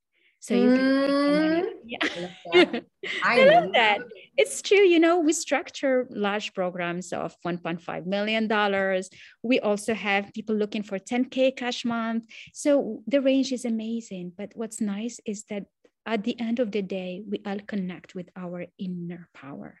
so 0.48 0.54
you 0.54 0.70
can 0.76 0.88
mm. 0.88 1.64
yeah 1.84 2.80
I, 3.22 3.44
love 3.44 3.72
that. 3.78 4.00
It's 4.36 4.62
true 4.62 4.86
you 4.94 4.98
know 4.98 5.20
we 5.20 5.32
structure 5.34 6.06
large 6.10 6.54
programs 6.54 7.12
of 7.12 7.36
1.5 7.46 8.06
million 8.06 8.48
dollars. 8.48 9.10
We 9.42 9.60
also 9.60 9.92
have 9.92 10.32
people 10.32 10.56
looking 10.56 10.82
for 10.82 10.98
10k 10.98 11.56
cash 11.56 11.84
month. 11.84 12.24
So 12.54 13.02
the 13.06 13.20
range 13.20 13.52
is 13.52 13.64
amazing 13.66 14.32
but 14.38 14.52
what's 14.54 14.80
nice 14.80 15.20
is 15.26 15.44
that 15.50 15.64
at 16.06 16.24
the 16.24 16.40
end 16.40 16.60
of 16.60 16.72
the 16.72 16.82
day 16.82 17.22
we 17.28 17.42
all 17.44 17.60
connect 17.66 18.14
with 18.14 18.30
our 18.34 18.64
inner 18.78 19.28
power 19.34 19.78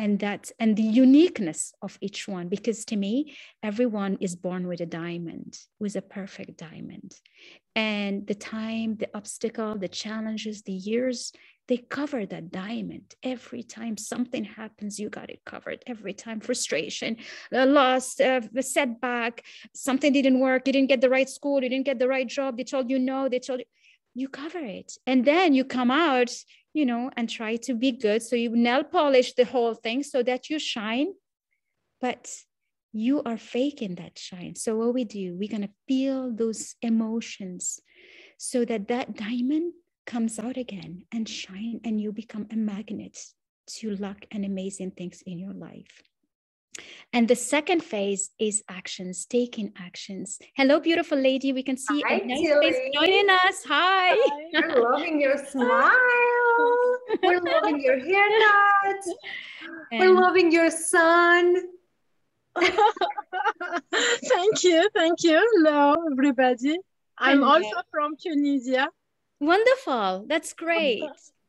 and 0.00 0.18
that 0.20 0.50
and 0.58 0.76
the 0.76 0.82
uniqueness 0.82 1.74
of 1.82 1.98
each 2.00 2.26
one 2.26 2.48
because 2.48 2.86
to 2.86 2.96
me 2.96 3.36
everyone 3.62 4.16
is 4.18 4.34
born 4.34 4.66
with 4.66 4.80
a 4.80 4.86
diamond 4.86 5.58
with 5.78 5.94
a 5.94 6.02
perfect 6.02 6.56
diamond. 6.56 7.12
And 7.76 8.26
the 8.26 8.34
time 8.34 8.96
the 8.96 9.10
obstacle 9.14 9.76
the 9.76 9.88
challenges 9.88 10.62
the 10.62 10.72
years 10.72 11.32
they 11.68 11.76
cover 11.76 12.26
that 12.26 12.50
diamond. 12.50 13.14
Every 13.22 13.62
time 13.62 13.96
something 13.98 14.42
happens 14.42 14.98
you 14.98 15.10
got 15.10 15.30
it 15.30 15.42
covered. 15.44 15.84
Every 15.86 16.14
time 16.14 16.40
frustration 16.40 17.18
the 17.50 17.66
loss 17.66 18.18
uh, 18.18 18.40
a 18.56 18.62
setback 18.62 19.44
something 19.74 20.14
didn't 20.14 20.40
work 20.40 20.62
you 20.66 20.72
didn't 20.72 20.88
get 20.88 21.02
the 21.02 21.10
right 21.10 21.28
school 21.28 21.62
you 21.62 21.68
didn't 21.68 21.90
get 21.90 21.98
the 21.98 22.08
right 22.08 22.26
job 22.26 22.56
they 22.56 22.64
told 22.64 22.90
you 22.90 22.98
no 22.98 23.28
they 23.28 23.38
told 23.38 23.60
you 23.60 23.66
you 24.14 24.28
cover 24.28 24.58
it. 24.58 24.92
And 25.06 25.24
then 25.24 25.54
you 25.54 25.64
come 25.64 25.90
out 25.90 26.30
you 26.72 26.86
know, 26.86 27.10
and 27.16 27.28
try 27.28 27.56
to 27.56 27.74
be 27.74 27.92
good. 27.92 28.22
So 28.22 28.36
you 28.36 28.50
nail 28.56 28.84
polish 28.84 29.34
the 29.34 29.44
whole 29.44 29.74
thing 29.74 30.02
so 30.02 30.22
that 30.22 30.50
you 30.50 30.58
shine, 30.58 31.12
but 32.00 32.30
you 32.92 33.22
are 33.22 33.36
faking 33.36 33.96
that 33.96 34.18
shine. 34.18 34.54
So 34.54 34.76
what 34.76 34.94
we 34.94 35.04
do, 35.04 35.36
we're 35.36 35.48
gonna 35.48 35.70
feel 35.86 36.32
those 36.34 36.74
emotions 36.82 37.80
so 38.38 38.64
that 38.64 38.88
that 38.88 39.16
diamond 39.16 39.72
comes 40.06 40.38
out 40.38 40.56
again 40.56 41.04
and 41.12 41.28
shine 41.28 41.80
and 41.84 42.00
you 42.00 42.12
become 42.12 42.46
a 42.50 42.56
magnet 42.56 43.18
to 43.66 43.94
luck 43.96 44.24
and 44.30 44.44
amazing 44.44 44.92
things 44.92 45.22
in 45.26 45.38
your 45.38 45.52
life. 45.52 46.02
And 47.12 47.28
the 47.28 47.36
second 47.36 47.82
phase 47.82 48.30
is 48.38 48.62
actions, 48.68 49.26
taking 49.26 49.72
actions. 49.76 50.38
Hello, 50.54 50.80
beautiful 50.80 51.18
lady. 51.18 51.52
We 51.52 51.62
can 51.62 51.76
see 51.76 52.02
Hi, 52.06 52.16
a 52.16 52.26
nice 52.26 52.48
face 52.60 52.76
joining 52.94 53.28
us. 53.28 53.64
Hi. 53.66 54.14
Hi. 54.14 54.74
We're 54.74 54.90
loving 54.90 55.20
your 55.20 55.44
smile. 55.50 55.90
We're 57.22 57.40
loving 57.52 57.80
your 57.80 57.98
haircut. 57.98 59.04
And 59.92 60.00
We're 60.00 60.20
loving 60.20 60.52
your 60.52 60.70
son. 60.70 61.56
thank 62.60 64.64
you. 64.64 64.88
Thank 64.94 65.22
you. 65.22 65.48
Hello, 65.52 65.94
everybody. 66.12 66.78
I'm 67.18 67.40
Hello. 67.40 67.52
also 67.52 67.82
from 67.90 68.16
Tunisia. 68.16 68.88
Wonderful. 69.40 70.26
That's 70.28 70.52
great. 70.52 71.02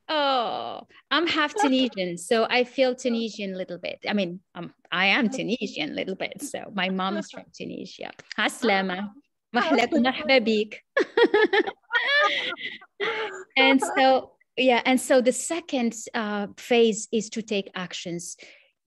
Oh, 0.09 0.81
I'm 1.09 1.25
half 1.25 1.55
Tunisian, 1.55 2.17
so 2.17 2.45
I 2.49 2.65
feel 2.65 2.95
Tunisian 2.95 3.53
a 3.53 3.57
little 3.57 3.77
bit. 3.77 3.99
I 4.07 4.13
mean, 4.13 4.41
um, 4.55 4.73
I 4.91 5.05
am 5.05 5.29
Tunisian 5.29 5.91
a 5.91 5.93
little 5.93 6.15
bit. 6.15 6.41
So 6.41 6.69
my 6.73 6.89
mom 6.89 7.17
is 7.17 7.31
from 7.31 7.43
Tunisia. 7.53 8.11
Aslama. 8.37 9.09
and 13.57 13.81
so 13.81 14.31
yeah 14.57 14.81
and 14.85 14.99
so 14.99 15.21
the 15.21 15.31
second 15.31 15.95
uh, 16.13 16.47
phase 16.57 17.07
is 17.11 17.29
to 17.31 17.41
take 17.41 17.71
actions. 17.75 18.37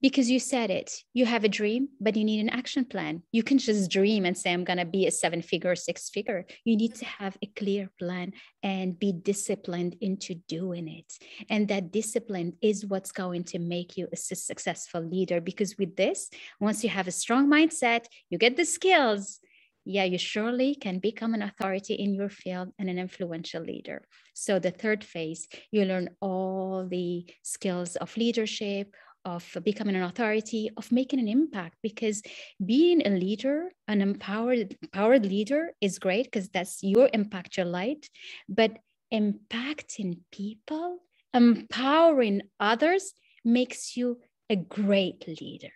Because 0.01 0.29
you 0.29 0.39
said 0.39 0.69
it 0.69 0.91
you 1.13 1.25
have 1.25 1.45
a 1.45 1.49
dream 1.49 1.87
but 1.99 2.15
you 2.15 2.23
need 2.23 2.39
an 2.39 2.49
action 2.49 2.85
plan. 2.85 3.23
You 3.31 3.41
can 3.41 3.57
just 3.57 3.89
dream 3.89 4.25
and 4.25 4.37
say 4.37 4.53
i'm 4.53 4.63
going 4.63 4.77
to 4.77 4.85
be 4.85 5.07
a 5.07 5.11
seven 5.11 5.41
figure 5.41 5.75
six 5.75 6.09
figure 6.09 6.45
you 6.63 6.75
need 6.75 6.93
to 6.95 7.05
have 7.05 7.37
a 7.41 7.47
clear 7.47 7.89
plan 7.97 8.33
and 8.61 8.99
be 8.99 9.13
disciplined 9.13 9.95
into 10.01 10.35
doing 10.47 10.87
it. 10.87 11.11
And 11.49 11.69
that 11.69 11.91
discipline 11.91 12.53
is 12.61 12.85
what's 12.85 13.13
going 13.13 13.45
to 13.45 13.57
make 13.57 13.97
you 13.97 14.07
a 14.11 14.17
successful 14.17 15.01
leader. 15.01 15.41
Because 15.41 15.75
with 15.79 15.95
this 15.95 16.29
once 16.59 16.83
you 16.83 16.89
have 16.89 17.07
a 17.07 17.11
strong 17.23 17.49
mindset 17.49 18.05
you 18.29 18.37
get 18.37 18.57
the 18.57 18.65
skills 18.65 19.39
yeah, 19.85 20.03
you 20.03 20.17
surely 20.17 20.75
can 20.75 20.99
become 20.99 21.33
an 21.33 21.43
authority 21.43 21.93
in 21.93 22.13
your 22.15 22.29
field 22.29 22.69
and 22.79 22.89
an 22.89 22.97
influential 22.97 23.61
leader. 23.61 24.03
So, 24.33 24.59
the 24.59 24.71
third 24.71 25.03
phase, 25.03 25.47
you 25.71 25.85
learn 25.85 26.09
all 26.21 26.87
the 26.89 27.25
skills 27.43 27.95
of 27.95 28.17
leadership, 28.17 28.95
of 29.23 29.57
becoming 29.63 29.95
an 29.95 30.03
authority, 30.03 30.69
of 30.77 30.91
making 30.91 31.19
an 31.19 31.27
impact. 31.27 31.77
Because 31.81 32.21
being 32.63 33.05
a 33.05 33.11
leader, 33.11 33.69
an 33.87 34.01
empowered, 34.01 34.75
empowered 34.81 35.25
leader, 35.25 35.71
is 35.81 35.99
great 35.99 36.25
because 36.25 36.49
that's 36.49 36.81
your 36.83 37.09
impact, 37.13 37.57
your 37.57 37.65
light. 37.67 38.09
But 38.49 38.77
impacting 39.13 40.19
people, 40.31 40.99
empowering 41.33 42.41
others 42.59 43.13
makes 43.43 43.95
you 43.95 44.19
a 44.49 44.55
great 44.55 45.27
leader. 45.27 45.73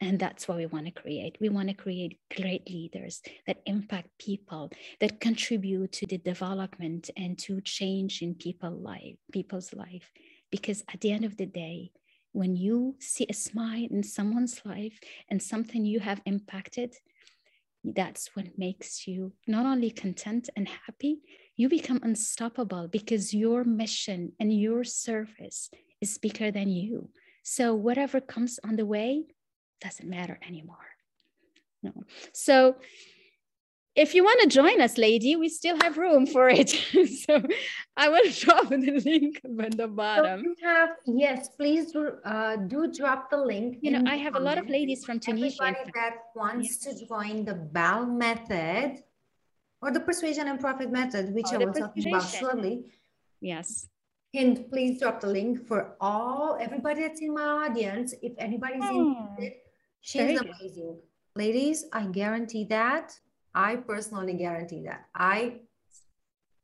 And 0.00 0.18
that's 0.18 0.48
what 0.48 0.56
we 0.56 0.66
want 0.66 0.86
to 0.86 0.92
create. 0.92 1.36
We 1.40 1.50
want 1.50 1.68
to 1.68 1.74
create 1.74 2.18
great 2.34 2.68
leaders 2.70 3.20
that 3.46 3.60
impact 3.66 4.08
people, 4.18 4.70
that 5.00 5.20
contribute 5.20 5.92
to 5.92 6.06
the 6.06 6.16
development 6.16 7.10
and 7.16 7.38
to 7.40 7.60
change 7.60 8.22
in 8.22 8.34
people 8.34 8.70
life, 8.70 9.16
people's 9.30 9.74
life. 9.74 10.10
Because 10.50 10.82
at 10.92 11.02
the 11.02 11.12
end 11.12 11.26
of 11.26 11.36
the 11.36 11.46
day, 11.46 11.92
when 12.32 12.56
you 12.56 12.96
see 12.98 13.26
a 13.28 13.34
smile 13.34 13.88
in 13.90 14.02
someone's 14.02 14.62
life 14.64 14.98
and 15.28 15.42
something 15.42 15.84
you 15.84 16.00
have 16.00 16.22
impacted, 16.24 16.94
that's 17.84 18.30
what 18.34 18.58
makes 18.58 19.06
you 19.06 19.32
not 19.46 19.66
only 19.66 19.90
content 19.90 20.48
and 20.56 20.68
happy, 20.68 21.20
you 21.56 21.68
become 21.68 22.00
unstoppable 22.02 22.88
because 22.88 23.34
your 23.34 23.64
mission 23.64 24.32
and 24.40 24.58
your 24.58 24.84
service 24.84 25.70
is 26.00 26.18
bigger 26.18 26.50
than 26.50 26.68
you. 26.68 27.10
So 27.42 27.74
whatever 27.74 28.20
comes 28.20 28.58
on 28.64 28.76
the 28.76 28.86
way, 28.86 29.24
doesn't 29.80 30.08
matter 30.08 30.38
anymore. 30.46 30.76
No. 31.82 31.92
So 32.32 32.76
if 33.96 34.14
you 34.14 34.22
want 34.22 34.40
to 34.42 34.48
join 34.48 34.80
us, 34.80 34.98
lady, 34.98 35.36
we 35.36 35.48
still 35.48 35.76
have 35.82 35.98
room 35.98 36.26
for 36.26 36.48
it. 36.48 36.68
so 37.26 37.42
I 37.96 38.08
will 38.08 38.30
drop 38.38 38.68
the 38.68 39.02
link 39.04 39.40
at 39.44 39.76
the 39.76 39.88
bottom. 39.88 40.44
So 40.44 40.68
have, 40.68 40.90
yes, 41.06 41.48
please 41.48 41.92
do, 41.92 42.12
uh, 42.24 42.56
do 42.56 42.92
drop 42.92 43.30
the 43.30 43.38
link. 43.38 43.78
You 43.82 43.92
know, 43.92 44.10
I 44.10 44.16
have 44.16 44.36
a 44.36 44.40
lot 44.40 44.58
of 44.58 44.68
ladies 44.68 45.04
from 45.04 45.18
Tunisia. 45.18 45.62
Everybody 45.62 45.90
that 45.94 46.14
wants 46.36 46.86
yes. 46.86 46.98
to 46.98 47.06
join 47.06 47.44
the 47.44 47.54
BAL 47.54 48.06
method 48.06 49.02
or 49.82 49.90
the 49.90 50.00
persuasion 50.00 50.46
and 50.48 50.60
profit 50.60 50.90
method, 50.92 51.34
which 51.34 51.46
or 51.52 51.56
I 51.56 51.64
will 51.64 51.72
talk 51.72 51.94
about 51.96 52.22
shortly. 52.28 52.84
Yes. 53.40 53.88
And 54.32 54.70
please 54.70 55.00
drop 55.00 55.20
the 55.20 55.26
link 55.26 55.66
for 55.66 55.96
all 56.00 56.56
everybody 56.60 57.02
that's 57.02 57.20
in 57.20 57.34
my 57.34 57.66
audience. 57.66 58.14
If 58.22 58.34
anybody's 58.38 58.84
oh. 58.84 59.28
interested, 59.38 59.60
She's 60.00 60.22
Very 60.22 60.36
amazing. 60.36 60.94
Good. 60.94 61.02
Ladies, 61.36 61.84
I 61.92 62.06
guarantee 62.06 62.64
that. 62.64 63.18
I 63.54 63.76
personally 63.76 64.34
guarantee 64.34 64.84
that. 64.84 65.06
I 65.14 65.60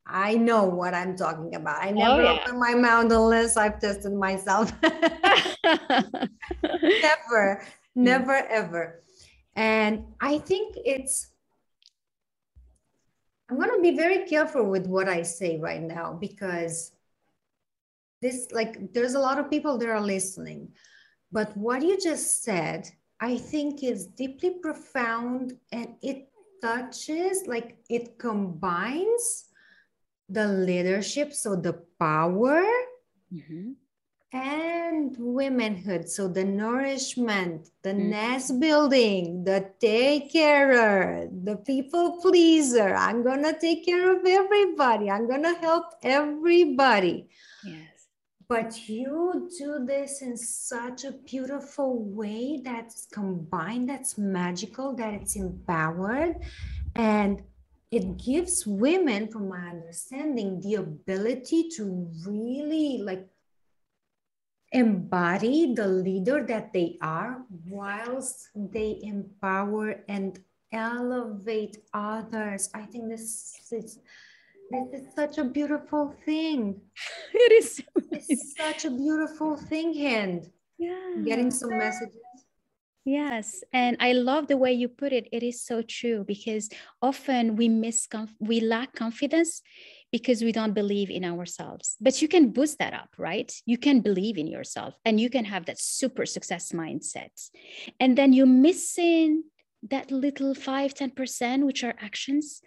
I 0.07 0.35
know 0.37 0.65
what 0.65 0.95
I'm 0.95 1.17
talking 1.17 1.57
about. 1.57 1.83
I 1.83 1.91
never 1.91 2.23
oh, 2.23 2.25
yeah. 2.25 2.39
open 2.41 2.61
my 2.61 2.75
mouth 2.75 3.11
unless 3.11 3.57
I've 3.57 3.81
tested 3.81 4.13
myself. 4.13 4.73
never, 4.83 6.29
hmm. 7.95 8.05
never, 8.05 8.35
ever. 8.35 9.03
And 9.57 10.05
I 10.21 10.39
think 10.39 10.77
it's, 10.85 11.33
I'm 13.51 13.57
going 13.57 13.75
to 13.75 13.83
be 13.83 13.97
very 13.97 14.27
careful 14.27 14.71
with 14.71 14.87
what 14.87 15.09
I 15.09 15.23
say 15.23 15.59
right 15.59 15.83
now 15.83 16.13
because 16.13 16.93
this, 18.23 18.47
like, 18.53 18.93
there's 18.93 19.15
a 19.15 19.21
lot 19.21 19.41
of 19.41 19.51
people 19.51 19.77
that 19.79 19.89
are 19.89 20.01
listening. 20.01 20.69
But 21.33 21.57
what 21.57 21.83
you 21.83 21.99
just 22.01 22.45
said 22.45 22.89
I 23.21 23.39
think 23.39 23.83
is 23.83 24.07
deeply 24.07 24.51
profound 24.63 25.59
and 25.73 25.95
it 26.03 26.29
touches, 26.63 27.47
like 27.47 27.79
it 27.89 28.19
combines 28.19 29.45
the 30.29 30.47
leadership, 30.47 31.33
so 31.33 31.57
the 31.57 31.81
power 31.99 32.63
mm-hmm. 33.33 33.73
and 34.33 35.17
womanhood. 35.19 36.09
So 36.09 36.29
the 36.29 36.45
nourishment, 36.45 37.71
the 37.83 37.91
mm-hmm. 37.91 38.11
nest 38.11 38.61
building, 38.61 39.45
the 39.45 39.71
take 39.81 40.33
carer, 40.33 41.29
the 41.31 41.57
people 41.57 42.21
pleaser. 42.21 42.95
I'm 42.95 43.23
to 43.45 43.59
take 43.59 43.87
care 43.87 44.15
of 44.15 44.27
everybody. 44.27 45.11
I'm 45.11 45.27
to 45.45 45.55
help 45.55 45.87
everybody. 46.03 47.29
Yes 47.65 47.96
but 48.49 48.89
you 48.89 49.51
do 49.59 49.85
this 49.85 50.23
in 50.23 50.37
such 50.37 51.05
a 51.05 51.13
beautiful 51.13 52.05
way 52.05 52.61
that's 52.65 53.07
combined 53.13 53.89
that's 53.89 54.17
magical 54.17 54.95
that 54.95 55.15
it's 55.15 55.37
empowered 55.37 56.37
and 56.95 57.43
it 57.91 58.17
gives 58.17 58.67
women 58.67 59.29
from 59.29 59.49
my 59.49 59.69
understanding 59.69 60.61
the 60.61 60.75
ability 60.75 61.69
to 61.77 62.11
really 62.27 62.99
like 62.99 63.27
embody 64.73 65.75
the 65.75 65.87
leader 65.87 66.45
that 66.47 66.73
they 66.73 66.99
are 67.01 67.43
whilst 67.67 68.49
they 68.55 68.99
empower 69.03 70.05
and 70.09 70.39
elevate 70.73 71.79
others. 71.95 72.69
I 72.75 72.83
think 72.83 73.09
this 73.09 73.55
is 73.71 74.01
this 74.71 75.01
is 75.01 75.15
such 75.15 75.39
a 75.39 75.45
beautiful 75.45 76.15
thing. 76.25 76.81
It 77.35 77.53
is. 77.53 77.83
It's 78.11 78.57
such 78.57 78.85
a 78.85 78.91
beautiful 78.91 79.57
thing, 79.57 79.95
Hynd. 79.95 80.51
Yeah. 80.79 81.23
Getting 81.25 81.51
some 81.51 81.77
messages. 81.77 82.17
Yes, 83.05 83.63
and 83.73 83.97
I 84.01 84.15
love 84.15 84.49
the 84.49 84.57
way 84.57 84.73
you 84.73 84.89
put 84.89 85.13
it. 85.13 85.29
It 85.31 85.45
is 85.45 85.63
so 85.63 85.81
true 85.81 86.25
because 86.27 86.69
often 87.01 87.55
we 87.55 87.69
miss 87.69 88.09
we 88.41 88.59
lack 88.59 88.97
confidence 88.97 89.63
because 90.11 90.43
we 90.43 90.51
don't 90.51 90.73
believe 90.73 91.09
in 91.09 91.25
ourselves. 91.25 91.97
But 92.01 92.21
you 92.21 92.27
can 92.27 92.51
boost 92.51 92.81
that 92.81 92.95
up, 92.95 93.11
right? 93.17 93.53
You 93.65 93.79
can 93.79 94.01
believe 94.01 94.39
in 94.39 94.49
yourself 94.49 94.95
and 95.05 95.21
you 95.21 95.31
can 95.31 95.45
have 95.45 95.67
that 95.67 95.79
super 95.79 96.27
success 96.27 96.73
mindset. 96.73 97.31
And 98.01 98.19
then 98.19 98.33
you're 98.33 98.47
missing 98.47 99.45
that 99.91 100.11
little 100.11 100.55
5 100.55 100.95
10% 100.95 101.65
which 101.65 101.85
are 101.85 101.95
actions. 102.01 102.63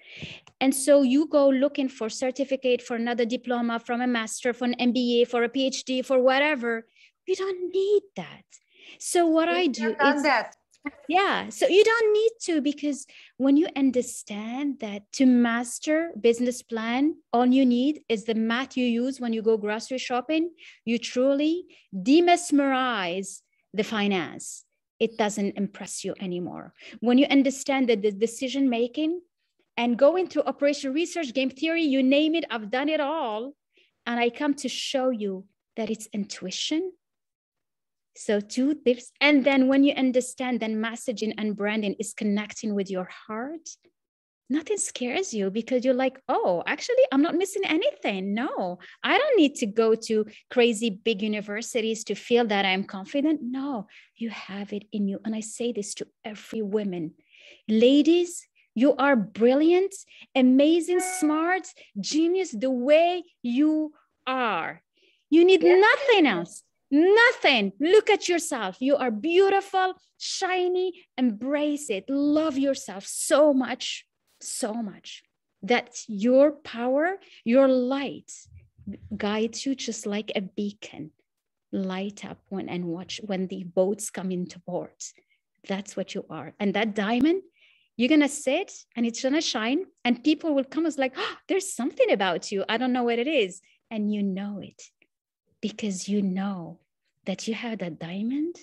And 0.62 0.74
so 0.74 1.02
you 1.02 1.28
go 1.28 1.50
looking 1.50 1.90
for 1.90 2.10
certificate 2.10 2.82
for 2.82 2.96
another 2.96 3.26
diploma 3.26 3.80
from 3.80 4.02
a 4.02 4.08
master 4.08 4.54
for 4.54 4.66
an 4.66 4.76
mba 4.80 5.28
for 5.28 5.44
a 5.44 5.50
phd 5.50 6.06
for 6.06 6.20
whatever. 6.20 6.86
You 7.28 7.36
don't 7.36 7.74
need 7.74 8.04
that. 8.16 8.44
So 9.00 9.28
what 9.28 9.50
i 9.50 9.68
do 9.68 9.90
is 9.90 10.24
that. 10.24 10.56
Yeah 11.08 11.50
so 11.50 11.68
you 11.68 11.84
don't 11.84 12.14
need 12.14 12.32
to 12.44 12.62
because 12.62 13.06
when 13.38 13.58
you 13.58 13.68
understand 13.76 14.80
that 14.80 15.12
to 15.14 15.26
master 15.26 16.12
business 16.20 16.62
plan 16.62 17.16
all 17.34 17.46
you 17.46 17.66
need 17.66 18.02
is 18.08 18.24
the 18.24 18.36
math 18.36 18.78
you 18.78 18.86
use 18.86 19.20
when 19.20 19.34
you 19.34 19.42
go 19.42 19.58
grocery 19.58 19.98
shopping 19.98 20.52
you 20.86 20.98
truly 20.98 21.66
demesmerize 21.94 23.42
the 23.74 23.84
finance 23.84 24.66
it 25.00 25.18
doesn't 25.18 25.58
impress 25.58 26.04
you 26.04 26.14
anymore. 26.20 26.74
When 27.00 27.18
you 27.18 27.26
understand 27.28 27.90
that 27.90 28.02
the 28.02 28.12
decision 28.12 28.70
making 28.70 29.22
and 29.78 29.98
going 29.98 30.28
through 30.28 30.44
operation 30.44 30.94
research, 30.94 31.34
game 31.34 31.50
theory, 31.50 31.84
you 31.84 32.04
name 32.04 32.36
it, 32.36 32.46
I've 32.50 32.70
done 32.70 32.90
it 32.90 33.00
all. 33.00 33.54
And 34.06 34.20
I 34.20 34.30
come 34.30 34.54
to 34.56 34.70
show 34.70 35.10
you 35.10 35.46
that 35.78 35.90
it's 35.90 36.08
intuition. 36.14 36.92
So 38.16 38.42
two 38.42 38.74
tips. 38.74 39.12
And 39.22 39.46
then 39.46 39.68
when 39.68 39.84
you 39.84 39.94
understand 39.94 40.60
that 40.60 40.72
messaging 40.72 41.34
and 41.38 41.56
branding 41.56 41.96
is 42.00 42.14
connecting 42.14 42.76
with 42.76 42.90
your 42.90 43.08
heart, 43.28 43.70
nothing 44.50 44.78
scares 44.78 45.34
you 45.34 45.50
because 45.50 45.86
you're 45.86 45.94
like, 45.94 46.20
oh, 46.28 46.64
actually, 46.66 47.04
I'm 47.12 47.22
not 47.22 47.36
missing 47.36 47.64
anything. 47.66 48.34
No, 48.34 48.80
I 49.04 49.18
don't 49.18 49.38
need 49.38 49.56
to 49.56 49.66
go 49.66 49.96
to 49.96 50.26
crazy 50.50 50.90
big 50.90 51.22
universities 51.22 52.04
to 52.06 52.16
feel 52.16 52.46
that 52.48 52.66
I'm 52.66 52.84
confident. 52.84 53.42
No, 53.44 53.88
you 54.16 54.30
have 54.30 54.74
it 54.74 54.84
in 54.92 55.08
you. 55.08 55.20
And 55.24 55.36
I 55.36 55.42
say 55.42 55.72
this 55.72 55.94
to 55.96 56.08
every 56.26 56.62
woman. 56.62 57.14
Ladies, 57.68 58.48
you 58.76 58.96
are 58.96 59.16
brilliant, 59.16 59.94
amazing, 60.36 61.00
smart, 61.00 61.68
genius 62.00 62.52
the 62.52 62.72
way 62.72 63.24
you 63.42 63.94
are. 64.26 64.82
You 65.30 65.46
need 65.46 65.64
nothing 65.64 66.26
else. 66.26 66.64
Nothing. 66.92 67.74
Look 67.80 68.10
at 68.10 68.28
yourself. 68.28 68.78
You 68.80 68.96
are 68.96 69.12
beautiful, 69.12 69.94
shiny. 70.18 71.06
Embrace 71.18 71.92
it. 71.92 72.06
Love 72.10 72.58
yourself 72.58 73.06
so 73.06 73.54
much 73.54 74.06
so 74.42 74.74
much 74.74 75.24
that 75.64 76.00
your 76.08 76.52
power, 76.52 77.18
your 77.44 77.68
light 77.68 78.32
guides 79.16 79.66
you 79.66 79.76
just 79.76 80.06
like 80.06 80.32
a 80.36 80.42
beacon. 80.42 81.12
Light 81.72 82.26
up 82.26 82.40
when 82.50 82.68
and 82.68 82.86
watch 82.86 83.22
when 83.24 83.46
the 83.48 83.64
boats 83.64 84.10
come 84.10 84.32
into 84.32 84.60
port. 84.60 85.04
That's 85.68 85.96
what 85.96 86.16
you 86.16 86.26
are. 86.30 86.54
And 86.60 86.74
that 86.74 86.96
diamond, 86.96 87.44
you're 87.96 88.10
gonna 88.10 88.30
sit 88.30 88.72
and 88.96 89.06
it's 89.06 89.22
gonna 89.22 89.42
shine, 89.42 89.86
and 90.04 90.24
people 90.24 90.56
will 90.56 90.64
come 90.64 90.88
as 90.88 90.98
like, 90.98 91.14
oh, 91.16 91.36
there's 91.48 91.72
something 91.72 92.12
about 92.12 92.52
you. 92.52 92.66
I 92.68 92.78
don't 92.78 92.94
know 92.94 93.04
what 93.04 93.20
it 93.20 93.28
is. 93.28 93.62
And 93.92 94.12
you 94.12 94.24
know 94.24 94.60
it 94.64 94.82
because 95.62 96.08
you 96.08 96.22
know 96.22 96.80
that 97.26 97.48
you 97.48 97.54
have 97.54 97.80
that 97.80 98.00
diamond 98.00 98.56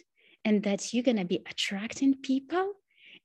and 0.45 0.62
that 0.64 0.93
you're 0.93 1.05
gonna 1.05 1.24
be 1.24 1.43
attracting 1.49 2.14
people. 2.22 2.72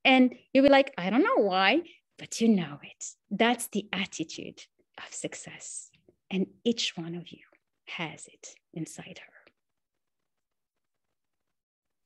And 0.03 0.35
you'll 0.53 0.65
be 0.65 0.69
like, 0.69 0.93
I 0.97 1.09
don't 1.09 1.23
know 1.23 1.43
why, 1.43 1.81
but 2.21 2.39
you 2.39 2.47
know 2.47 2.77
it. 2.83 3.03
That's 3.31 3.67
the 3.69 3.87
attitude 3.91 4.61
of 4.99 5.11
success. 5.11 5.89
And 6.29 6.45
each 6.63 6.95
one 6.95 7.15
of 7.15 7.29
you 7.31 7.39
has 7.87 8.27
it 8.27 8.49
inside 8.75 9.19
her. 9.25 9.33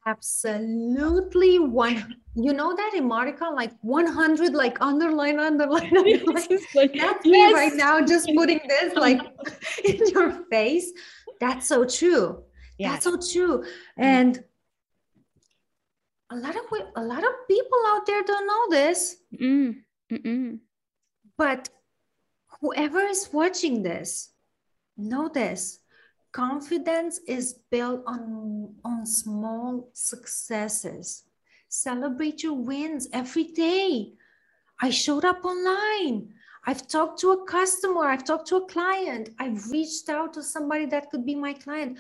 Absolutely 0.07 1.59
one. 1.59 2.16
You 2.34 2.53
know 2.53 2.74
that 2.74 2.93
emoticon, 2.95 3.55
like 3.55 3.74
100, 3.82 4.53
like 4.53 4.78
underline, 4.80 5.38
underline, 5.38 5.97
underline. 5.97 6.59
like, 6.74 6.93
That's 6.93 7.26
yes. 7.26 7.26
me 7.26 7.53
right 7.53 7.74
now, 7.76 7.99
just 8.05 8.32
putting 8.38 8.61
this 8.70 8.95
like 8.95 9.20
in 9.84 10.07
your 10.11 10.32
face. 10.49 10.93
That's 11.41 11.68
so 11.68 11.84
true. 11.84 12.41
Yes. 12.78 13.03
That's 13.03 13.03
so 13.03 13.34
true. 13.34 13.66
And 13.97 14.41
a 16.30 16.38
lot 16.38 16.55
of 16.55 16.63
a 16.95 17.03
lot 17.03 17.24
of 17.24 17.34
people 17.49 17.80
out 17.88 18.05
there 18.05 18.24
don't 18.24 18.47
know 18.47 18.70
this. 18.70 19.18
Mm. 19.41 19.76
Mm-mm. 20.11 20.59
But 21.37 21.69
whoever 22.61 22.99
is 23.01 23.29
watching 23.31 23.83
this, 23.83 24.31
know 24.97 25.29
this. 25.29 25.79
Confidence 26.31 27.19
is 27.27 27.59
built 27.71 28.03
on, 28.05 28.75
on 28.83 29.05
small 29.05 29.89
successes. 29.93 31.23
Celebrate 31.69 32.43
your 32.43 32.53
wins 32.53 33.07
every 33.13 33.45
day. 33.45 34.13
I 34.81 34.89
showed 34.89 35.25
up 35.25 35.45
online. 35.45 36.33
I've 36.67 36.87
talked 36.87 37.19
to 37.21 37.31
a 37.31 37.45
customer. 37.45 38.05
I've 38.05 38.25
talked 38.25 38.47
to 38.49 38.57
a 38.57 38.65
client. 38.65 39.29
I've 39.39 39.69
reached 39.71 40.09
out 40.09 40.33
to 40.33 40.43
somebody 40.43 40.85
that 40.87 41.09
could 41.09 41.25
be 41.25 41.35
my 41.35 41.53
client. 41.53 41.99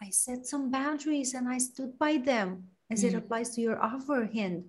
I 0.00 0.10
set 0.10 0.46
some 0.46 0.70
boundaries 0.70 1.34
and 1.34 1.48
I 1.48 1.58
stood 1.58 1.98
by 1.98 2.18
them 2.18 2.64
as 2.90 3.02
mm. 3.02 3.08
it 3.08 3.14
applies 3.14 3.54
to 3.54 3.60
your 3.60 3.82
offer 3.82 4.28
Hynd. 4.32 4.64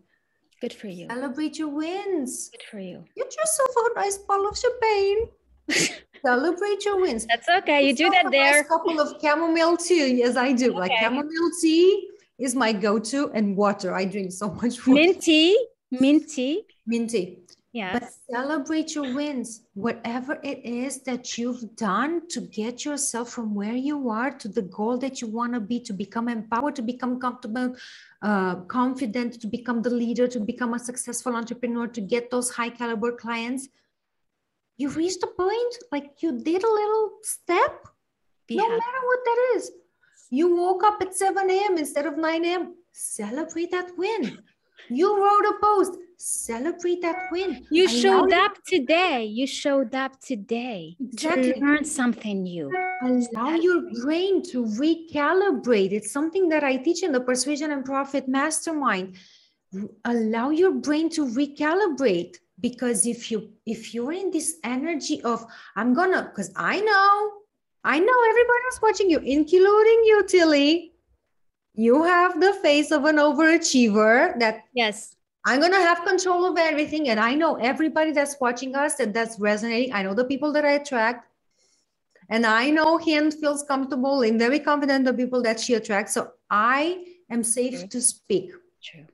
Good 0.62 0.74
for 0.74 0.88
you. 0.88 1.08
Celebrate 1.08 1.60
your 1.60 1.70
wins. 1.70 2.50
Good 2.50 2.64
for 2.64 2.80
you. 2.80 3.04
Get 3.16 3.36
yourself 3.36 3.70
a 3.78 4.00
nice 4.00 4.18
bottle 4.18 4.48
of 4.48 4.58
champagne. 4.58 5.30
Celebrate 6.26 6.84
your 6.84 7.00
wins. 7.00 7.28
That's 7.28 7.48
okay. 7.48 7.88
You 7.88 7.96
do 7.96 8.10
that 8.10 8.32
there. 8.32 8.60
A 8.60 8.62
nice 8.62 8.68
couple 8.68 9.00
of 9.00 9.22
chamomile 9.22 9.78
tea. 9.78 10.16
Yes, 10.16 10.36
I 10.36 10.54
do. 10.54 10.72
Okay. 10.72 10.80
Like 10.80 10.92
chamomile 11.00 11.52
tea 11.62 12.10
is 12.40 12.56
my 12.56 12.72
go-to, 12.72 13.30
and 13.34 13.56
water. 13.56 13.94
I 13.94 14.06
drink 14.06 14.32
so 14.32 14.50
much 14.50 14.86
water. 14.86 15.00
Minty, 15.00 15.56
minty, 15.92 16.66
minty. 16.86 17.40
Yeah. 17.78 17.94
But 17.94 18.10
celebrate 18.28 18.96
your 18.96 19.14
wins, 19.14 19.62
whatever 19.76 20.40
it 20.44 20.66
is 20.66 21.04
that 21.04 21.38
you've 21.38 21.76
done 21.76 22.28
to 22.30 22.42
get 22.42 22.84
yourself 22.84 23.30
from 23.30 23.54
where 23.54 23.76
you 23.76 24.10
are 24.10 24.32
to 24.32 24.48
the 24.48 24.64
goal 24.64 24.98
that 24.98 25.22
you 25.22 25.28
want 25.28 25.54
to 25.54 25.60
be, 25.60 25.80
to 25.82 25.94
become 25.94 26.28
empowered, 26.28 26.76
to 26.78 26.82
become 26.82 27.20
comfortable, 27.20 27.76
uh, 28.24 28.56
confident, 28.78 29.40
to 29.42 29.46
become 29.46 29.84
the 29.84 29.92
leader, 29.92 30.28
to 30.28 30.40
become 30.40 30.74
a 30.74 30.80
successful 30.80 31.36
entrepreneur, 31.36 31.86
to 31.86 32.02
get 32.02 32.32
those 32.32 32.50
high 32.50 32.72
caliber 32.72 33.12
clients. 33.12 33.70
You 34.78 34.90
reached 34.90 35.22
a 35.22 35.28
point, 35.28 35.74
like 35.92 36.24
you 36.24 36.32
did 36.32 36.64
a 36.64 36.74
little 36.82 37.12
step, 37.22 37.88
Be 38.48 38.56
no 38.56 38.68
matter 38.70 39.02
what 39.10 39.20
that 39.26 39.40
is. 39.56 39.72
You 40.32 40.56
woke 40.56 40.84
up 40.84 41.00
at 41.04 41.14
7 41.14 41.48
a.m. 41.48 41.78
instead 41.78 42.08
of 42.08 42.18
9 42.18 42.44
a.m. 42.44 42.74
Celebrate 42.92 43.70
that 43.70 43.96
win. 44.00 44.40
You 44.90 45.16
wrote 45.16 45.46
a 45.54 45.56
post 45.62 46.00
celebrate 46.18 47.02
that 47.02 47.28
win. 47.32 47.66
You 47.70 47.88
showed 47.88 48.34
up 48.34 48.58
today. 48.66 49.24
You 49.24 49.48
showed 49.48 49.94
up 49.94 50.20
today 50.20 50.96
exactly. 51.00 51.54
to 51.54 51.60
learn 51.60 51.86
something 51.86 52.44
new. 52.44 52.72
Allow 53.04 53.56
your 53.56 53.84
brain 54.02 54.44
to 54.52 54.66
recalibrate. 54.66 55.92
It's 55.92 56.12
something 56.12 56.50
that 56.50 56.64
I 56.64 56.78
teach 56.78 57.04
in 57.04 57.12
the 57.12 57.22
Persuasion 57.22 57.72
and 57.72 57.86
Profit 57.86 58.28
Mastermind. 58.28 59.16
Allow 60.06 60.50
your 60.50 60.72
brain 60.72 61.10
to 61.12 61.26
recalibrate 61.26 62.38
because 62.60 63.06
if 63.06 63.30
you 63.30 63.52
if 63.66 63.94
you're 63.94 64.14
in 64.14 64.32
this 64.32 64.56
energy 64.64 65.22
of 65.22 65.46
I'm 65.76 65.94
gonna 65.94 66.24
because 66.24 66.52
I 66.56 66.80
know 66.82 67.32
I 67.84 68.00
know 68.00 68.20
everybody's 68.30 68.82
watching 68.82 69.10
you, 69.10 69.20
including 69.20 70.02
you, 70.06 70.24
Tilly. 70.28 70.94
You 71.76 72.04
have 72.04 72.42
the 72.42 72.54
face 72.54 72.92
of 72.92 73.06
an 73.06 73.18
overachiever 73.18 74.40
that 74.40 74.62
yes 74.74 75.17
I'm 75.46 75.60
going 75.60 75.72
to 75.72 75.78
have 75.78 76.04
control 76.04 76.46
of 76.46 76.58
everything. 76.58 77.10
And 77.10 77.20
I 77.20 77.34
know 77.34 77.56
everybody 77.56 78.12
that's 78.12 78.38
watching 78.40 78.76
us 78.76 78.96
that 78.96 79.14
that's 79.14 79.40
resonating. 79.40 79.94
I 79.94 80.04
know 80.04 80.14
the 80.14 80.26
people 80.26 80.52
that 80.54 80.66
I 80.66 80.74
attract. 80.74 81.30
And 82.30 82.46
I 82.46 82.70
know 82.70 82.98
Hynd 82.98 83.34
feels 83.34 83.64
comfortable 83.64 84.22
and 84.22 84.38
very 84.38 84.60
confident 84.60 85.06
the 85.06 85.14
people 85.14 85.42
that 85.44 85.60
she 85.60 85.76
attracts. 85.76 86.14
So 86.14 86.32
I 86.50 87.06
am 87.30 87.44
safe 87.44 87.80
True. 87.80 87.88
to 87.88 88.02
speak. 88.02 88.52
True. 88.84 89.06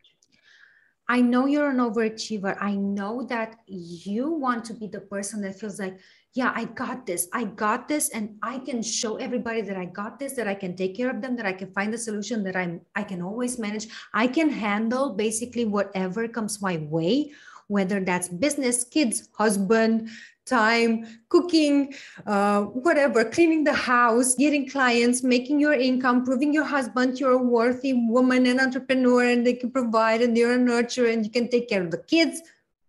I 1.07 1.21
know 1.21 1.45
you're 1.45 1.69
an 1.69 1.77
overachiever. 1.77 2.57
I 2.59 2.75
know 2.75 3.23
that 3.25 3.57
you 3.67 4.31
want 4.31 4.65
to 4.65 4.73
be 4.73 4.87
the 4.87 5.01
person 5.01 5.41
that 5.41 5.59
feels 5.59 5.79
like, 5.79 5.99
yeah, 6.35 6.51
I 6.55 6.65
got 6.65 7.05
this. 7.05 7.27
I 7.31 7.43
got 7.43 7.87
this. 7.87 8.09
And 8.09 8.37
I 8.41 8.57
can 8.57 8.81
show 8.81 9.17
everybody 9.17 9.61
that 9.61 9.77
I 9.77 9.85
got 9.85 10.17
this, 10.17 10.33
that 10.33 10.47
I 10.47 10.55
can 10.55 10.75
take 10.75 10.97
care 10.97 11.09
of 11.09 11.21
them, 11.21 11.35
that 11.35 11.45
I 11.45 11.53
can 11.53 11.71
find 11.71 11.93
the 11.93 11.97
solution, 11.97 12.43
that 12.43 12.55
I'm 12.55 12.81
I 12.95 13.03
can 13.03 13.21
always 13.21 13.59
manage. 13.59 13.87
I 14.13 14.27
can 14.27 14.49
handle 14.49 15.13
basically 15.13 15.65
whatever 15.65 16.27
comes 16.27 16.59
my 16.59 16.77
way, 16.89 17.31
whether 17.67 17.99
that's 17.99 18.29
business, 18.29 18.83
kids, 18.83 19.29
husband, 19.37 20.09
time, 20.47 21.05
cooking, 21.29 21.93
uh, 22.25 22.63
whatever, 22.63 23.23
cleaning 23.23 23.63
the 23.63 23.73
house, 23.73 24.33
getting 24.33 24.67
clients, 24.67 25.21
making 25.21 25.59
your 25.59 25.73
income, 25.73 26.25
proving 26.25 26.51
your 26.51 26.65
husband 26.65 27.19
you're 27.19 27.33
a 27.33 27.37
worthy 27.37 27.93
woman 27.93 28.47
and 28.47 28.59
entrepreneur 28.59 29.23
and 29.23 29.45
they 29.45 29.53
can 29.53 29.69
provide 29.69 30.21
and 30.21 30.35
you're 30.35 30.53
a 30.53 30.57
nurturer 30.57 31.13
and 31.13 31.23
you 31.23 31.31
can 31.31 31.47
take 31.47 31.69
care 31.69 31.83
of 31.83 31.91
the 31.91 31.99
kids. 31.99 32.41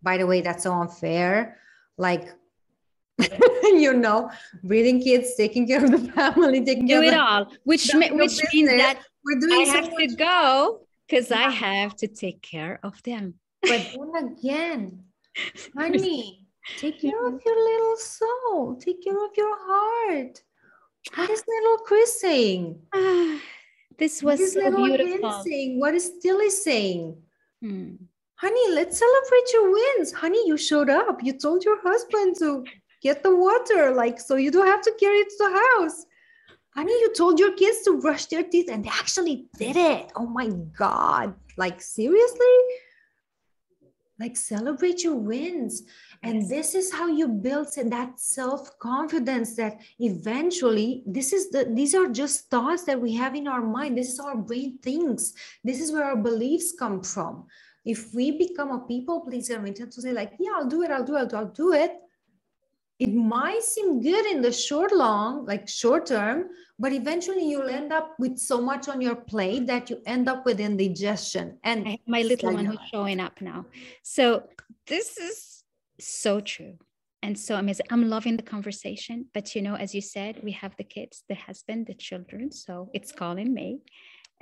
By 0.03 0.16
the 0.16 0.26
way, 0.26 0.40
that's 0.40 0.62
so 0.64 0.72
unfair. 0.72 1.59
Like 1.99 2.34
you 3.64 3.92
know, 3.92 4.30
breeding 4.62 5.00
kids, 5.00 5.34
taking 5.36 5.66
care 5.66 5.84
of 5.84 5.90
the 5.90 5.98
family, 6.16 6.64
taking 6.64 6.86
do 6.86 7.00
care 7.00 7.04
it 7.04 7.14
all, 7.14 7.46
which 7.64 7.90
which 7.94 8.10
business. 8.12 8.54
means 8.54 8.70
that 8.70 8.98
We're 9.24 9.40
doing 9.40 9.68
I 9.68 9.70
have 9.70 9.90
much. 9.92 10.08
to 10.08 10.16
go 10.16 10.80
because 11.08 11.30
yeah. 11.30 11.46
I 11.46 11.50
have 11.50 11.94
to 11.96 12.08
take 12.08 12.42
care 12.42 12.80
of 12.82 13.02
them. 13.02 13.34
But 13.62 13.96
then 14.12 14.36
again, 14.36 15.04
honey, 15.76 16.46
take 16.76 17.00
care 17.00 17.26
of 17.26 17.40
your 17.44 17.64
little 17.70 17.96
soul. 17.96 18.76
Take 18.76 19.02
care 19.02 19.24
of 19.24 19.30
your 19.36 19.56
heart. 19.58 20.42
What 21.14 21.30
is 21.30 21.42
little 21.48 21.78
Chris 21.78 22.20
saying? 22.20 22.78
this 23.98 24.22
was 24.22 24.52
so 24.52 24.84
beautiful. 24.84 25.42
Saying? 25.44 25.80
What 25.80 25.94
is 25.94 26.12
Tilly 26.20 26.50
saying? 26.50 27.16
Hmm. 27.62 27.94
Honey, 28.36 28.70
let's 28.72 28.98
celebrate 28.98 29.52
your 29.52 29.70
wins. 29.72 30.12
Honey, 30.12 30.46
you 30.46 30.56
showed 30.58 30.90
up. 30.90 31.22
You 31.22 31.32
told 31.32 31.64
your 31.64 31.80
husband 31.80 32.36
to 32.40 32.64
get 33.05 33.22
the 33.22 33.36
water 33.36 33.92
like 33.92 34.18
so 34.18 34.34
you 34.36 34.50
don't 34.50 34.66
have 34.66 34.82
to 34.82 34.92
carry 34.98 35.18
it 35.18 35.28
to 35.28 35.36
the 35.38 35.52
house. 35.62 36.07
Honey 36.74 36.92
you 36.92 37.12
told 37.14 37.38
your 37.38 37.55
kids 37.55 37.82
to 37.82 38.00
brush 38.00 38.26
their 38.26 38.42
teeth 38.42 38.68
and 38.68 38.84
they 38.84 38.88
actually 38.88 39.46
did 39.59 39.76
it. 39.76 40.11
Oh 40.16 40.26
my 40.26 40.48
god. 40.76 41.34
Like 41.57 41.80
seriously? 41.80 42.57
Like 44.18 44.36
celebrate 44.36 45.05
your 45.05 45.14
wins. 45.14 45.82
And 46.22 46.48
this 46.48 46.74
is 46.74 46.92
how 46.92 47.07
you 47.07 47.28
build 47.28 47.68
that 47.76 48.18
self-confidence 48.18 49.55
that 49.57 49.80
eventually 50.00 51.02
this 51.07 51.32
is 51.32 51.50
the 51.50 51.64
these 51.78 51.94
are 51.94 52.09
just 52.09 52.48
thoughts 52.50 52.84
that 52.84 53.00
we 53.00 53.12
have 53.14 53.34
in 53.34 53.46
our 53.46 53.62
mind. 53.62 53.98
This 53.98 54.09
is 54.14 54.18
our 54.18 54.36
brain 54.36 54.78
thinks. 54.82 55.34
This 55.62 55.80
is 55.80 55.92
where 55.92 56.05
our 56.05 56.16
beliefs 56.16 56.72
come 56.78 57.02
from. 57.02 57.46
If 57.84 58.14
we 58.14 58.30
become 58.38 58.70
a 58.70 58.86
people 58.86 59.20
pleaser 59.20 59.61
we 59.61 59.72
tend 59.72 59.92
to 59.92 60.00
say 60.00 60.12
like 60.12 60.32
yeah 60.40 60.52
i'll 60.57 60.72
do 60.74 60.82
it 60.82 60.90
i'll 60.90 61.05
do 61.05 61.16
it 61.16 61.34
i'll 61.34 61.55
do 61.64 61.72
it 61.74 61.92
it 63.05 63.14
might 63.14 63.62
seem 63.62 64.00
good 64.00 64.24
in 64.32 64.40
the 64.40 64.50
short 64.50 64.90
long 64.90 65.44
like 65.44 65.68
short 65.68 66.07
term 66.07 66.38
but 66.78 66.92
eventually 66.92 67.44
you'll 67.50 67.68
end 67.68 67.92
up 67.92 68.14
with 68.18 68.38
so 68.38 68.61
much 68.61 68.88
on 68.88 69.00
your 69.00 69.14
plate 69.14 69.66
that 69.66 69.90
you 69.90 70.00
end 70.07 70.28
up 70.28 70.44
with 70.44 70.59
indigestion 70.59 71.59
and 71.62 71.98
my 72.07 72.22
little 72.22 72.52
one 72.52 72.64
who's 72.64 72.86
showing 72.92 73.20
up 73.20 73.40
now. 73.40 73.64
So 74.02 74.44
this 74.86 75.16
is 75.18 75.62
so 76.00 76.40
true 76.40 76.76
and 77.22 77.38
so 77.38 77.55
amazing. 77.57 77.86
I'm 77.90 78.09
loving 78.09 78.36
the 78.36 78.42
conversation 78.42 79.26
but 79.34 79.55
you 79.55 79.62
know 79.62 79.76
as 79.76 79.94
you 79.94 80.00
said 80.00 80.40
we 80.42 80.52
have 80.52 80.74
the 80.76 80.84
kids 80.84 81.22
the 81.28 81.36
husband 81.36 81.86
the 81.86 81.94
children 81.94 82.50
so 82.50 82.90
it's 82.92 83.12
calling 83.12 83.55
me 83.55 83.78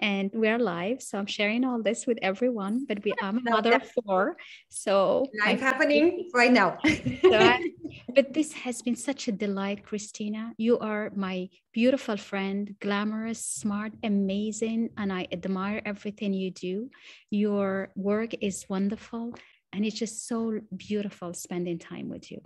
and 0.02 0.30
we're 0.34 0.58
live. 0.58 1.00
So 1.00 1.16
I'm 1.16 1.26
sharing 1.26 1.64
all 1.64 1.80
this 1.80 2.06
with 2.06 2.18
everyone, 2.20 2.84
but 2.86 3.02
we 3.04 3.14
I'm 3.22 3.38
a 3.38 3.50
mother 3.50 3.76
of 3.76 3.88
four. 4.04 4.36
So 4.68 5.24
live 5.46 5.60
happening 5.60 6.28
right 6.34 6.52
now. 6.52 6.78
so 7.22 7.38
I, 7.38 7.70
but 8.14 8.34
this 8.34 8.52
has 8.52 8.82
been 8.82 8.96
such 8.96 9.28
a 9.28 9.32
delight, 9.32 9.86
Cristina. 9.86 10.52
You 10.58 10.80
are 10.80 11.12
my 11.14 11.48
beautiful 11.72 12.16
friend, 12.16 12.74
glamorous, 12.80 13.46
smart, 13.46 13.92
amazing, 14.02 14.90
and 14.98 15.12
I 15.12 15.28
admire 15.30 15.80
everything 15.86 16.34
you 16.34 16.50
do. 16.50 16.90
Your 17.30 17.90
work 17.94 18.34
is 18.40 18.66
wonderful, 18.68 19.34
and 19.72 19.86
it's 19.86 19.96
just 19.96 20.26
so 20.26 20.60
beautiful 20.76 21.32
spending 21.32 21.78
time 21.78 22.08
with 22.08 22.30
you. 22.32 22.40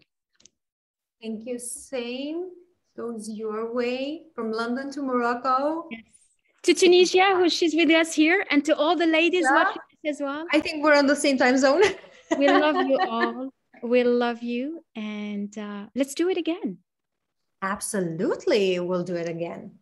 Thank 1.22 1.46
you. 1.46 1.58
Same 1.58 2.50
goes 2.94 3.30
your 3.30 3.74
way 3.74 4.26
from 4.34 4.52
London 4.52 4.90
to 4.90 5.02
Morocco. 5.02 5.88
Yes 5.90 6.25
to 6.62 6.74
Tunisia, 6.74 7.34
who 7.36 7.48
she's 7.48 7.74
with 7.74 7.90
us 7.90 8.14
here, 8.14 8.44
and 8.50 8.64
to 8.64 8.76
all 8.76 8.96
the 8.96 9.06
ladies 9.06 9.46
yeah. 9.48 9.64
watching 9.64 9.82
as 10.06 10.20
well. 10.20 10.46
I 10.52 10.60
think 10.60 10.84
we're 10.84 10.96
on 10.96 11.06
the 11.06 11.16
same 11.16 11.38
time 11.38 11.56
zone. 11.58 11.82
we 12.38 12.48
love 12.48 12.76
you 12.86 12.98
all. 13.08 13.50
We 13.82 14.04
love 14.04 14.42
you, 14.42 14.84
and 14.94 15.56
uh, 15.58 15.86
let's 15.94 16.14
do 16.14 16.28
it 16.28 16.36
again. 16.38 16.78
Absolutely, 17.62 18.80
we'll 18.80 19.04
do 19.04 19.16
it 19.16 19.28
again. 19.28 19.72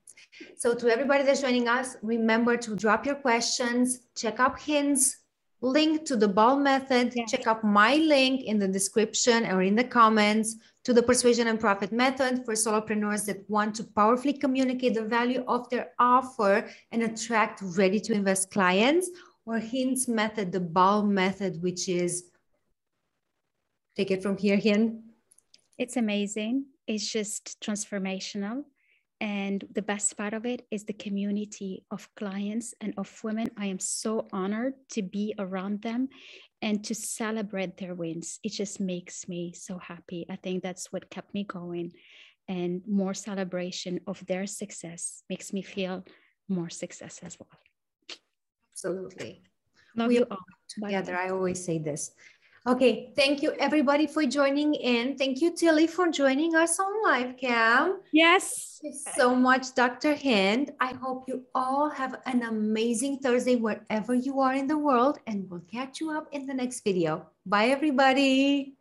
So, 0.56 0.74
to 0.74 0.88
everybody 0.88 1.24
that's 1.24 1.40
joining 1.40 1.68
us, 1.68 1.96
remember 2.02 2.56
to 2.56 2.74
drop 2.74 3.06
your 3.06 3.14
questions, 3.14 4.00
check 4.16 4.40
out 4.40 4.58
Hynd's 4.58 5.16
link 5.60 6.04
to 6.06 6.16
the 6.16 6.28
ball 6.28 6.56
method, 6.56 7.12
yes. 7.14 7.30
check 7.30 7.46
out 7.46 7.64
my 7.64 7.96
link 7.96 8.42
in 8.42 8.58
the 8.58 8.68
description 8.68 9.46
or 9.46 9.62
in 9.62 9.74
the 9.74 9.84
comments 9.84 10.56
to 10.84 10.92
the 10.92 11.02
persuasion 11.02 11.48
and 11.48 11.58
profit 11.58 11.92
method 11.92 12.44
for 12.44 12.54
solopreneurs 12.54 13.24
that 13.26 13.48
want 13.48 13.74
to 13.74 13.84
powerfully 13.84 14.34
communicate 14.34 14.94
the 14.94 15.04
value 15.04 15.42
of 15.48 15.68
their 15.70 15.90
offer 15.98 16.68
and 16.92 17.02
attract 17.02 17.60
ready 17.62 17.98
to 18.00 18.12
invest 18.12 18.50
clients, 18.50 19.10
or 19.46 19.58
Hynd's 19.58 20.08
method, 20.08 20.52
the 20.52 20.60
BAL 20.60 21.04
method, 21.04 21.62
which 21.62 21.88
is 21.88 22.30
take 23.96 24.10
it 24.10 24.22
from 24.22 24.36
here, 24.36 24.56
Hin. 24.56 25.02
It's 25.78 25.96
amazing. 25.96 26.66
It's 26.86 27.10
just 27.10 27.60
transformational. 27.60 28.64
And 29.20 29.64
the 29.72 29.82
best 29.82 30.16
part 30.16 30.34
of 30.34 30.44
it 30.44 30.66
is 30.70 30.84
the 30.84 30.92
community 30.92 31.84
of 31.90 32.08
clients 32.14 32.74
and 32.80 32.92
of 32.98 33.08
women. 33.24 33.48
I 33.56 33.66
am 33.66 33.78
so 33.78 34.26
honored 34.32 34.74
to 34.90 35.02
be 35.02 35.34
around 35.38 35.82
them 35.82 36.08
and 36.64 36.82
to 36.82 36.94
celebrate 36.94 37.76
their 37.76 37.94
wins. 37.94 38.40
It 38.42 38.48
just 38.48 38.80
makes 38.80 39.28
me 39.28 39.52
so 39.52 39.76
happy. 39.76 40.24
I 40.30 40.36
think 40.36 40.62
that's 40.62 40.90
what 40.90 41.10
kept 41.10 41.34
me 41.34 41.44
going. 41.44 41.92
And 42.48 42.80
more 42.88 43.12
celebration 43.12 44.00
of 44.06 44.24
their 44.24 44.46
success 44.46 45.22
makes 45.28 45.52
me 45.52 45.60
feel 45.60 46.04
more 46.48 46.70
success 46.70 47.20
as 47.22 47.36
well. 47.38 47.60
Absolutely. 48.72 49.42
Love 49.94 50.08
we 50.08 50.16
you 50.16 50.26
all. 50.30 50.38
Together, 50.68 51.14
I 51.14 51.28
always 51.28 51.62
say 51.62 51.78
this. 51.78 52.12
Okay, 52.66 53.12
thank 53.14 53.42
you 53.42 53.52
everybody 53.60 54.06
for 54.06 54.24
joining 54.24 54.72
in. 54.72 55.18
Thank 55.18 55.42
you, 55.42 55.54
Tilly, 55.54 55.86
for 55.86 56.08
joining 56.08 56.54
us 56.56 56.80
on 56.80 57.02
live 57.04 57.36
cam. 57.36 58.00
Yes. 58.10 58.80
so 59.14 59.36
much, 59.36 59.74
Dr. 59.74 60.16
Hynd. 60.16 60.72
I 60.80 60.94
hope 60.94 61.24
you 61.28 61.44
all 61.54 61.90
have 61.90 62.16
an 62.24 62.42
amazing 62.42 63.18
Thursday 63.18 63.56
wherever 63.56 64.14
you 64.14 64.40
are 64.40 64.54
in 64.54 64.66
the 64.66 64.78
world, 64.78 65.18
and 65.26 65.44
we'll 65.50 65.60
catch 65.70 66.00
you 66.00 66.10
up 66.10 66.28
in 66.32 66.46
the 66.46 66.54
next 66.54 66.84
video. 66.84 67.26
Bye, 67.44 67.66
everybody. 67.66 68.76